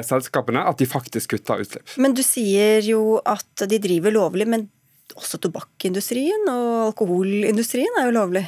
selskapene 0.07 0.62
at 0.66 0.80
de 0.80 0.86
faktisk 0.88 1.34
kutter 1.34 1.62
utslipp. 1.62 1.95
Men 2.01 2.14
du 2.16 2.22
sier 2.26 2.84
jo 2.84 3.18
at 3.28 3.64
de 3.70 3.78
driver 3.82 4.14
lovlig, 4.14 4.47
men 4.51 4.68
også 5.19 5.41
tobakkindustrien 5.45 6.49
og 6.53 6.91
alkoholindustrien 6.91 7.99
er 8.01 8.09
jo 8.09 8.15
lovlig. 8.17 8.45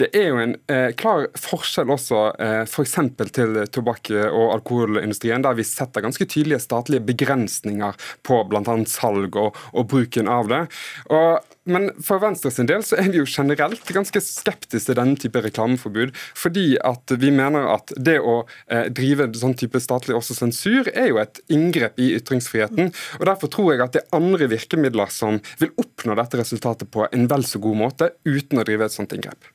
Det 0.00 0.10
er 0.16 0.28
jo 0.30 0.40
en 0.42 0.56
eh, 0.72 0.90
klar 0.98 1.28
forskjell 1.38 1.92
også 1.94 2.22
eh, 2.40 2.62
f.eks. 2.66 2.96
til 3.36 3.60
tobakk- 3.74 4.12
og 4.30 4.54
alkoholindustrien, 4.56 5.44
der 5.44 5.58
vi 5.58 5.66
setter 5.66 6.04
ganske 6.04 6.26
tydelige 6.26 6.62
statlige 6.62 7.04
begrensninger 7.12 7.96
på 8.26 8.42
bl.a. 8.50 8.76
salg 8.90 9.36
og, 9.40 9.56
og, 9.74 9.86
bruken 9.90 10.30
av 10.30 10.50
det. 10.50 10.64
Og 11.10 11.56
men 11.70 11.90
for 12.04 12.20
Venstre 12.22 12.52
sin 12.54 12.68
del 12.68 12.84
så 12.86 12.98
er 13.00 13.10
vi 13.12 13.20
jo 13.20 13.28
generelt 13.28 13.86
ganske 13.94 14.22
skeptiske 14.24 14.90
til 14.90 14.98
denne 14.98 15.18
type 15.20 15.40
reklameforbud. 15.44 16.14
Fordi 16.38 16.74
at 16.86 17.14
vi 17.20 17.32
mener 17.34 17.68
at 17.74 17.92
det 17.96 18.18
å 18.20 18.42
eh, 18.70 18.88
drive 18.94 19.30
sånn 19.38 19.56
type 19.58 19.80
statlig 19.82 20.16
også 20.16 20.36
sensur 20.36 20.90
er 20.92 21.10
jo 21.10 21.20
et 21.22 21.40
inngrep 21.52 22.00
i 22.00 22.12
ytringsfriheten. 22.18 22.92
og 23.20 23.24
Derfor 23.28 23.52
tror 23.52 23.72
jeg 23.72 23.84
at 23.84 23.96
det 23.96 24.04
er 24.04 24.18
andre 24.20 24.50
virkemidler 24.50 25.12
som 25.14 25.40
vil 25.62 25.72
oppnå 25.80 26.16
dette 26.18 26.40
resultatet 26.40 26.90
på 26.92 27.06
en 27.10 27.30
vel 27.30 27.46
så 27.46 27.62
god 27.62 27.80
måte, 27.84 28.12
uten 28.26 28.60
å 28.60 28.66
drive 28.66 28.86
et 28.86 28.96
sånt 28.96 29.14
inngrep. 29.16 29.50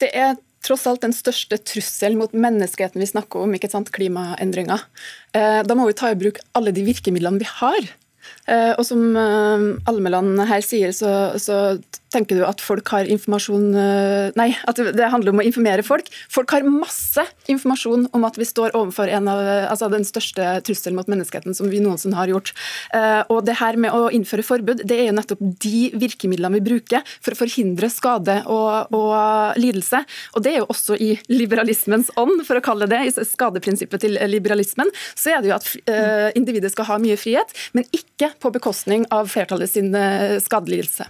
Det 0.00 0.10
er 0.16 0.38
tross 0.64 0.86
alt 0.88 1.04
den 1.04 1.14
største 1.16 1.56
trusselen 1.64 2.20
mot 2.20 2.32
menneskeheten 2.36 3.00
vi 3.00 3.08
snakker 3.08 3.44
om, 3.44 3.54
ikke 3.56 3.70
sant, 3.72 3.92
klimaendringer. 3.94 4.84
Eh, 5.36 5.60
da 5.64 5.76
må 5.76 5.88
vi 5.88 5.96
ta 5.96 6.12
i 6.12 6.18
bruk 6.20 6.40
alle 6.56 6.74
de 6.76 6.84
virkemidlene 6.84 7.40
vi 7.40 7.48
har. 7.48 7.90
Eh, 8.50 8.72
og 8.74 8.84
som 8.86 9.14
Almeland 9.16 10.40
her 10.50 10.64
sier, 10.64 10.94
så, 10.96 11.38
så 11.38 11.78
Tenker 12.10 12.40
du 12.40 12.42
at 12.42 12.58
folk 12.62 12.90
har 12.90 13.06
informasjon 13.06 13.68
eh, 13.78 14.30
Nei, 14.38 14.48
at 14.66 14.78
det 14.80 15.10
handler 15.12 15.30
om 15.30 15.42
å 15.42 15.44
informere 15.46 15.84
folk. 15.86 16.08
Folk 16.32 16.50
har 16.56 16.66
masse 16.66 17.22
informasjon 17.50 18.08
om 18.16 18.26
at 18.26 18.38
vi 18.40 18.46
står 18.48 18.74
overfor 18.74 19.10
en 19.14 19.28
av, 19.30 19.42
altså 19.70 19.86
den 19.92 20.06
største 20.06 20.56
trusselen 20.66 20.98
mot 20.98 21.10
menneskeheten 21.10 21.54
som 21.54 21.70
vi 21.70 21.82
noensinne 21.82 22.18
har 22.18 22.32
gjort. 22.32 22.50
Eh, 22.96 23.22
og 23.30 23.44
det 23.46 23.60
her 23.60 23.78
med 23.80 23.94
å 23.94 24.08
innføre 24.14 24.46
forbud, 24.46 24.82
det 24.90 24.96
er 24.96 25.10
jo 25.10 25.16
nettopp 25.20 25.44
de 25.62 25.84
virkemidlene 25.94 26.58
vi 26.58 26.64
bruker 26.66 27.06
for 27.20 27.36
å 27.36 27.40
forhindre 27.44 27.92
skade 27.92 28.40
og, 28.50 28.90
og 28.96 29.60
lidelse. 29.60 30.02
Og 30.34 30.44
det 30.46 30.56
er 30.56 30.60
jo 30.64 30.70
også 30.74 30.98
i 30.98 31.12
liberalismens 31.30 32.10
ånd, 32.18 32.42
for 32.48 32.58
å 32.58 32.64
kalle 32.64 32.90
det, 32.90 33.04
i 33.06 33.14
skadeprinsippet 33.14 34.02
til 34.02 34.18
liberalismen, 34.30 34.90
så 35.14 35.36
er 35.36 35.44
det 35.44 35.52
jo 35.52 35.56
at 35.58 35.68
uh, 35.86 36.28
individet 36.38 36.72
skal 36.74 36.88
ha 36.90 36.98
mye 37.02 37.18
frihet, 37.20 37.54
men 37.76 37.86
ikke 37.94 38.32
på 38.42 38.52
bekostning 38.54 39.06
av 39.14 39.30
flertallet 39.30 39.70
sin 39.70 39.94
skadelidelse. 40.42 41.06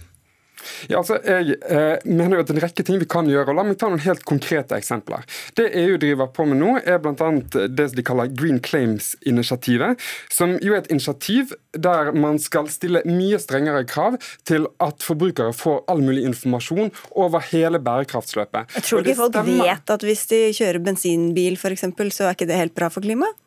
Ja, 0.89 0.99
altså, 1.01 1.17
jeg 1.25 1.57
eh, 1.61 1.97
mener 2.05 2.39
jo 2.39 2.45
at 2.45 2.53
en 2.53 2.61
rekke 2.63 2.85
ting 2.87 2.99
vi 3.01 3.09
kan 3.09 3.29
gjøre. 3.29 3.51
og 3.51 3.59
La 3.59 3.65
meg 3.67 3.79
ta 3.81 3.89
noen 3.91 4.03
helt 4.03 4.23
konkrete 4.27 4.77
eksempler. 4.77 5.25
Det 5.57 5.69
EU 5.83 5.97
driver 6.01 6.31
på 6.33 6.45
med 6.49 6.61
nå, 6.61 6.75
er 6.81 7.01
bl.a. 7.03 7.31
det 7.67 7.89
de 7.95 8.05
kaller 8.05 8.31
Green 8.37 8.61
Claims-initiativet. 8.63 10.01
Som 10.31 10.57
jo 10.63 10.75
er 10.75 10.83
et 10.83 10.91
initiativ 10.93 11.55
der 11.71 12.11
man 12.17 12.39
skal 12.41 12.69
stille 12.71 13.03
mye 13.07 13.39
strengere 13.41 13.85
krav 13.87 14.17
til 14.47 14.67
at 14.83 15.03
forbrukere 15.05 15.53
får 15.55 15.83
all 15.91 16.03
mulig 16.03 16.25
informasjon 16.27 16.91
over 17.15 17.43
hele 17.51 17.79
bærekraftsløpet. 17.83 18.75
Jeg 18.75 18.87
tror 18.87 19.05
ikke 19.05 19.19
folk 19.21 19.39
vet 19.47 19.95
at 19.95 20.05
hvis 20.05 20.25
de 20.31 20.41
kjører 20.57 20.83
bensinbil 20.83 21.57
f.eks., 21.59 21.87
så 22.11 22.27
er 22.27 22.35
ikke 22.35 22.49
det 22.49 22.59
helt 22.59 22.75
bra 22.77 22.91
for 22.91 23.03
klimaet? 23.03 23.37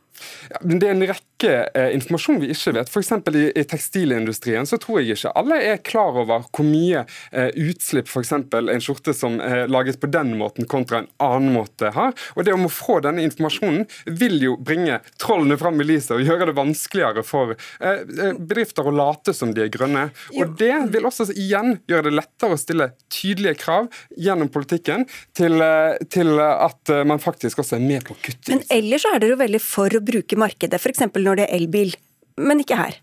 Ja, 0.52 0.60
men 0.62 0.78
det 0.78 0.88
er 0.88 0.94
en 0.94 1.06
rekke 1.10 1.33
noe 1.44 1.68
eh, 1.74 1.94
informasjon 1.94 2.40
vi 2.42 2.50
ikke 2.54 2.74
vet. 2.78 2.90
F.eks. 2.90 3.12
I, 3.34 3.44
i 3.54 3.64
tekstilindustrien 3.68 4.66
så 4.68 4.78
tror 4.80 5.00
jeg 5.00 5.16
ikke 5.16 5.32
alle 5.38 5.60
er 5.72 5.82
klar 5.84 6.16
over 6.20 6.46
hvor 6.50 6.66
mye 6.66 7.04
eh, 7.32 7.50
utslipp 7.54 8.10
f.eks. 8.10 8.32
en 8.34 8.84
skjorte 8.84 9.14
som 9.16 9.38
er 9.42 9.68
laget 9.70 10.00
på 10.00 10.10
den 10.12 10.34
måten 10.38 10.68
kontra 10.70 11.02
en 11.02 11.10
annen 11.22 11.54
måte 11.54 11.92
har. 11.94 12.14
Og 12.34 12.46
det 12.46 12.54
om 12.54 12.66
å 12.68 12.72
få 12.72 13.00
denne 13.04 13.24
informasjonen 13.26 13.84
vil 14.06 14.38
jo 14.42 14.56
bringe 14.56 15.00
trollene 15.22 15.58
fram 15.60 15.80
i 15.80 15.88
lyset 15.88 16.16
og 16.16 16.24
gjøre 16.24 16.50
det 16.50 16.56
vanskeligere 16.58 17.26
for 17.26 17.54
eh, 17.54 18.04
eh 18.04 18.32
bedrifter 18.44 18.86
å 18.86 18.94
late 18.94 19.34
som 19.34 19.52
de 19.54 19.64
er 19.64 19.72
grønne. 19.72 20.08
Og 20.36 20.56
det 20.58 20.74
vil 20.92 21.06
også 21.06 21.30
igjen 21.32 21.78
gjøre 21.90 22.08
det 22.08 22.16
lettere 22.18 22.56
å 22.56 22.60
stille 22.60 22.90
tydelige 23.12 23.58
krav 23.62 23.88
gjennom 24.20 24.50
politikken 24.52 25.06
til, 25.36 25.60
eh, 25.62 25.96
til 26.12 26.38
at 26.40 26.92
man 27.06 27.22
faktisk 27.22 27.62
også 27.62 27.78
er 27.78 27.84
med 27.84 28.04
på 28.06 28.14
å 28.14 28.20
kutte. 28.20 28.50
Men 28.52 28.64
ellers 28.72 29.04
så 29.04 29.14
er 29.14 29.22
dere 29.22 29.34
jo 29.34 29.40
veldig 29.40 29.60
for 29.62 29.96
å 29.96 30.02
bruke 30.04 30.38
markedet, 30.38 30.80
f.eks. 30.80 31.06
når 31.14 31.33
det 31.40 31.48
er 31.48 31.56
elbil, 31.58 31.94
men 32.38 32.62
ikke 32.64 32.78
her. 32.78 33.00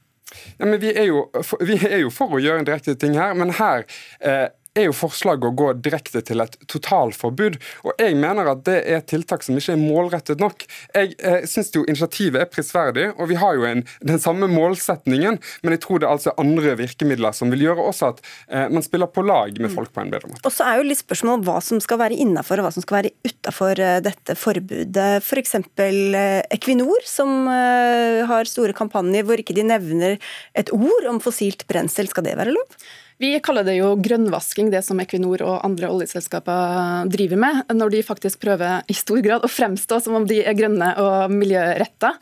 Ja, 0.59 0.65
vi 0.79 0.93
er, 0.93 1.03
jo, 1.09 1.25
vi 1.59 1.75
er, 1.75 1.97
jo, 2.05 2.11
for 2.13 2.37
å 2.37 2.39
gjøre 2.39 2.61
en 2.61 2.67
direkte 2.67 2.95
ting 2.95 3.17
her, 3.19 3.33
men 3.35 3.51
her 3.57 3.83
eh, 4.23 4.47
er 4.77 4.87
jo 4.87 4.95
forslaget 4.95 5.49
å 5.49 5.55
gå 5.57 5.69
direkte 5.83 6.21
til 6.23 6.43
et 6.43 6.55
totalforbud. 6.71 7.57
Og 7.83 7.99
jeg 7.99 8.15
mener 8.19 8.47
at 8.53 8.63
det 8.67 8.77
er 8.87 9.03
tiltak 9.03 9.43
som 9.43 9.57
ikke 9.59 9.75
er 9.75 9.81
målrettet 9.81 10.39
nok. 10.41 10.63
Jeg 10.95 11.15
eh, 11.19 11.43
syns 11.49 11.73
jo 11.75 11.83
initiativet 11.83 12.45
er 12.45 12.51
prisverdig, 12.51 13.09
og 13.17 13.27
vi 13.31 13.39
har 13.41 13.57
jo 13.57 13.67
en, 13.67 13.83
den 14.07 14.21
samme 14.21 14.47
målsetningen, 14.51 15.39
men 15.63 15.75
jeg 15.75 15.83
tror 15.83 15.99
det 15.99 16.07
er 16.07 16.15
altså 16.15 16.35
andre 16.41 16.77
virkemidler 16.79 17.35
som 17.35 17.51
vil 17.51 17.65
gjøre 17.67 17.87
også 17.91 18.13
at 18.13 18.23
eh, 18.47 18.67
man 18.71 18.85
spiller 18.85 19.11
på 19.11 19.25
lag 19.27 19.59
med 19.59 19.73
folk 19.75 19.91
på 19.91 20.05
en 20.05 20.13
bedre 20.13 20.31
måte. 20.31 20.45
Og 20.47 20.55
så 20.55 20.67
er 20.67 20.79
jo 20.79 20.87
litt 20.87 21.01
spørsmål 21.03 21.43
hva 21.47 21.59
som 21.63 21.83
skal 21.83 21.99
være 22.05 22.19
innafor 22.23 22.61
og 22.61 22.69
hva 22.69 22.73
som 22.75 22.85
skal 22.85 23.01
være 23.01 23.13
utafor 23.27 23.83
eh, 23.83 23.99
dette 24.07 24.37
forbudet. 24.39 25.11
F.eks. 25.19 25.57
For 25.75 26.17
eh, 26.17 26.39
Equinor, 26.53 27.03
som 27.07 27.45
eh, 27.51 28.23
har 28.29 28.49
store 28.49 28.75
kampanjer 28.77 29.27
hvor 29.27 29.41
ikke 29.41 29.55
de 29.57 29.67
nevner 29.67 30.17
et 30.57 30.71
ord 30.75 31.07
om 31.11 31.19
fossilt 31.23 31.67
brensel. 31.67 32.09
Skal 32.11 32.27
det 32.27 32.39
være 32.39 32.55
lov? 32.55 32.81
Vi 33.21 33.35
kaller 33.43 33.65
det 33.67 33.75
jo 33.77 33.91
grønnvasking, 34.01 34.71
det 34.73 34.81
som 34.85 34.99
Equinor 35.03 35.43
og 35.45 35.59
andre 35.67 35.91
oljeselskaper 35.93 37.09
driver 37.11 37.37
med, 37.43 37.59
når 37.77 37.93
de 37.93 37.99
faktisk 38.05 38.41
prøver 38.41 38.81
i 38.89 38.95
stor 38.97 39.19
grad 39.21 39.45
å 39.45 39.51
fremstå 39.51 39.99
som 40.01 40.17
om 40.17 40.25
de 40.25 40.39
er 40.41 40.57
grønne 40.57 40.87
og 40.97 41.35
miljøretta. 41.35 42.15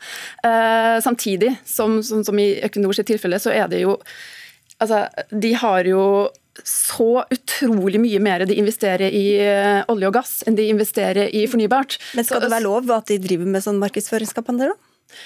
Eh, 0.44 0.98
samtidig 1.00 1.54
som, 1.64 2.02
som, 2.04 2.20
som 2.26 2.42
i 2.42 2.50
Equinors 2.66 3.00
tilfelle, 3.08 3.40
så 3.40 3.54
er 3.54 3.72
det 3.72 3.86
jo 3.86 3.96
Altså, 4.80 5.02
de 5.28 5.50
har 5.60 5.84
jo 5.84 6.02
så 6.64 7.24
utrolig 7.28 7.98
mye 8.00 8.20
mer 8.24 8.46
de 8.48 8.56
investerer 8.56 9.12
i 9.12 9.26
eh, 9.44 9.82
olje 9.92 10.08
og 10.08 10.14
gass 10.16 10.30
enn 10.48 10.56
de 10.56 10.70
investerer 10.72 11.28
i 11.36 11.42
fornybart. 11.52 11.98
Men 12.16 12.24
skal 12.24 12.40
det 12.46 12.48
være 12.48 12.64
lov 12.64 12.88
at 12.96 13.12
de 13.12 13.18
driver 13.20 13.50
med 13.52 13.60
sånn 13.60 13.76
markedsføringskampanje, 13.82 14.70
da? 14.72 15.20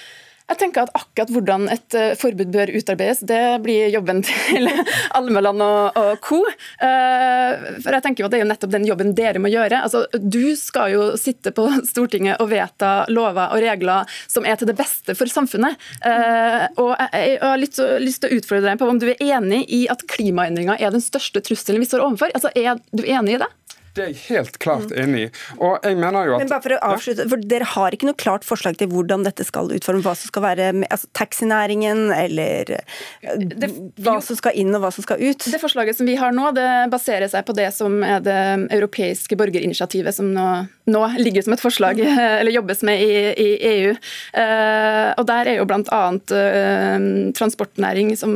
Jeg 0.45 0.59
tenker 0.61 0.85
at 0.85 0.93
akkurat 0.93 1.31
hvordan 1.33 1.63
et 1.73 1.95
uh, 1.97 2.11
forbud 2.19 2.51
bør 2.53 2.69
utarbeides, 2.77 3.23
det 3.25 3.41
blir 3.65 3.89
jobben 3.89 4.21
til 4.27 4.69
Almeland 5.17 5.63
og, 5.65 5.97
og 5.97 6.19
co. 6.25 6.41
Uh, 6.77 7.79
for 7.81 7.95
jeg 7.95 8.05
tenker 8.05 8.21
jo 8.23 8.27
at 8.27 8.35
Det 8.35 8.39
er 8.39 8.43
jo 8.43 8.49
nettopp 8.51 8.75
den 8.75 8.85
jobben 8.85 9.15
dere 9.17 9.41
må 9.41 9.49
gjøre. 9.49 9.81
Altså, 9.81 10.05
du 10.21 10.53
skal 10.59 10.93
jo 10.93 11.07
sitte 11.17 11.53
på 11.55 11.65
Stortinget 11.89 12.43
og 12.43 12.51
vedta 12.53 12.93
lover 13.09 13.55
og 13.55 13.63
regler 13.63 14.17
som 14.29 14.45
er 14.45 14.59
til 14.59 14.69
det 14.69 14.77
beste 14.77 15.17
for 15.17 15.31
samfunnet. 15.31 15.81
Uh, 16.05 16.69
og 16.83 16.93
jeg 16.93 17.39
har 17.41 17.57
litt, 17.61 17.81
lyst 18.03 18.21
til 18.21 18.29
å 18.29 18.39
utfordre 18.39 18.69
deg 18.69 18.81
på 18.81 18.89
om 18.91 19.01
du 19.01 19.09
er 19.15 19.25
enig 19.25 19.63
i 19.73 19.85
at 19.89 20.05
klimaendringer 20.13 20.77
er 20.77 20.93
den 20.93 21.03
største 21.03 21.41
trusselen 21.45 21.81
vi 21.81 21.89
står 21.89 22.05
overfor. 22.05 22.33
Altså, 22.37 22.53
Er 22.55 22.77
du 22.93 23.01
enig 23.01 23.39
i 23.39 23.41
det? 23.41 23.49
Det 23.95 24.03
er 24.03 24.11
jeg 24.11 24.21
helt 24.27 24.57
klart 24.63 24.91
mm. 24.91 24.97
enig 25.03 25.21
i. 25.25 25.27
Og 25.57 25.85
jeg 25.85 25.97
mener 25.99 26.27
jo 26.27 26.35
at... 26.35 26.43
Men 26.43 26.51
bare 26.51 26.65
for 26.65 26.75
å 26.75 26.79
avslutte, 26.91 27.27
for 27.31 27.45
Dere 27.55 27.67
har 27.75 27.95
ikke 27.95 28.09
noe 28.09 28.19
klart 28.19 28.47
forslag 28.47 28.79
til 28.79 28.89
hvordan 28.91 29.23
dette 29.27 29.45
skal 29.47 29.71
utformes? 29.71 30.03
Hva 30.05 30.15
som 30.19 30.31
skal 30.31 30.45
være 30.45 30.69
altså, 30.83 31.09
taxinæringen, 31.15 32.09
eller 32.15 32.75
det, 33.23 33.71
hva 34.03 34.17
som 34.25 34.39
skal 34.39 34.57
inn 34.59 34.75
og 34.75 34.83
hva 34.83 34.91
som 34.95 35.05
skal 35.05 35.23
ut? 35.23 35.47
Det 35.47 35.61
forslaget 35.61 35.99
som 35.99 36.09
vi 36.09 36.17
har 36.19 36.35
nå, 36.35 36.51
det 36.57 36.69
baserer 36.91 37.31
seg 37.31 37.47
på 37.47 37.55
det 37.55 37.69
som 37.75 38.01
er 38.05 38.23
det 38.25 38.41
europeiske 38.75 39.39
borgerinitiativet, 39.39 40.15
som 40.17 40.33
nå, 40.35 40.49
nå 40.91 41.01
ligger 41.17 41.45
som 41.45 41.55
et 41.55 41.63
forslag, 41.63 41.99
mm. 41.99 42.19
eller 42.39 42.53
jobbes 42.53 42.83
med 42.85 43.01
i, 43.01 43.13
i 43.41 43.49
EU. 43.71 43.93
Eh, 44.41 45.09
og 45.17 45.25
Der 45.29 45.49
er 45.51 45.59
jo 45.59 45.65
bl.a. 45.69 46.01
Eh, 46.39 47.07
transportnæring 47.37 48.13
som 48.19 48.35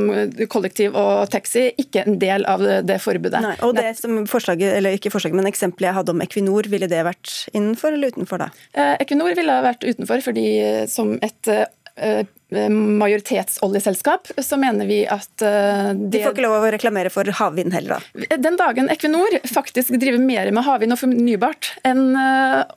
kollektiv 0.52 0.98
og 0.98 1.30
taxi 1.34 1.70
ikke 1.82 2.06
en 2.06 2.20
del 2.22 2.48
av 2.50 2.64
det, 2.66 2.80
det 2.90 3.00
forbudet. 3.04 3.42
Nei, 3.46 3.56
og 3.66 3.76
det 3.78 3.94
som 4.00 4.24
forslaget, 4.30 4.74
eller 4.80 4.98
ikke 4.98 5.14
forslaget, 5.14 5.38
men 5.40 5.50
eksempelet 5.52 5.92
jeg 5.92 6.00
hadde 6.00 6.16
om 6.16 6.26
Equinor, 6.26 6.70
ville 6.72 6.90
det 6.90 7.06
vært 7.06 7.36
innenfor 7.54 7.96
eller 7.96 8.16
utenfor 8.16 8.46
da? 8.46 8.50
Eh, 8.74 8.96
Equinor 9.04 9.38
ville 9.38 9.62
vært 9.66 9.86
utenfor, 9.86 10.24
fordi 10.26 10.48
eh, 10.64 10.84
som 10.90 11.16
et 11.26 11.54
eh, 11.54 12.26
majoritetsoljeselskap, 12.50 14.32
så 14.42 14.58
mener 14.58 14.88
vi 14.90 15.04
at 15.10 15.30
det 15.38 16.10
De 16.10 16.24
får 16.24 16.34
ikke 16.34 16.46
lov 16.48 16.56
å 16.58 16.72
reklamere 16.74 17.12
for 17.14 17.30
havvind 17.40 17.76
heller, 17.76 18.00
da? 18.00 18.40
Den 18.42 18.58
dagen 18.60 18.90
Equinor 18.90 19.38
faktisk 19.50 19.94
driver 20.02 20.22
mer 20.24 20.50
med 20.56 20.66
havvind 20.66 20.96
og 20.96 21.02
fornybart 21.04 21.76
enn 21.86 22.18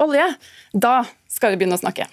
olje, 0.03 0.29
da 0.77 0.99
skal 1.33 1.55
vi 1.55 1.63
begynne 1.63 1.81
å 1.81 1.85
snakke. 1.85 2.09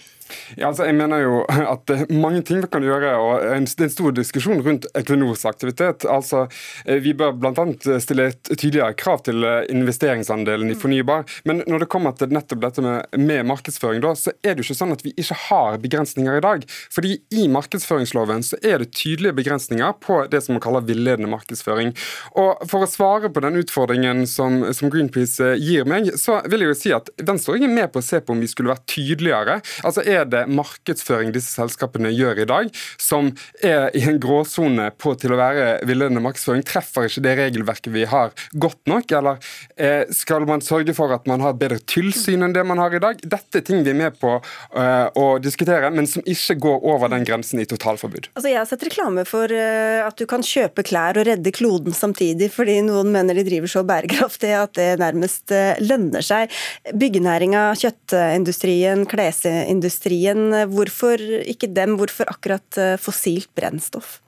Ja, 0.57 0.69
altså 0.69 0.87
jeg 0.87 0.97
mener 0.97 1.23
jo 1.23 1.41
at 1.75 1.93
mange 2.11 2.41
ting 2.45 2.61
vi 2.63 2.69
kan 2.71 2.85
gjøre, 2.85 3.15
og 3.17 3.33
Det 3.39 3.51
er 3.55 3.87
en 3.87 3.93
stor 3.93 4.15
diskusjon 4.15 4.63
rundt 4.65 4.87
Equinors 4.97 5.45
aktivitet. 5.49 6.05
Altså, 6.09 6.47
eh, 6.85 6.99
Vi 7.03 7.13
bør 7.17 7.35
bl.a. 7.39 7.65
stille 8.01 8.29
et 8.31 8.51
tydeligere 8.55 8.93
krav 8.99 9.23
til 9.27 9.43
eh, 9.43 9.63
investeringsandelen 9.73 10.71
i 10.71 10.77
fornybar. 10.79 11.25
Men 11.49 11.63
når 11.67 11.85
det 11.85 11.91
kommer 11.91 12.15
til 12.17 12.33
nettopp 12.33 12.63
dette 12.63 12.83
med, 12.85 13.19
med 13.19 13.47
markedsføring, 13.49 14.01
da, 14.03 14.13
så 14.17 14.33
er 14.43 14.55
det 14.55 14.63
jo 14.63 14.69
ikke 14.69 14.79
sånn 14.81 14.95
at 14.95 15.05
vi 15.05 15.13
ikke 15.17 15.37
har 15.47 15.79
begrensninger 15.81 16.39
i 16.39 16.43
dag. 16.45 16.65
Fordi 16.93 17.15
i 17.35 17.47
markedsføringsloven 17.51 18.43
så 18.45 18.59
er 18.65 18.83
det 18.83 18.91
tydelige 18.97 19.37
begrensninger 19.39 19.95
på 20.03 20.21
det 20.31 20.43
som 20.45 20.57
man 20.57 20.63
kaller 20.63 20.85
villedende 20.87 21.31
markedsføring. 21.31 21.93
Og 22.39 22.65
For 22.69 22.85
å 22.85 22.89
svare 22.89 23.31
på 23.33 23.43
den 23.43 23.59
utfordringen 23.61 24.25
som, 24.29 24.61
som 24.75 24.91
Greenpeace 24.91 25.53
eh, 25.53 25.59
gir 25.59 25.87
meg, 25.89 26.11
så 26.19 26.39
vil 26.49 26.65
jeg 26.65 26.73
jo 26.73 26.79
si 26.79 26.93
at 26.95 27.11
Venstre 27.25 27.57
er 27.59 27.71
med 27.71 27.91
på 27.93 28.01
å 28.01 28.05
se 28.05 28.21
på 28.21 28.35
om 28.35 28.43
vi 28.43 28.49
skulle 28.49 28.73
vært 28.73 28.87
tydeligere. 28.89 29.59
Altså 29.85 30.03
er 30.05 30.18
det 30.27 30.45
markedsføring 30.51 31.31
disse 31.35 31.53
selskapene 31.55 32.11
gjør 32.13 32.43
i 32.43 32.47
dag, 32.49 32.69
som 32.99 33.31
er 33.65 33.89
i 33.97 34.03
en 34.09 34.19
gråsone 34.21 34.89
på 34.99 35.13
til 35.19 35.33
å 35.33 35.39
være 35.39 35.67
villedende 35.87 36.23
markedsføring? 36.23 36.65
Treffer 36.67 37.07
ikke 37.09 37.23
det 37.25 37.35
regelverket 37.39 37.91
vi 37.93 38.05
har 38.09 38.33
godt 38.51 38.81
nok? 38.89 39.11
Eller 39.19 39.39
eh, 39.75 40.03
skal 40.15 40.47
man 40.49 40.63
sørge 40.65 40.95
for 40.97 41.13
at 41.15 41.27
man 41.29 41.43
har 41.45 41.57
bedre 41.59 41.79
tilsyn 41.89 42.45
enn 42.45 42.55
det 42.55 42.65
man 42.67 42.81
har 42.81 42.95
i 42.95 43.01
dag? 43.03 43.21
Dette 43.23 43.61
er 43.61 43.65
ting 43.65 43.83
vi 43.85 43.93
er 43.93 43.99
med 43.99 44.19
på 44.19 44.35
uh, 44.39 45.07
å 45.19 45.25
diskutere, 45.41 45.91
men 45.93 46.07
som 46.09 46.25
ikke 46.27 46.57
går 46.61 46.85
over 46.93 47.11
den 47.13 47.25
grensen 47.27 47.61
i 47.61 47.67
totalforbud. 47.69 48.31
Altså, 48.33 48.49
jeg 48.51 48.59
har 48.59 48.69
sett 48.69 48.85
reklame 48.87 49.25
for 49.29 49.51
uh, 49.51 50.05
at 50.05 50.19
du 50.19 50.25
kan 50.29 50.45
kjøpe 50.45 50.85
klær 50.87 51.19
og 51.19 51.27
redde 51.29 51.53
kloden 51.55 51.95
samtidig, 51.95 52.51
fordi 52.53 52.79
noen 52.87 53.11
mener 53.13 53.37
de 53.37 53.45
driver 53.47 53.71
så 53.71 53.85
bærekraftig 53.87 54.53
at 54.57 54.75
det 54.79 54.89
nærmest 55.01 55.53
lønner 55.83 56.23
seg. 56.25 56.51
Byggenæringa, 56.99 57.69
kjøttindustrien, 57.79 59.05
klesindustrien 59.09 59.79
industrien. 60.09 60.69
Hvorfor 60.69 61.19
ikke 61.45 61.69
dem, 61.73 61.97
hvorfor 61.97 62.25
akkurat 62.29 62.77
eh, 62.77 62.97
fossilt 62.97 63.49
brennstoff? 63.55 64.19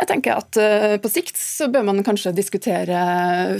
Jeg 0.00 0.08
tenker 0.10 0.38
at 0.40 0.58
uh, 0.60 0.96
På 1.02 1.10
sikt 1.12 1.38
så 1.40 1.68
bør 1.72 1.84
man 1.90 2.02
kanskje 2.06 2.32
diskutere 2.36 3.00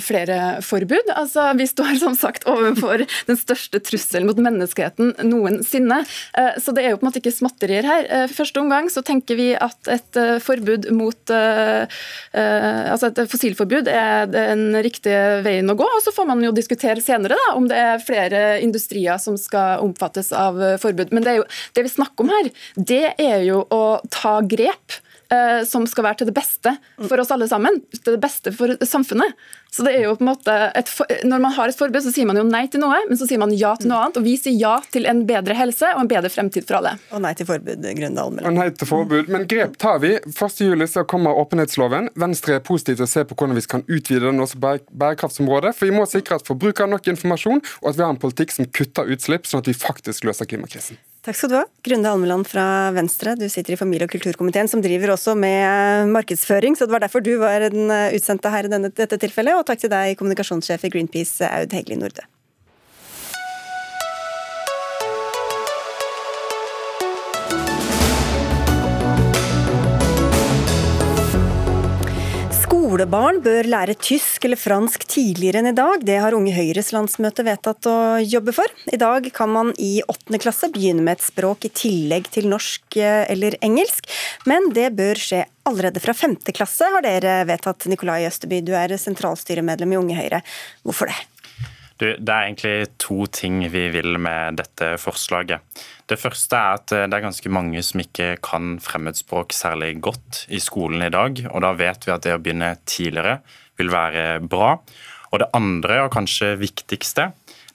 flere 0.03 0.61
forbud. 0.65 1.13
Altså, 1.15 1.51
Vi 1.59 1.67
står 1.69 1.99
som 2.03 2.17
sagt 2.19 2.47
overfor 2.51 3.05
den 3.29 3.39
største 3.39 3.81
trusselen 3.85 4.29
mot 4.29 4.41
menneskeheten 4.41 5.15
noensinne. 5.29 6.03
Uh, 6.37 6.55
så 6.61 6.75
det 6.77 6.85
er 6.85 6.95
jo 6.95 7.01
på 7.01 7.07
en 7.07 7.11
måte 7.11 7.23
ikke 7.23 7.35
småtterier 7.35 7.87
her. 7.87 8.09
Uh, 8.09 8.27
første 8.33 8.63
omgang 8.63 8.91
så 8.93 9.05
tenker 9.07 9.39
vi 9.39 9.51
at 9.55 9.91
et 9.91 10.19
forbud 10.43 10.89
mot 10.95 11.31
altså 11.31 13.09
et 13.09 13.19
fossilforbud 13.31 13.89
er 13.91 14.29
den 14.31 14.75
riktige 14.83 15.41
veien 15.45 15.71
å 15.71 15.77
gå. 15.79 15.87
og 15.87 16.03
Så 16.05 16.13
får 16.15 16.29
man 16.29 16.43
jo 16.45 16.53
diskutere 16.55 17.03
senere 17.05 17.37
da, 17.39 17.53
om 17.59 17.69
det 17.71 17.79
er 17.79 18.03
flere 18.03 18.41
industrier 18.65 19.21
som 19.23 19.37
skal 19.41 19.85
omfattes 19.85 20.33
av 20.37 20.59
forbud. 20.83 21.15
Men 21.15 21.27
det, 21.27 21.37
jo, 21.41 21.47
det 21.77 21.87
vi 21.87 21.93
snakker 21.93 22.27
om 22.27 22.33
her, 22.33 22.51
det 22.77 23.05
er 23.21 23.47
jo 23.47 23.63
å 23.75 23.85
ta 24.13 24.39
grep 24.47 25.01
Eh, 25.31 25.65
som 25.65 25.85
skal 25.87 26.03
være 26.09 26.19
til 26.21 26.27
det 26.27 26.35
beste 26.35 26.73
for 26.99 27.21
oss 27.23 27.29
alle 27.31 27.47
sammen. 27.47 27.77
Til 27.95 28.17
det 28.17 28.21
beste 28.23 28.51
for 28.51 28.73
samfunnet. 28.83 29.37
Så 29.71 29.85
det 29.87 29.93
er 29.95 30.09
jo 30.09 30.17
på 30.19 30.25
en 30.25 30.31
måte 30.33 30.55
et, 30.75 30.89
Når 31.23 31.43
man 31.45 31.53
har 31.55 31.71
et 31.71 31.79
forbud, 31.79 32.01
så 32.03 32.11
sier 32.11 32.27
man 32.27 32.41
jo 32.41 32.43
nei 32.43 32.65
til 32.67 32.83
noe, 32.83 32.97
men 33.07 33.19
så 33.19 33.29
sier 33.31 33.39
man 33.39 33.53
ja 33.55 33.77
til 33.79 33.93
noe 33.93 34.01
annet. 34.03 34.19
Og 34.19 34.27
vi 34.27 34.35
sier 34.41 34.57
ja 34.59 34.73
til 34.91 35.07
en 35.07 35.23
bedre 35.29 35.55
helse 35.55 35.87
og 35.95 36.03
en 36.03 36.11
bedre 36.11 36.33
fremtid 36.35 36.67
for 36.67 36.81
alle. 36.81 36.97
Og 37.15 37.23
nei 37.23 37.31
til 37.39 37.47
forbud, 37.47 37.87
Grøndal. 38.01 38.41
Og 38.43 38.57
nei 38.57 38.67
til 38.75 38.91
forbud, 38.91 39.31
Men 39.31 39.47
grep 39.51 39.79
tar 39.79 40.01
vi. 40.03 40.17
1.7 40.33 40.83
så 40.91 41.07
kommer 41.07 41.39
åpenhetsloven. 41.39 42.11
Venstre 42.19 42.59
er 42.59 42.67
positiv 42.67 42.99
til 42.99 43.07
å 43.07 43.13
se 43.13 43.23
på 43.23 43.39
hvordan 43.39 43.55
vi 43.61 43.65
kan 43.71 43.87
utvide 43.87 44.27
den 44.27 44.43
også 44.43 44.59
på 44.59 44.75
bærekraftsområdet. 44.91 45.77
For 45.79 45.87
vi 45.87 45.95
må 45.95 46.09
sikre 46.11 46.41
at 46.41 46.51
forbrukere 46.51 46.89
har 46.89 46.95
nok 46.97 47.07
informasjon, 47.15 47.63
og 47.85 47.93
at 47.93 48.03
vi 48.03 48.03
har 48.03 48.11
en 48.11 48.21
politikk 48.27 48.57
som 48.57 48.67
kutter 48.67 49.15
utslipp, 49.15 49.47
sånn 49.47 49.63
at 49.63 49.71
vi 49.71 49.79
faktisk 49.79 50.27
løser 50.27 50.51
klimakrisen. 50.51 50.99
Takk 51.21 51.37
skal 51.37 51.51
du 51.53 51.57
ha. 51.59 51.65
Grunde 51.85 52.09
Almeland 52.09 52.49
fra 52.49 52.65
Venstre, 52.97 53.35
du 53.37 53.45
sitter 53.53 53.75
i 53.75 53.77
familie- 53.77 54.09
og 54.09 54.15
kulturkomiteen, 54.15 54.71
som 54.73 54.81
driver 54.81 55.13
også 55.13 55.35
med 55.37 56.09
markedsføring, 56.15 56.79
så 56.79 56.89
det 56.89 56.97
var 56.97 57.05
derfor 57.05 57.21
du 57.21 57.35
var 57.43 57.69
den 57.69 57.93
utsendte 58.17 58.49
her 58.49 58.65
i 58.65 58.73
dette 58.89 59.21
tilfellet. 59.21 59.61
Og 59.61 59.67
takk 59.69 59.85
til 59.85 59.93
deg, 59.93 60.17
kommunikasjonssjef 60.17 60.89
i 60.89 60.93
Greenpeace, 60.97 61.45
Aud 61.45 61.77
Hegli 61.77 62.01
Norde. 62.01 62.25
Barneskolebarn 72.91 73.37
bør 73.39 73.69
lære 73.71 73.95
tysk 74.03 74.43
eller 74.49 74.59
fransk 74.59 75.05
tidligere 75.07 75.61
enn 75.61 75.69
i 75.71 75.77
dag. 75.79 76.03
Det 76.03 76.17
har 76.19 76.35
Unge 76.35 76.51
Høyres 76.51 76.89
landsmøte 76.91 77.45
vedtatt 77.47 77.87
å 77.87 78.19
jobbe 78.19 78.51
for. 78.57 78.67
I 78.91 78.99
dag 78.99 79.29
kan 79.31 79.53
man 79.55 79.71
i 79.79 80.03
åttende 80.11 80.41
klasse 80.43 80.73
begynne 80.75 81.05
med 81.07 81.21
et 81.21 81.23
språk 81.23 81.69
i 81.69 81.71
tillegg 81.71 82.27
til 82.35 82.51
norsk 82.51 82.99
eh, 82.99 83.31
eller 83.31 83.55
engelsk, 83.63 84.11
men 84.51 84.73
det 84.75 84.89
bør 84.99 85.23
skje 85.23 85.45
allerede 85.71 86.03
fra 86.03 86.17
femte 86.19 86.51
klasse, 86.51 86.91
har 86.91 87.07
dere 87.07 87.45
vedtatt. 87.47 87.87
Nikolai 87.87 88.25
Østerby, 88.27 88.59
du 88.67 88.75
er 88.75 88.99
sentralstyremedlem 88.99 89.95
i 89.95 90.01
Unge 90.01 90.19
Høyre. 90.19 90.43
Hvorfor 90.83 91.13
det? 91.13 91.21
Du, 92.01 92.07
det 92.17 92.33
er 92.33 92.47
egentlig 92.47 92.93
to 93.03 93.27
ting 93.29 93.59
vi 93.69 93.83
vil 93.93 94.17
med 94.23 94.57
dette 94.63 94.95
forslaget. 95.03 95.61
Det 96.09 96.17
første 96.17 96.57
er 96.57 96.79
at 96.79 96.95
eh, 96.97 97.05
det 97.05 97.19
er 97.19 97.27
ganske 97.27 97.53
mange 97.53 97.83
som 97.85 98.01
ikke 98.01 98.33
kan 98.45 98.79
fremmedspråk 98.81 99.53
særlig 99.53 99.99
godt 100.01 100.47
i 100.49 100.63
skolen 100.65 101.05
i 101.05 101.13
dag. 101.13 101.43
og 101.51 101.61
Da 101.61 101.75
vet 101.77 102.09
vi 102.09 102.15
at 102.15 102.25
det 102.25 102.33
å 102.39 102.41
begynne 102.41 102.73
tidligere 102.89 103.43
vil 103.77 103.93
være 103.93 104.41
bra. 104.41 104.79
Og 105.31 105.39
Det 105.45 105.53
andre, 105.55 106.01
og 106.07 106.15
kanskje 106.17 106.57
viktigste, 106.59 107.31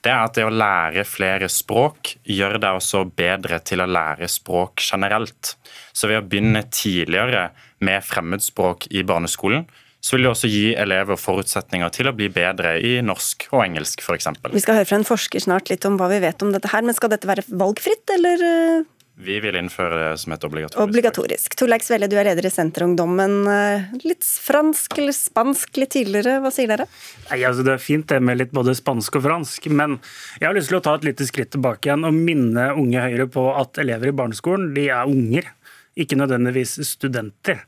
det 0.06 0.12
er 0.12 0.26
at 0.26 0.36
det 0.38 0.44
å 0.46 0.54
lære 0.54 1.06
flere 1.08 1.48
språk 1.50 2.16
gjør 2.30 2.60
deg 2.62 2.78
også 2.78 3.06
bedre 3.18 3.62
til 3.66 3.82
å 3.82 3.90
lære 3.90 4.28
språk 4.30 4.84
generelt. 4.86 5.56
Så 5.94 6.10
ved 6.10 6.20
å 6.20 6.26
begynne 6.26 6.66
tidligere 6.70 7.48
med 7.86 8.06
fremmedspråk 8.06 8.90
i 8.94 9.06
barneskolen, 9.08 9.66
så 10.06 10.14
vil 10.14 10.28
det 10.28 10.34
også 10.36 10.49
gi 10.51 10.66
elever 10.78 11.18
forutsetninger 11.18 11.93
til 11.95 12.12
å 12.12 12.14
bli 12.14 12.28
bedre 12.34 12.76
i 12.78 12.99
norsk 13.01 13.47
og 13.49 13.64
engelsk 13.64 14.03
f.eks. 14.06 14.28
Vi 14.53 14.62
skal 14.62 14.78
høre 14.78 14.89
fra 14.89 14.99
en 14.99 15.08
forsker 15.08 15.41
snart 15.41 15.72
litt 15.72 15.88
om 15.89 15.97
hva 15.97 16.12
vi 16.12 16.20
vet 16.22 16.45
om 16.45 16.51
dette 16.53 16.70
her, 16.70 16.86
men 16.86 16.93
skal 16.93 17.10
dette 17.16 17.30
være 17.30 17.45
valgfritt, 17.49 18.14
eller? 18.14 18.43
Eh? 18.45 18.84
Vi 19.26 19.39
vil 19.39 19.58
innføre 19.58 19.97
det 19.97 20.20
som 20.22 20.36
et 20.36 20.45
obligatorisk. 20.45 20.84
Obligatorisk. 20.84 21.58
Torleik 21.58 21.86
Svelle, 21.88 22.10
du 22.12 22.18
er 22.20 22.28
leder 22.28 22.45
i 22.45 22.53
Senterungdommen. 22.53 23.36
Eh, 23.49 23.97
litt 24.03 24.28
fransk 24.45 24.99
eller 24.99 25.16
spansk 25.16 25.80
litt 25.82 25.95
tidligere, 25.95 26.38
hva 26.43 26.53
sier 26.53 26.70
dere? 26.70 26.86
Nei, 27.32 27.41
altså 27.47 27.66
Det 27.66 27.74
er 27.74 27.82
fint 27.82 28.06
det 28.12 28.22
med 28.22 28.43
litt 28.43 28.53
både 28.53 28.78
spansk 28.78 29.18
og 29.18 29.26
fransk, 29.26 29.72
men 29.74 29.97
jeg 30.38 30.51
har 30.51 30.58
lyst 30.58 30.70
til 30.70 30.84
å 30.84 30.86
ta 30.86 30.97
et 30.99 31.08
lite 31.08 31.26
skritt 31.26 31.56
tilbake 31.56 31.89
igjen 31.89 32.06
og 32.06 32.14
minne 32.14 32.74
Unge 32.78 33.08
Høyre 33.08 33.32
på 33.32 33.47
at 33.56 33.82
elever 33.82 34.12
i 34.12 34.18
barneskolen 34.22 34.76
de 34.76 34.89
er 34.91 35.10
unger, 35.10 35.49
ikke 35.97 36.20
nødvendigvis 36.20 36.78
studenter. 36.91 37.64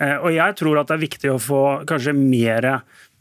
Eh, 0.00 0.16
og 0.16 0.32
jeg 0.34 0.56
tror 0.60 0.80
at 0.80 0.90
det 0.90 0.96
er 0.96 1.06
viktig 1.06 1.32
å 1.32 1.40
få 1.42 1.62
kanskje 1.88 2.16
mer 2.16 2.70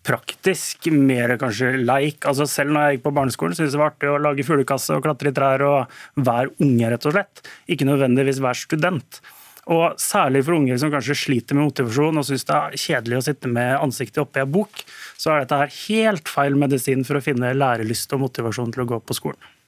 praktisk, 0.05 0.87
mer 0.95 1.35
kanskje 1.39 1.73
leik. 1.83 2.23
Altså 2.29 2.47
selv 2.49 2.73
når 2.73 2.85
jeg 2.85 2.97
gikk 2.97 3.07
på 3.09 3.15
barneskolen, 3.17 3.57
syntes 3.57 3.75
det 3.75 3.81
var 3.81 3.91
artig 3.93 4.11
å 4.11 4.21
lage 4.21 4.45
fuglekasse 4.47 4.95
og 4.95 5.03
klatre 5.05 5.33
i 5.33 5.35
trær 5.35 5.65
og 5.67 5.99
være 6.23 6.55
unge, 6.63 6.93
rett 6.93 7.09
og 7.09 7.17
slett. 7.17 7.43
Ikke 7.69 7.87
nødvendigvis 7.89 8.41
være 8.43 8.61
student. 8.63 9.21
Og 9.69 9.99
særlig 10.01 10.41
for 10.47 10.57
unger 10.57 10.79
som 10.81 10.89
kanskje 10.89 11.17
sliter 11.19 11.57
med 11.57 11.67
motivasjon 11.67 12.21
og 12.21 12.25
syns 12.25 12.47
det 12.47 12.55
er 12.57 12.79
kjedelig 12.85 13.19
å 13.19 13.25
sitte 13.27 13.51
med 13.51 13.75
ansiktet 13.77 14.23
oppi 14.23 14.41
ei 14.41 14.49
bok, 14.49 14.81
så 15.19 15.35
er 15.35 15.43
dette 15.43 15.59
her 15.61 15.75
helt 15.83 16.31
feil 16.31 16.57
medisin 16.57 17.05
for 17.05 17.19
å 17.19 17.23
finne 17.23 17.53
lærelyst 17.53 18.15
og 18.15 18.23
motivasjon 18.23 18.73
til 18.73 18.87
å 18.87 18.89
gå 18.95 19.01
på 19.03 19.19
skolen. 19.19 19.58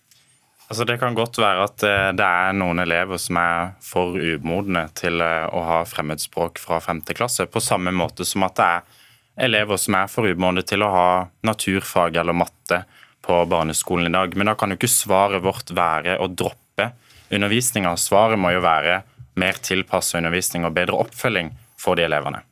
Altså 0.72 0.86
Det 0.86 0.98
kan 1.02 1.16
godt 1.16 1.36
være 1.36 1.64
at 1.68 1.84
eh, 1.84 2.10
det 2.16 2.24
er 2.24 2.54
noen 2.56 2.80
elever 2.80 3.20
som 3.20 3.36
er 3.42 3.74
for 3.84 4.16
umodne 4.16 4.86
til 4.96 5.20
eh, 5.20 5.50
å 5.52 5.66
ha 5.68 5.80
fremmedspråk 5.84 6.62
fra 6.64 6.78
5. 6.80 7.02
klasse, 7.12 7.44
på 7.52 7.60
samme 7.60 7.92
måte 7.92 8.24
som 8.24 8.46
at 8.48 8.56
det 8.56 8.68
er 8.78 9.50
elever 9.50 9.82
som 9.84 9.98
er 10.00 10.08
for 10.08 10.32
umodne 10.32 10.64
til 10.64 10.86
å 10.88 10.94
ha 10.94 11.10
naturfag 11.44 12.22
eller 12.22 12.40
matte 12.40 12.86
på 13.20 13.42
barneskolen 13.52 14.08
i 14.08 14.14
dag. 14.16 14.38
Men 14.40 14.48
da 14.48 14.56
kan 14.56 14.72
jo 14.72 14.80
ikke 14.80 14.94
svaret 14.94 15.44
vårt 15.44 15.76
være 15.76 16.16
å 16.24 16.30
droppe 16.32 16.88
undervisninga. 17.28 17.92
Svaret 18.00 18.40
må 18.40 18.54
jo 18.56 18.64
være 18.64 19.02
mer 19.44 19.60
tilpassa 19.60 20.24
undervisning 20.24 20.64
og 20.64 20.78
bedre 20.80 21.04
oppfølging 21.04 21.52
for 21.84 22.00
de 22.00 22.08
elevene. 22.08 22.46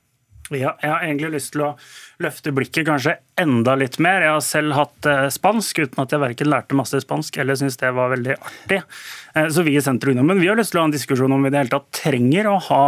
Ja, 0.51 0.75
jeg 0.81 0.91
har 0.91 1.07
egentlig 1.07 1.37
lyst 1.37 1.55
til 1.55 1.69
å 1.69 1.75
løfte 2.19 2.51
blikket 2.51 2.83
kanskje 2.83 3.13
enda 3.39 3.77
litt 3.79 3.95
mer. 4.03 4.25
Jeg 4.25 4.33
har 4.35 4.41
selv 4.43 4.75
hatt 4.75 5.07
eh, 5.07 5.27
spansk, 5.31 5.79
uten 5.85 6.01
at 6.03 6.11
jeg 6.11 6.19
verken 6.19 6.49
lærte 6.51 6.75
masse 6.75 6.99
spansk 6.99 7.37
eller 7.39 7.55
syntes 7.55 7.79
det 7.79 7.93
var 7.95 8.11
veldig 8.11 8.35
artig. 8.35 8.81
Eh, 9.39 9.47
så 9.55 9.63
vi 9.63 9.77
i 9.79 9.83
Senterungdommen 9.83 10.41
vi 10.41 10.49
har 10.51 10.59
lyst 10.59 10.73
til 10.75 10.81
å 10.81 10.83
ha 10.83 10.89
en 10.89 10.95
diskusjon 10.95 11.31
om 11.31 11.45
vi 11.45 11.47
i 11.47 11.53
det 11.55 11.61
hele 11.61 11.71
tatt 11.71 11.87
trenger 12.01 12.51
å 12.51 12.57
ha 12.67 12.81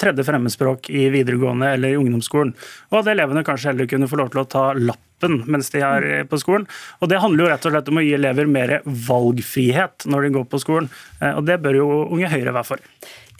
tredje 0.00 0.26
fremmedspråk 0.28 0.92
i 0.92 1.06
videregående 1.14 1.72
eller 1.78 1.94
i 1.94 1.98
ungdomsskolen, 2.02 2.52
og 2.92 3.00
at 3.00 3.10
elevene 3.14 3.46
kanskje 3.46 3.72
heller 3.72 3.88
kunne 3.88 4.10
få 4.10 4.20
lov 4.20 4.34
til 4.34 4.44
å 4.44 4.46
ta 4.52 4.66
lappen 4.76 5.40
mens 5.48 5.72
de 5.72 5.80
er 5.80 6.10
eh, 6.10 6.28
på 6.28 6.42
skolen. 6.44 6.68
Og 7.00 7.08
Det 7.08 7.24
handler 7.24 7.46
jo 7.46 7.50
rett 7.54 7.64
og 7.64 7.76
slett 7.78 7.88
om 7.88 8.02
å 8.02 8.04
gi 8.04 8.12
elever 8.18 8.50
mer 8.60 8.78
valgfrihet 8.84 10.10
når 10.12 10.28
de 10.28 10.36
går 10.36 10.48
på 10.52 10.60
skolen, 10.60 10.92
og 11.24 11.44
det 11.48 11.62
bør 11.64 11.80
jo 11.80 11.90
Unge 12.12 12.28
Høyre 12.28 12.52
være 12.52 12.68
for. 12.74 12.88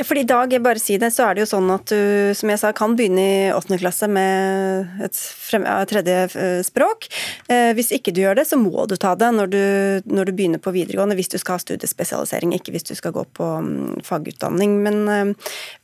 Fordi 0.02 0.24
i 0.24 0.26
dag, 0.26 0.54
bare 0.62 0.80
si 0.82 0.96
det, 0.98 1.12
så 1.14 1.28
er 1.28 1.36
det 1.36 1.44
jo 1.44 1.50
sånn 1.52 1.68
at 1.70 1.86
du 1.92 2.32
som 2.34 2.50
jeg 2.50 2.58
sa, 2.58 2.72
kan 2.74 2.96
begynne 2.98 3.22
i 3.22 3.52
åttende 3.54 3.78
klasse 3.78 4.08
med 4.10 5.04
et 5.04 5.14
tredje 5.90 6.16
eh, 6.34 6.60
språk. 6.66 7.08
Eh, 7.48 7.72
hvis 7.76 7.92
ikke 7.96 8.12
du 8.14 8.22
gjør 8.22 8.38
det, 8.40 8.46
så 8.48 8.58
må 8.60 8.86
du 8.90 8.96
ta 9.00 9.14
det 9.18 9.30
når 9.36 9.50
du, 9.52 9.64
når 10.10 10.30
du, 10.30 10.32
begynner 10.34 10.62
på 10.62 10.74
videregående, 10.74 11.16
hvis 11.18 11.32
du 11.32 11.38
skal 11.38 11.58
ha 11.58 11.64
studiespesialisering, 11.64 12.54
ikke 12.56 12.74
hvis 12.74 12.88
du 12.88 12.94
skal 12.98 13.14
gå 13.14 13.24
på 13.36 13.50
um, 13.58 13.96
fagutdanning. 14.04 14.78
Men 14.84 15.34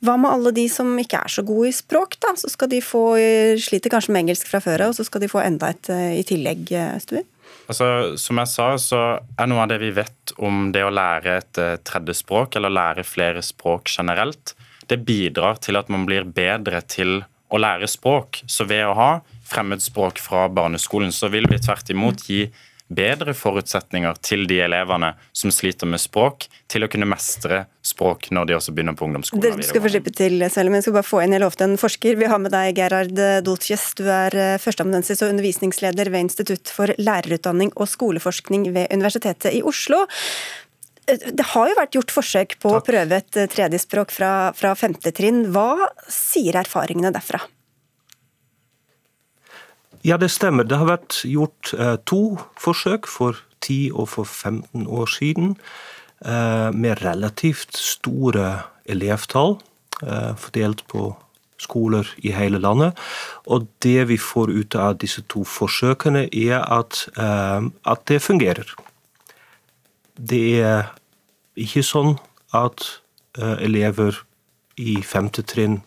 hva 0.03 0.15
med 0.19 0.31
alle 0.31 0.55
de 0.55 0.67
som 0.71 0.91
ikke 0.99 1.23
er 1.23 1.31
så 1.31 1.43
gode 1.45 1.69
i 1.69 1.75
språk, 1.75 2.19
da? 2.23 2.35
Så 2.39 2.51
skal 2.53 2.71
de 2.71 2.81
få, 2.83 3.15
sliter 3.61 3.93
kanskje 3.93 4.15
med 4.15 4.25
engelsk 4.25 4.49
fra 4.51 4.61
før 4.63 4.87
av, 4.87 4.93
og 4.93 4.99
så 4.99 5.07
skal 5.07 5.23
de 5.23 5.31
få 5.31 5.43
enda 5.43 5.71
et 5.73 5.91
i 5.91 6.25
tillegg, 6.27 6.71
Stue? 7.03 7.23
Altså, 7.71 8.17
som 8.19 8.39
jeg 8.41 8.51
sa, 8.51 8.67
så 8.81 9.01
er 9.39 9.49
noe 9.49 9.63
av 9.63 9.69
det 9.71 9.77
vi 9.79 9.93
vet 9.95 10.33
om 10.43 10.71
det 10.75 10.83
å 10.83 10.91
lære 10.93 11.35
et 11.39 11.59
eh, 11.61 11.77
tredje 11.87 12.17
språk, 12.19 12.57
eller 12.57 12.73
lære 12.73 13.05
flere 13.07 13.43
språk 13.45 13.91
generelt, 13.93 14.55
det 14.91 14.99
bidrar 15.07 15.61
til 15.63 15.79
at 15.79 15.91
man 15.91 16.03
blir 16.07 16.27
bedre 16.27 16.81
til 16.83 17.21
å 17.51 17.59
lære 17.61 17.87
språk. 17.87 18.41
Så 18.47 18.67
ved 18.67 18.83
å 18.89 18.97
ha 18.97 19.11
fremmedspråk 19.51 20.21
fra 20.23 20.47
barneskolen, 20.49 21.13
så 21.15 21.29
vil 21.31 21.49
vi 21.51 21.59
tvert 21.61 21.91
imot 21.93 22.25
gi 22.27 22.45
bedre 22.91 23.33
forutsetninger 23.37 24.17
til 24.25 24.43
de 24.49 24.57
elevene 24.65 25.13
som 25.37 25.51
sliter 25.53 25.87
med 25.89 26.01
språk, 26.03 26.47
til 26.71 26.83
å 26.83 26.89
kunne 26.91 27.07
mestre 27.09 27.63
språk 27.85 28.29
når 28.35 28.49
de 28.49 28.57
også 28.57 28.73
begynner 28.75 28.97
på 28.97 29.07
ungdomsskolen. 29.07 29.61
Du 29.61 29.67
skal 29.67 29.83
få 29.83 29.91
slippe 29.93 30.13
til, 30.15 30.43
selv, 30.51 30.71
men 30.71 30.81
jeg 30.81 30.89
skal 30.89 30.97
bare 30.99 31.07
få 31.07 31.21
inn, 31.23 31.35
jeg 31.35 31.43
lovte 31.43 31.67
en 31.67 31.77
forsker. 31.79 32.19
Vi 32.19 32.31
har 32.31 32.41
med 32.43 32.53
deg 32.53 32.79
Gerhard 32.79 33.21
Doltjes. 33.45 33.91
Du 33.99 34.03
er 34.11 34.35
eh, 34.35 34.57
førsteamanuensis 34.61 35.23
og 35.23 35.31
undervisningsleder 35.31 36.11
ved 36.11 36.27
Institutt 36.27 36.71
for 36.71 36.91
lærerutdanning 36.99 37.71
og 37.77 37.89
skoleforskning 37.91 38.67
ved 38.75 38.91
Universitetet 38.91 39.55
i 39.55 39.63
Oslo. 39.63 40.03
Eh, 41.07 41.31
det 41.31 41.47
har 41.53 41.71
jo 41.71 41.79
vært 41.79 41.97
gjort 41.99 42.15
forsøk 42.17 42.59
på 42.59 42.75
Takk. 42.75 42.83
å 42.83 42.87
prøve 42.91 43.23
et 43.23 43.31
tredje 43.31 43.55
tredjespråk 43.55 44.13
fra, 44.15 44.33
fra 44.57 44.75
femte 44.79 45.15
trinn. 45.15 45.45
Hva 45.55 45.91
sier 46.11 46.59
erfaringene 46.59 47.13
derfra? 47.15 47.43
Ja, 50.03 50.17
det 50.17 50.31
stemmer. 50.33 50.65
Det 50.65 50.79
har 50.81 50.89
vært 50.89 51.19
gjort 51.29 51.73
eh, 51.77 51.97
to 52.09 52.39
forsøk 52.57 53.05
for 53.09 53.37
10 53.61 53.91
og 53.93 54.07
for 54.09 54.25
15 54.25 54.87
år 54.89 55.09
siden. 55.13 55.51
Eh, 56.25 56.69
med 56.73 57.03
relativt 57.05 57.77
store 57.77 58.63
elevtall 58.89 59.59
eh, 60.01 60.31
fordelt 60.41 60.81
på 60.89 61.11
skoler 61.61 62.09
i 62.25 62.33
hele 62.33 62.57
landet. 62.57 62.97
Og 63.45 63.67
det 63.85 64.07
vi 64.09 64.17
får 64.17 64.49
ut 64.49 64.75
av 64.75 64.97
disse 64.97 65.21
to 65.29 65.43
forsøkene, 65.45 66.25
er 66.33 66.65
at, 66.65 67.05
at 67.85 68.01
det 68.09 68.17
fungerer. 68.25 68.65
Det 70.17 70.41
er 70.57 70.89
ikke 71.53 71.83
sånn 71.85 72.15
at 72.57 72.81
elever 73.37 74.17
i 74.81 74.97
femte 75.05 75.45
trinn 75.45 75.77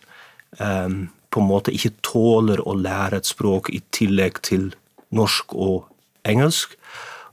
på 1.35 1.43
en 1.43 1.49
måte 1.49 1.73
ikke 1.75 1.97
tåler 2.05 2.61
å 2.63 2.77
lære 2.79 3.19
et 3.19 3.27
språk 3.27 3.67
i 3.75 3.81
tillegg 3.95 4.39
til 4.47 4.69
norsk 5.15 5.55
og 5.55 5.89
engelsk. 6.27 6.77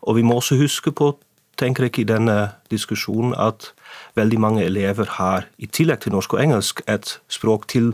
Og 0.02 0.18
vi 0.18 0.24
må 0.26 0.40
også 0.40 0.58
huske 0.58 0.90
på, 0.90 1.12
tenker 1.60 1.86
jeg 1.86 2.02
i 2.02 2.08
denne 2.10 2.56
diskusjonen, 2.72 3.36
at 3.38 3.70
veldig 4.18 4.40
mange 4.42 4.64
elever 4.66 5.06
har 5.20 5.46
i 5.62 5.68
tillegg 5.70 6.02
til 6.02 6.16
norsk 6.16 6.34
og 6.34 6.42
engelsk 6.42 6.82
et 6.90 7.14
språk 7.30 7.68
til 7.70 7.92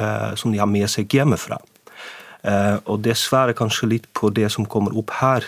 eh, 0.00 0.32
som 0.40 0.54
de 0.54 0.62
har 0.62 0.70
med 0.70 0.88
seg 0.88 1.12
hjemmefra. 1.12 1.60
Eh, 2.40 2.76
og 2.88 3.02
dessverre 3.04 3.52
kanskje 3.56 3.90
litt 3.90 4.08
på 4.16 4.32
det 4.32 4.48
som 4.54 4.64
kommer 4.64 4.96
opp 4.96 5.12
her, 5.20 5.44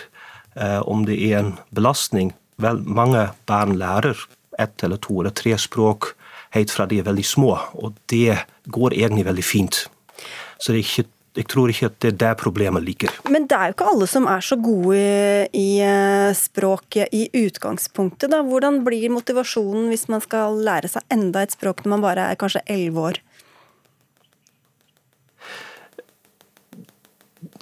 eh, 0.53 0.81
om 0.85 1.07
det 1.09 1.17
er 1.17 1.39
en 1.39 1.55
belastning. 1.73 2.35
Vel, 2.61 2.83
mange 2.85 3.31
barn 3.49 3.79
lærer 3.81 4.27
ett 4.61 4.85
eller 4.85 5.01
to 5.01 5.23
eller 5.23 5.33
tre 5.33 5.57
språk 5.57 6.13
helt 6.53 6.69
fra 6.69 6.85
de 6.85 6.99
er 7.01 7.07
veldig 7.07 7.25
små, 7.25 7.55
og 7.81 7.97
det 8.11 8.37
går 8.69 8.93
egentlig 8.93 9.25
veldig 9.25 9.45
fint. 9.45 9.85
Så 10.57 10.75
det 10.75 10.85
ikke 10.85 11.07
jeg 11.33 11.47
tror 11.49 11.71
ikke 11.71 11.87
at 11.89 11.95
det 12.03 12.11
er 12.11 12.17
der 12.21 12.35
problemet 12.37 12.83
ligger. 12.85 13.13
Men 13.33 13.47
det 13.49 13.57
er 13.57 13.71
jo 13.71 13.73
ikke 13.73 13.89
alle 13.89 14.07
som 14.09 14.27
er 14.29 14.43
så 14.45 14.57
gode 14.61 14.99
i 15.57 15.69
eh, 15.81 16.29
språket 16.37 17.09
i 17.09 17.25
utgangspunktet. 17.33 18.29
da. 18.29 18.43
Hvordan 18.45 18.83
blir 18.85 19.09
motivasjonen 19.09 19.89
hvis 19.89 20.05
man 20.13 20.21
skal 20.21 20.61
lære 20.61 20.91
seg 20.93 21.05
enda 21.13 21.41
et 21.41 21.55
språk 21.55 21.81
når 21.81 21.95
man 21.95 22.05
bare 22.05 22.29
er 22.29 22.37
kanskje 22.37 22.61
elleve 22.69 23.07
år? 23.09 23.21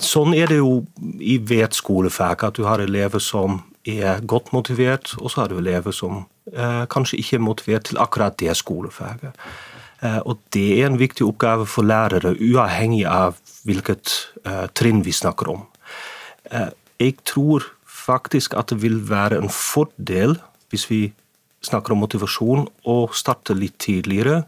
Sånn 0.02 0.36
er 0.36 0.52
det 0.52 0.60
jo 0.60 0.82
i 1.22 1.38
hvert 1.40 1.78
skolefag, 1.78 2.44
at 2.44 2.60
du 2.60 2.66
har 2.68 2.84
elever 2.84 3.24
som 3.24 3.62
er 3.88 4.20
godt 4.28 4.52
motivert, 4.54 5.14
og 5.18 5.32
så 5.32 5.44
har 5.44 5.52
du 5.52 5.62
elever 5.62 5.96
som 5.96 6.26
eh, 6.52 6.84
kanskje 6.92 7.22
ikke 7.24 7.40
er 7.40 7.48
motivert 7.48 7.88
til 7.88 8.02
akkurat 8.04 8.36
det 8.42 8.52
skolefaget. 8.60 9.38
Eh, 10.02 10.20
og 10.26 10.42
det 10.54 10.68
er 10.80 10.90
en 10.90 11.00
viktig 11.00 11.26
oppgave 11.28 11.68
for 11.70 11.88
lærere, 11.88 12.34
uavhengig 12.38 13.06
av 13.10 13.38
hvilket 13.68 14.18
trinn 14.74 15.04
vi 15.06 15.14
snakker 15.14 15.52
om. 15.54 15.68
Jeg 16.98 17.14
tror 17.30 17.68
faktisk 17.86 18.56
at 18.58 18.72
det 18.74 18.82
vil 18.82 18.98
være 19.06 19.38
en 19.38 19.52
fordel 19.54 20.34
hvis 20.72 20.88
vi 20.90 21.02
snakker 21.62 21.94
om 21.94 22.02
motivasjon, 22.02 22.66
å 22.90 22.98
starte 23.14 23.54
litt 23.58 23.78
tidligere. 23.82 24.44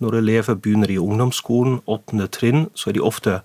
Når 0.00 0.18
elever 0.20 0.58
begynner 0.60 0.92
i 0.92 1.00
ungdomsskolen, 1.00 1.80
åttende 1.88 2.28
trinn, 2.32 2.68
så 2.74 2.90
er 2.90 2.96
de 2.96 3.04
ofte 3.04 3.40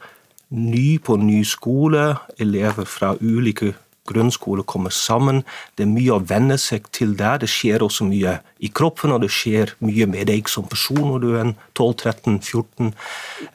ny 0.55 0.97
på 1.03 1.17
ny 1.19 1.41
skole. 1.47 2.15
Elever 2.39 2.87
fra 2.89 3.13
ulike 3.21 3.73
grunnskoler 4.05 4.65
kommer 4.67 4.93
sammen. 4.93 5.43
Det 5.75 5.85
er 5.85 5.91
mye 5.91 6.15
å 6.15 6.23
venne 6.23 6.57
seg 6.61 6.87
til 6.95 7.15
der. 7.19 7.39
Det 7.41 7.49
skjer 7.51 7.85
også 7.85 8.07
mye 8.09 8.37
i 8.63 8.69
kroppen, 8.69 9.13
og 9.15 9.23
det 9.25 9.31
skjer 9.33 9.75
mye 9.85 10.07
med 10.11 10.29
deg 10.31 10.51
som 10.51 10.67
person 10.69 11.01
når 11.01 11.23
du 11.23 11.29
er 11.39 11.51
12-13-14. 11.77 12.93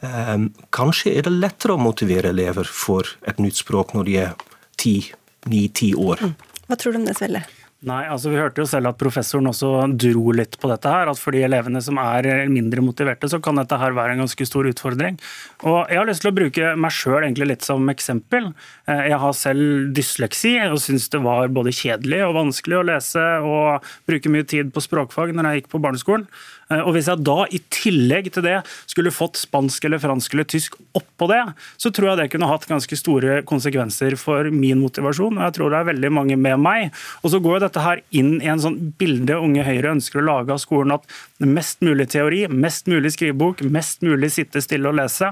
Um, 0.01 0.51
kanskje 0.75 1.15
er 1.15 1.27
det 1.27 1.37
lettere 1.37 1.77
å 1.77 1.81
motivere 1.81 2.33
elever 2.35 2.67
for 2.67 3.07
et 3.27 3.41
nytt 3.41 3.61
språk 3.63 3.95
når 3.97 4.09
de 4.09 4.19
er 4.27 4.37
9-10 4.81 5.95
år. 5.99 6.21
Mm. 6.21 6.37
Hva 6.67 6.77
tror 6.79 6.95
du 6.95 7.01
om 7.01 7.09
det, 7.09 7.17
Svelle? 7.19 7.43
Nei, 7.81 8.03
altså 8.05 8.29
Vi 8.29 8.37
hørte 8.37 8.61
jo 8.61 8.67
selv 8.69 8.91
at 8.91 8.97
professoren 9.01 9.49
også 9.49 9.71
dro 9.97 10.35
litt 10.37 10.53
på 10.61 10.69
dette. 10.69 10.85
her, 10.85 11.09
at 11.09 11.17
For 11.17 11.33
de 11.33 11.41
elevene 11.41 11.81
som 11.81 11.97
er 11.97 12.45
mindre 12.45 12.83
motiverte, 12.85 13.25
så 13.25 13.41
kan 13.41 13.57
dette 13.57 13.77
her 13.77 13.95
være 13.97 14.13
en 14.13 14.21
ganske 14.21 14.45
stor 14.45 14.69
utfordring. 14.69 15.17
Og 15.65 15.89
Jeg 15.89 15.97
har 15.97 16.05
lyst 16.05 16.21
til 16.21 16.29
å 16.29 16.35
bruke 16.37 16.75
meg 16.77 16.91
sjøl 16.91 17.25
litt 17.41 17.65
som 17.65 17.81
eksempel. 17.89 18.53
Eh, 18.87 19.09
jeg 19.09 19.17
har 19.17 19.33
selv 19.33 19.93
dysleksi 19.97 20.59
og 20.69 20.77
syns 20.77 21.09
det 21.09 21.23
var 21.23 21.47
både 21.49 21.73
kjedelig 21.73 22.21
og 22.27 22.37
vanskelig 22.37 22.77
å 22.77 22.85
lese 22.85 23.25
og 23.41 23.81
bruke 24.05 24.29
mye 24.29 24.45
tid 24.45 24.71
på 24.71 24.81
språkfag 24.85 25.33
når 25.33 25.49
jeg 25.49 25.61
gikk 25.61 25.71
på 25.73 25.81
barneskolen. 25.81 26.27
Eh, 26.71 26.81
og 26.81 26.95
Hvis 26.95 27.09
jeg 27.11 27.23
da 27.27 27.37
i 27.51 27.61
tillegg 27.73 28.31
til 28.33 28.45
det 28.45 28.57
skulle 28.89 29.13
fått 29.13 29.39
spansk 29.41 29.85
eller 29.87 30.01
fransk 30.01 30.35
eller 30.35 30.47
tysk 30.49 30.77
oppå 30.97 31.29
det, 31.31 31.41
så 31.81 31.91
tror 31.93 32.11
jeg 32.11 32.21
det 32.21 32.29
kunne 32.33 32.49
hatt 32.49 32.67
ganske 32.69 32.99
store 32.99 33.41
konsekvenser 33.47 34.17
for 34.19 34.49
min 34.53 34.81
motivasjon. 34.81 35.37
og 35.37 35.45
Jeg 35.47 35.57
tror 35.57 35.73
det 35.73 35.81
er 35.81 35.89
veldig 35.91 36.11
mange 36.13 36.37
med 36.37 36.59
meg. 36.61 36.91
Og 37.21 37.33
så 37.33 37.41
går 37.43 37.59
jo 37.59 37.65
dette 37.65 37.85
her 37.85 38.03
inn 38.11 38.37
i 38.41 38.51
en 38.51 38.61
sånn 38.61 38.79
bilde 38.99 39.39
Unge 39.41 39.65
Høyre 39.67 39.95
ønsker 39.95 40.21
å 40.21 40.27
lage 40.27 40.55
av 40.55 40.61
skolen, 40.63 40.95
at 40.95 41.45
mest 41.45 41.81
mulig 41.85 42.09
teori, 42.13 42.45
mest 42.47 42.87
mulig 42.91 43.13
skrivebok, 43.15 43.63
mest 43.73 44.05
mulig 44.05 44.31
sitte 44.33 44.61
stille 44.63 44.89
og 44.91 44.97
lese. 44.99 45.31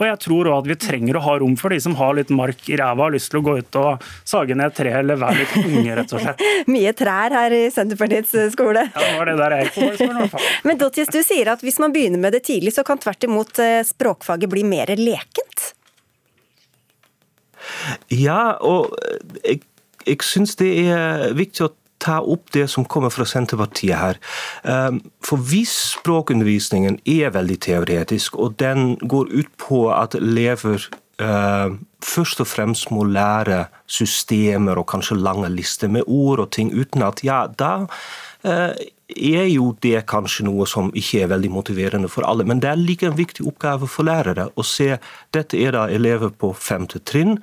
Og 0.00 0.06
jeg 0.06 0.20
tror 0.24 0.48
òg 0.48 0.62
at 0.62 0.68
vi 0.70 0.76
trenger 0.80 1.18
å 1.18 1.24
ha 1.26 1.34
rom 1.42 1.56
for 1.60 1.74
de 1.74 1.80
som 1.82 1.92
har 1.98 2.14
litt 2.16 2.30
mark 2.32 2.64
i 2.72 2.78
ræva, 2.80 3.04
har 3.04 3.12
lyst 3.12 3.28
til 3.32 3.42
å 3.42 3.44
gå 3.44 3.56
ut 3.60 3.78
og 3.80 4.06
sage 4.28 4.56
ned 4.56 4.72
tre 4.76 4.94
eller 5.02 5.18
være 5.20 5.42
litt 5.42 5.56
unge, 5.60 5.96
rett 5.98 6.14
og 6.16 6.22
slett. 6.24 6.44
Mye 6.72 6.94
trær 6.96 7.36
her 7.36 7.56
i 7.56 7.62
Senterpartiets 7.74 8.32
eh, 8.38 8.48
skole. 8.54 8.86
Ja, 8.94 9.02
det 9.04 9.18
var 9.18 9.28
det 9.28 9.36
der 9.42 9.56
jeg 9.58 9.72
kom, 9.74 9.90
i 9.92 10.14
hvert 10.16 10.32
fall. 10.32 10.46
Men 10.70 10.79
Dotjes, 10.80 11.10
du 11.12 11.20
sier 11.24 11.50
at 11.52 11.64
hvis 11.64 11.80
man 11.82 11.92
begynner 11.92 12.20
med 12.22 12.32
det 12.36 12.46
tidlig, 12.48 12.72
så 12.76 12.84
kan 12.86 13.00
tvert 13.00 13.26
imot 13.26 13.60
eh, 13.62 13.82
språkfaget 13.86 14.50
bli 14.52 14.64
mer 14.64 14.92
lekent? 14.96 15.74
Ja, 18.08 18.56
og 18.64 18.94
jeg, 19.44 19.60
jeg 20.06 20.24
syns 20.24 20.56
det 20.60 20.70
er 20.88 21.36
viktig 21.36 21.66
å 21.66 21.74
ta 22.00 22.20
opp 22.24 22.48
det 22.54 22.66
som 22.72 22.86
kommer 22.88 23.12
fra 23.12 23.26
Senterpartiet 23.28 23.98
her. 23.98 24.20
Ehm, 24.64 25.02
for 25.24 25.42
hvis 25.50 25.74
språkundervisningen 25.98 27.00
er 27.04 27.34
veldig 27.34 27.58
teoretisk, 27.66 28.38
og 28.40 28.56
den 28.60 28.96
går 28.96 29.28
ut 29.34 29.50
på 29.60 29.82
at 29.92 30.16
elever 30.16 30.88
ehm, 31.20 31.82
først 32.00 32.40
og 32.40 32.48
fremst 32.48 32.88
må 32.94 33.04
lære 33.04 33.66
systemer 33.90 34.80
og 34.80 34.88
kanskje 34.94 35.20
lange 35.20 35.52
lister 35.52 35.92
med 35.92 36.08
ord 36.08 36.46
og 36.46 36.50
ting 36.56 36.72
uten 36.72 37.04
at 37.04 37.20
Ja, 37.26 37.44
da 37.46 37.84
eh, 38.48 38.72
er 39.16 39.48
jo 39.50 39.72
det 39.82 40.04
kanskje 40.10 40.46
noe 40.46 40.66
som 40.68 40.92
ikke 40.96 41.24
er 41.24 41.32
veldig 41.32 41.50
motiverende 41.52 42.10
for 42.12 42.26
alle. 42.28 42.46
Men 42.48 42.62
det 42.62 42.70
er 42.70 42.80
like 42.80 43.06
en 43.08 43.18
viktig 43.18 43.46
oppgave 43.48 43.88
for 43.90 44.08
lærere 44.08 44.50
å 44.54 44.64
se 44.66 44.96
dette 45.34 45.58
er 45.58 45.76
da 45.76 45.88
elever 45.90 46.30
på 46.30 46.52
femte 46.56 47.02
trinn. 47.04 47.38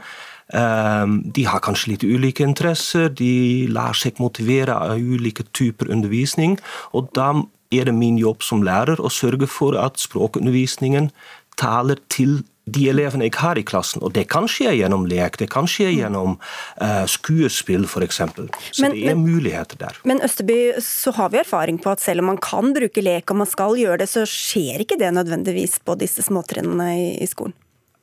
Ehm, 0.54 1.20
de 1.36 1.44
har 1.44 1.64
kanskje 1.64 1.94
litt 1.94 2.08
ulike 2.08 2.46
interesser, 2.46 3.10
de 3.10 3.68
lar 3.68 3.98
seg 3.98 4.22
motivere 4.24 4.76
av 4.76 4.98
ulike 4.98 5.44
typer 5.54 5.92
undervisning. 5.92 6.58
og 6.94 7.12
da 7.14 7.34
er 7.72 7.86
det 7.86 7.94
min 7.94 8.18
jobb 8.18 8.44
som 8.44 8.64
lærer 8.64 8.96
å 8.96 9.12
sørge 9.12 9.48
for 9.48 9.76
at 9.76 10.00
språkundervisningen 10.00 11.12
taler 11.58 12.00
til 12.08 12.44
de 12.68 12.88
elevene 12.92 13.30
jeg 13.30 13.38
har 13.40 13.60
i 13.60 13.64
klassen. 13.68 14.04
Og 14.04 14.14
det 14.16 14.26
kan 14.32 14.48
skje 14.52 14.74
gjennom 14.76 15.06
lek, 15.10 15.40
det 15.40 15.50
kan 15.54 15.70
skje 15.70 15.90
gjennom 15.96 16.36
uh, 16.38 17.06
skuespill 17.10 17.88
f.eks. 17.88 18.20
Så 18.20 18.84
men, 18.84 18.96
det 18.96 19.06
er 19.06 19.16
men, 19.16 19.24
muligheter 19.24 19.80
der. 19.80 20.02
Men 20.08 20.22
Østerby, 20.26 20.60
så 20.84 21.14
har 21.16 21.32
vi 21.34 21.42
erfaring 21.42 21.80
på 21.84 21.94
at 21.94 22.04
selv 22.04 22.26
om 22.26 22.34
man 22.34 22.42
kan 22.44 22.74
bruke 22.76 23.04
lek 23.04 23.32
og 23.32 23.42
man 23.44 23.50
skal 23.50 23.78
gjøre 23.80 24.02
det, 24.04 24.10
så 24.12 24.26
skjer 24.28 24.84
ikke 24.84 25.00
det 25.00 25.14
nødvendigvis 25.16 25.80
på 25.88 25.96
disse 26.00 26.26
småtrinnene 26.28 26.92
i, 26.98 27.08
i 27.24 27.30
skolen? 27.30 27.56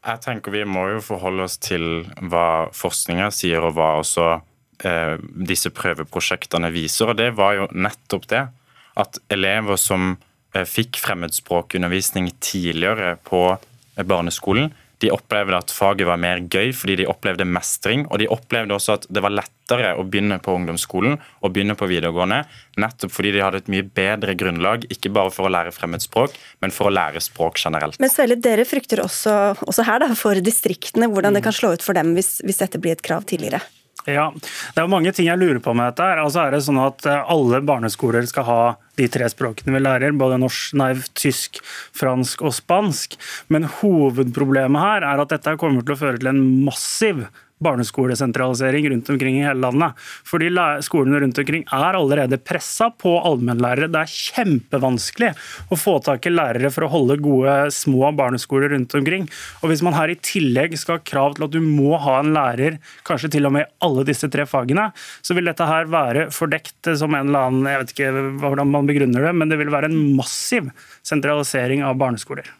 Jeg 0.04 0.20
tenker 0.20 0.52
Vi 0.52 0.64
må 0.68 0.88
jo 0.92 1.04
forholde 1.04 1.46
oss 1.46 1.56
til 1.60 2.04
hva 2.28 2.68
forskninga 2.76 3.30
sier, 3.32 3.64
og 3.64 3.76
hva 3.78 3.94
også 4.02 4.26
eh, 4.84 5.16
disse 5.48 5.72
prøveprosjektene 5.72 6.70
viser. 6.74 7.12
og 7.12 7.20
Det 7.20 7.30
var 7.36 7.56
jo 7.60 7.68
nettopp 7.72 8.28
det. 8.32 8.44
At 9.00 9.18
elever 9.32 9.80
som 9.80 10.16
eh, 10.54 10.66
fikk 10.68 11.00
fremmedspråkundervisning 11.00 12.30
tidligere 12.44 13.16
på 13.24 13.46
barneskolen, 14.02 14.72
de 15.02 15.10
opplevde 15.12 15.58
at 15.58 15.72
faget 15.74 16.06
var 16.08 16.20
mer 16.20 16.40
gøy 16.48 16.70
fordi 16.76 17.00
de 17.02 17.08
opplevde 17.10 17.46
mestring. 17.48 18.06
Og 18.10 18.20
de 18.22 18.28
opplevde 18.30 18.76
også 18.76 18.96
at 18.98 19.06
det 19.12 19.22
var 19.24 19.34
lettere 19.34 19.92
å 19.98 20.04
begynne 20.06 20.38
på 20.42 20.54
ungdomsskolen 20.56 21.18
og 21.18 21.52
begynne 21.52 21.76
på 21.78 21.88
videregående, 21.90 22.42
nettopp 22.80 23.12
fordi 23.12 23.34
de 23.34 23.42
hadde 23.44 23.62
et 23.62 23.70
mye 23.72 23.86
bedre 23.96 24.36
grunnlag, 24.38 24.88
ikke 24.92 25.12
bare 25.14 25.32
for 25.34 25.48
å 25.48 25.52
lære 25.52 25.74
fremmedspråk, 25.76 26.36
men 26.64 26.74
for 26.74 26.88
å 26.88 26.94
lære 26.94 27.22
språk 27.24 27.60
generelt. 27.60 28.00
Men 28.02 28.12
Svelle, 28.12 28.38
dere 28.40 28.66
frykter 28.68 29.04
også, 29.04 29.36
også 29.66 29.86
her 29.88 30.04
da, 30.04 30.12
for 30.18 30.40
distriktene, 30.44 31.10
hvordan 31.12 31.36
det 31.36 31.44
kan 31.44 31.56
slå 31.56 31.74
ut 31.74 31.84
for 31.84 31.96
dem 31.96 32.14
hvis, 32.16 32.38
hvis 32.46 32.62
dette 32.62 32.80
blir 32.80 32.96
et 32.96 33.04
krav 33.04 33.26
tidligere? 33.28 33.62
Ja, 34.06 34.26
Det 34.74 34.82
er 34.82 34.90
mange 34.90 35.12
ting 35.16 35.28
jeg 35.30 35.40
lurer 35.40 35.60
på 35.64 35.72
med 35.76 35.92
dette. 35.92 36.04
her. 36.04 36.20
Altså 36.20 36.42
er 36.44 36.50
det 36.52 36.62
sånn 36.66 36.80
at 36.82 37.06
eh, 37.08 37.30
Alle 37.32 37.60
barneskoler 37.64 38.26
skal 38.28 38.44
ha 38.48 38.60
de 38.98 39.08
tre 39.08 39.26
språkene 39.32 39.74
vi 39.74 39.80
lærer, 39.82 40.12
både 40.12 40.38
norsk, 40.38 40.74
nei, 40.78 40.92
tysk, 41.18 41.58
fransk 41.96 42.44
og 42.44 42.52
spansk. 42.54 43.16
Men 43.48 43.64
hovedproblemet 43.80 44.84
her 44.84 45.08
er 45.08 45.22
at 45.24 45.32
dette 45.32 45.56
kommer 45.60 45.82
til 45.82 45.96
å 45.96 46.00
føre 46.04 46.20
til 46.20 46.30
en 46.30 46.44
massiv 46.66 47.24
barneskolesentralisering 47.64 48.88
rundt 48.92 49.10
omkring 49.14 49.38
i 49.40 49.44
hele 49.46 49.60
landet. 49.64 49.98
Fordi 50.28 50.50
skolene 50.84 51.20
rundt 51.22 51.40
omkring 51.40 51.64
er 51.72 51.98
allerede 51.98 52.38
pressa 52.38 52.90
på 52.90 53.16
allmennlærere. 53.24 53.90
Det 53.92 54.02
er 54.02 54.14
kjempevanskelig 54.14 55.32
å 55.72 55.78
få 55.78 55.96
tak 56.04 56.28
i 56.28 56.34
lærere 56.34 56.70
for 56.74 56.86
å 56.86 56.92
holde 56.92 57.18
gode 57.24 57.56
små 57.74 58.12
barneskoler 58.16 58.74
rundt 58.74 58.94
omkring. 58.94 59.28
Og 59.62 59.70
Hvis 59.72 59.82
man 59.84 59.96
her 59.96 60.12
i 60.12 60.18
tillegg 60.20 60.76
skal 60.78 60.98
ha 60.98 61.06
krav 61.06 61.36
til 61.36 61.48
at 61.48 61.54
du 61.54 61.60
må 61.64 61.98
ha 62.00 62.20
en 62.20 62.34
lærer, 62.36 62.78
kanskje 63.06 63.32
til 63.36 63.48
og 63.48 63.56
med 63.56 63.66
i 63.66 63.72
alle 63.86 64.06
disse 64.06 64.28
tre 64.30 64.46
fagene, 64.48 64.90
så 65.24 65.36
vil 65.36 65.50
dette 65.50 65.68
her 65.68 65.90
være 65.90 66.28
fordekt 66.34 66.92
som 66.98 67.14
en 67.14 67.30
eller 67.30 67.48
annen 67.48 67.70
Jeg 67.70 67.82
vet 67.82 67.94
ikke 67.94 68.12
hvordan 68.44 68.70
man 68.70 68.88
begrunner 68.90 69.28
det, 69.28 69.34
men 69.36 69.50
det 69.50 69.60
vil 69.60 69.72
være 69.74 69.90
en 69.90 70.16
massiv 70.18 70.70
sentralisering 71.06 71.84
av 71.86 71.98
barneskoler. 72.00 72.50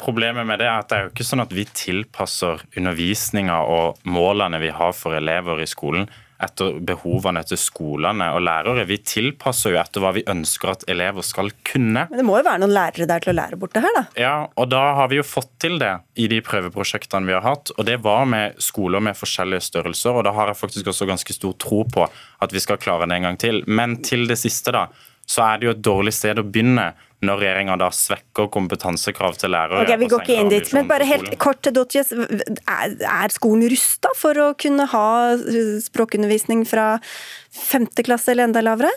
Problemet 0.00 0.46
med 0.46 0.60
det 0.62 0.68
er 0.68 0.80
at 0.80 0.90
det 0.90 0.98
er 0.98 1.06
jo 1.06 1.12
ikke 1.14 1.28
sånn 1.28 1.44
at 1.44 1.54
vi 1.54 1.64
tilpasser 1.68 2.64
undervisninga 2.76 3.62
og 3.70 4.02
målene 4.08 4.60
vi 4.62 4.72
har 4.74 4.94
for 4.96 5.16
elever 5.18 5.62
i 5.62 5.70
skolen 5.70 6.08
etter 6.42 6.78
behovene 6.82 7.42
til 7.46 7.58
skolene 7.60 8.26
og 8.34 8.42
lærere. 8.42 8.82
Vi 8.88 8.98
tilpasser 9.06 9.74
jo 9.74 9.80
etter 9.80 10.02
hva 10.02 10.10
vi 10.16 10.24
ønsker 10.26 10.72
at 10.72 10.84
elever 10.90 11.22
skal 11.26 11.52
kunne. 11.66 12.06
Men 12.10 12.18
det 12.18 12.24
må 12.26 12.38
jo 12.40 12.46
være 12.48 12.64
noen 12.64 12.74
lærere 12.74 13.06
der 13.10 13.22
til 13.22 13.30
å 13.30 13.36
lære 13.38 13.58
bort 13.60 13.76
det 13.76 13.84
her, 13.84 13.94
da? 13.94 14.02
Ja, 14.18 14.34
og 14.58 14.72
da 14.72 14.82
har 14.98 15.12
vi 15.12 15.20
jo 15.20 15.26
fått 15.26 15.52
til 15.62 15.78
det 15.82 15.92
i 16.18 16.26
de 16.32 16.40
prøveprosjektene 16.44 17.30
vi 17.30 17.36
har 17.36 17.46
hatt. 17.46 17.70
Og 17.76 17.86
det 17.86 18.00
var 18.02 18.26
med 18.30 18.58
skoler 18.62 19.04
med 19.04 19.18
forskjellige 19.18 19.68
størrelser, 19.68 20.18
og 20.18 20.26
da 20.26 20.34
har 20.34 20.50
jeg 20.50 20.60
faktisk 20.64 20.90
også 20.92 21.08
ganske 21.12 21.38
stor 21.38 21.54
tro 21.62 21.84
på 21.86 22.08
at 22.10 22.54
vi 22.54 22.62
skal 22.64 22.80
klare 22.82 23.06
det 23.06 23.20
en 23.20 23.30
gang 23.30 23.38
til. 23.38 23.62
Men 23.70 24.00
til 24.02 24.26
det 24.30 24.40
siste, 24.42 24.74
da 24.74 24.88
så 25.32 25.44
er 25.46 25.60
det 25.60 25.68
jo 25.68 25.72
et 25.76 25.84
dårlig 25.86 26.12
sted 26.16 26.40
å 26.40 26.46
begynne 26.46 26.90
når 27.22 27.38
regjeringa 27.38 27.76
da 27.78 27.88
svekker 27.94 28.48
kompetansekrav 28.52 29.36
til 29.38 29.52
lærere. 29.54 29.84
Ok, 29.84 29.94
Vi 30.00 30.08
går 30.10 30.24
ikke 30.24 30.38
inn 30.42 30.50
dit, 30.50 30.72
men 30.74 30.88
bare 30.90 31.06
helt 31.06 31.36
kort, 31.42 31.62
til 31.62 31.74
Dotjes. 31.76 32.10
Er 32.66 33.34
skolen 33.34 33.68
rusta 33.70 34.10
for 34.18 34.38
å 34.42 34.50
kunne 34.58 34.88
ha 34.90 35.06
språkundervisning 35.84 36.66
fra 36.66 36.96
femte 37.54 38.02
klasse 38.02 38.34
eller 38.34 38.50
enda 38.50 38.64
lavere? 38.64 38.90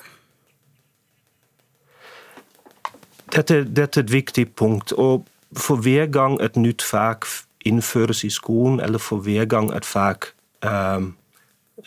Dette, 3.36 3.64
dette, 3.68 4.00
er 4.00 4.08
et 4.08 4.14
viktig 4.14 4.48
punkt. 4.58 4.94
og 4.94 5.28
For 5.54 5.78
hver 5.78 6.10
gang 6.10 6.40
et 6.42 6.58
nytt 6.58 6.82
fag 6.82 7.28
innføres 7.66 8.24
i 8.24 8.32
skolen, 8.34 8.80
eller 8.80 9.02
for 9.02 9.22
hver 9.22 9.46
gang 9.50 9.70
et 9.76 9.86
fag 9.86 10.30
um, 10.66 11.14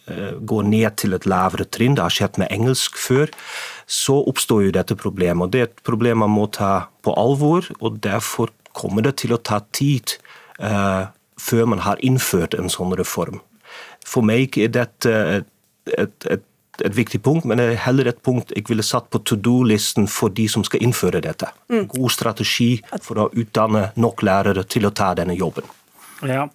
går 0.09 0.66
ned 0.68 0.97
til 1.01 1.16
et 1.16 1.26
lavere 1.28 1.64
trinn, 1.64 1.97
det 1.97 2.05
har 2.05 2.12
skjedd 2.12 2.39
med 2.41 2.53
engelsk 2.53 2.97
før, 3.01 3.30
så 3.89 4.18
oppstår 4.28 4.66
jo 4.66 4.74
dette 4.76 4.97
problemet. 5.01 5.47
og 5.47 5.53
Det 5.53 5.61
er 5.61 5.70
et 5.70 5.84
problem 5.86 6.24
man 6.24 6.34
må 6.34 6.47
ta 6.53 6.89
på 7.05 7.14
alvor, 7.16 7.68
og 7.80 8.01
derfor 8.05 8.53
kommer 8.76 9.03
det 9.03 9.16
til 9.22 9.32
å 9.34 9.41
ta 9.41 9.62
tid 9.72 10.18
uh, 10.61 11.09
før 11.41 11.70
man 11.72 11.84
har 11.86 12.01
innført 12.05 12.55
en 12.55 12.68
sånn 12.72 12.93
reform. 13.01 13.41
For 14.07 14.24
meg 14.24 14.59
er 14.61 14.72
dette 14.72 15.14
et, 15.39 15.51
et, 15.97 16.28
et 16.30 16.45
et 16.84 16.95
viktig 16.95 17.18
punkt, 17.22 17.47
men 17.49 17.59
det 17.59 17.64
er 17.72 17.80
heller 17.82 18.07
et 18.11 18.20
punkt 18.22 18.53
jeg 18.55 18.68
ville 18.68 18.84
satt 18.86 19.09
på 19.11 19.20
to 19.26 19.34
do-listen 19.34 20.09
for 20.11 20.30
de 20.34 20.47
som 20.51 20.64
skal 20.66 20.84
innføre 20.84 21.22
dette. 21.24 21.51
Mm. 21.72 21.89
God 21.91 22.12
strategi 22.14 22.68
for 23.03 23.24
å 23.24 23.28
utdanne 23.34 23.89
nok 23.99 24.22
lærere 24.26 24.62
til 24.62 24.86
å 24.86 24.95
ta 24.95 25.11
denne 25.18 25.36
jobben. 25.39 25.66
Ja, 26.27 26.49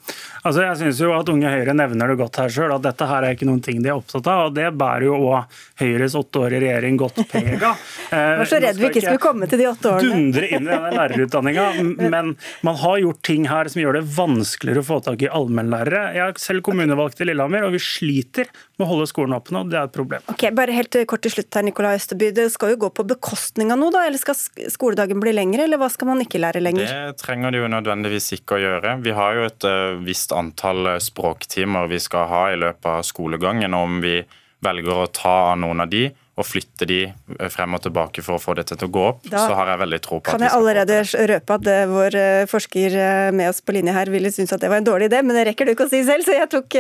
altså 0.44 0.66
jeg 0.66 0.80
synes 0.82 1.00
jo 1.00 1.14
at 1.16 1.30
Unge 1.32 1.48
Høyre 1.48 1.76
nevner 1.78 2.12
det 2.12 2.18
godt 2.20 2.40
her 2.42 2.52
sjøl, 2.52 2.74
at 2.76 2.84
dette 2.84 3.08
her 3.08 3.24
er 3.24 3.36
ikke 3.38 3.48
noen 3.48 3.62
ting 3.64 3.80
de 3.84 3.92
er 3.92 3.96
opptatt 3.96 4.28
av. 4.28 4.50
og 4.50 4.58
Det 4.58 4.68
bærer 4.76 5.06
jo 5.08 5.20
òg 5.30 5.60
Høyres 5.80 6.18
åtte 6.20 6.42
år 6.44 6.58
i 6.58 6.60
regjering 6.66 6.98
godt 7.00 7.22
preg 7.32 7.64
av. 7.64 7.80
Jeg 8.14 8.42
var 8.42 8.50
så 8.52 8.60
redd 8.64 8.82
vi 8.82 8.90
ikke 8.90 9.04
skulle 9.06 9.24
komme 9.24 9.48
til 9.50 9.62
de 9.62 9.70
åtte 9.70 9.94
årene. 9.94 10.12
Dundre 10.12 10.50
inn 10.50 10.68
i 10.68 10.72
denne 10.74 10.92
lærerutdanninga, 10.98 11.68
men 12.14 12.34
man 12.68 12.80
har 12.84 13.00
gjort 13.06 13.22
ting 13.26 13.48
her 13.50 13.72
som 13.72 13.84
gjør 13.84 14.00
det 14.00 14.04
vanskeligere 14.18 14.84
å 14.84 14.90
få 14.90 15.00
tak 15.08 15.24
i 15.24 15.32
allmennlærere. 15.32 16.04
Jeg 16.18 16.26
er 16.26 16.44
selv 16.44 16.66
kommunevalgt 16.68 17.24
i 17.24 17.30
Lillehammer, 17.30 17.68
og 17.70 17.78
vi 17.78 17.82
sliter 17.84 18.52
med 18.78 18.88
å 18.88 18.92
holde 18.92 19.08
skolen 19.10 19.38
åpen, 19.38 19.62
og 19.62 19.72
det 19.72 19.80
er 19.80 19.88
et 19.88 19.96
problem. 19.96 20.28
Ok, 20.34 20.46
bare 20.58 20.76
helt 20.76 21.00
kort 21.10 21.24
til 21.24 21.38
slutt 21.38 21.56
her, 21.56 21.66
Nikolai 21.66 21.96
Østerby. 21.98 22.34
Det 22.36 22.50
skal 22.54 22.74
jo 22.76 22.82
gå 22.84 22.92
på 23.00 23.08
bekostning 23.14 23.72
av 23.74 23.80
noe, 23.80 23.94
da? 23.96 24.04
Eller 24.10 24.20
skal 24.22 24.38
skoledagen 24.74 25.24
bli 25.24 25.34
lengre, 25.36 25.68
eller 25.68 25.80
hva 25.82 25.90
skal 25.94 26.12
man 26.12 26.22
ikke 26.26 26.42
lære 26.42 26.62
lenger? 26.64 26.90
Det 26.90 27.22
trenger 27.24 27.54
det 27.54 27.64
jo 27.64 27.72
nødvendigvis 27.72 28.32
ikke 28.40 28.58
å 28.58 28.64
gjøre. 28.64 28.98
Vi 29.06 29.16
har 29.16 29.38
jo 29.40 29.48
et 29.48 29.53
et 29.54 29.68
eh, 29.70 29.94
visst 30.04 30.34
antall 30.36 30.88
eh, 30.96 31.02
språktimer 31.02 31.88
vi 31.92 32.02
skal 32.02 32.28
ha 32.30 32.44
i 32.52 32.60
løpet 32.60 32.90
av 32.90 33.06
skolegangen. 33.08 33.74
Om 33.74 34.02
vi 34.04 34.20
velger 34.64 35.06
å 35.06 35.12
ta 35.14 35.36
av 35.54 35.58
noen 35.62 35.86
av 35.86 35.92
de 35.92 36.08
og 36.34 36.48
flytte 36.48 36.88
de 36.90 37.00
eh, 37.06 37.50
frem 37.54 37.76
og 37.78 37.84
tilbake 37.86 38.24
for 38.26 38.38
å 38.38 38.42
få 38.42 38.56
dette 38.58 38.78
til 38.78 38.90
å 38.90 38.94
gå 38.94 39.04
opp, 39.12 39.22
da 39.30 39.44
så 39.44 39.58
har 39.58 39.74
jeg 39.74 39.82
veldig 39.84 40.00
tro 40.06 40.20
på 40.20 40.32
at 40.32 40.38
Kan 40.38 40.46
jeg 40.46 40.56
allerede 40.58 41.28
røpe 41.34 41.58
at 41.60 41.70
vår 41.92 42.18
forsker 42.50 42.96
med 43.36 43.52
oss 43.52 43.62
på 43.62 43.76
linje 43.76 43.94
her 43.96 44.10
ville 44.14 44.32
synes 44.34 44.54
at 44.56 44.64
det 44.64 44.72
var 44.72 44.82
en 44.82 44.88
dårlig 44.88 45.10
idé, 45.12 45.22
men 45.26 45.38
det 45.38 45.46
rekker 45.50 45.68
du 45.68 45.74
ikke 45.74 45.88
å 45.88 45.92
si 45.92 46.02
selv, 46.08 46.26
så 46.26 46.38
jeg 46.38 46.50
tok 46.54 46.78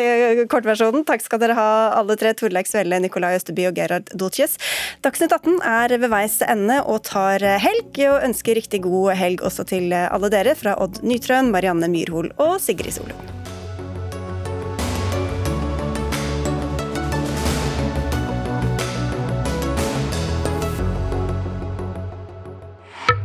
kortversjonen. 0.51 1.06
Takk 1.08 1.26
skal 1.26 1.41
dere 1.43 1.58
ha 1.58 1.68
alle 1.99 2.18
tre, 2.20 2.34
Torleik 2.38 2.70
Svelle, 2.70 2.99
Nikolai 3.04 3.36
Østerby 3.38 3.68
og 3.70 3.78
Gerhard 3.78 4.10
Dolces. 4.18 4.58
Dagsnytt 5.06 5.36
18 5.36 5.62
er 5.74 5.97
ved 5.99 6.14
veis 6.14 6.39
ende 6.47 6.80
og 6.88 7.04
tar 7.10 7.43
helg, 7.64 8.01
og 8.10 8.26
ønsker 8.26 8.58
riktig 8.58 8.84
god 8.88 9.14
helg 9.20 9.45
også 9.45 9.68
til 9.70 9.93
alle 9.93 10.34
dere 10.34 10.58
fra 10.58 10.78
Odd 10.82 11.04
Nytrøen, 11.06 11.54
Marianne 11.54 11.91
Myrhol 11.91 12.34
og 12.41 12.60
Sigrid 12.64 12.97
Solund. 12.97 13.43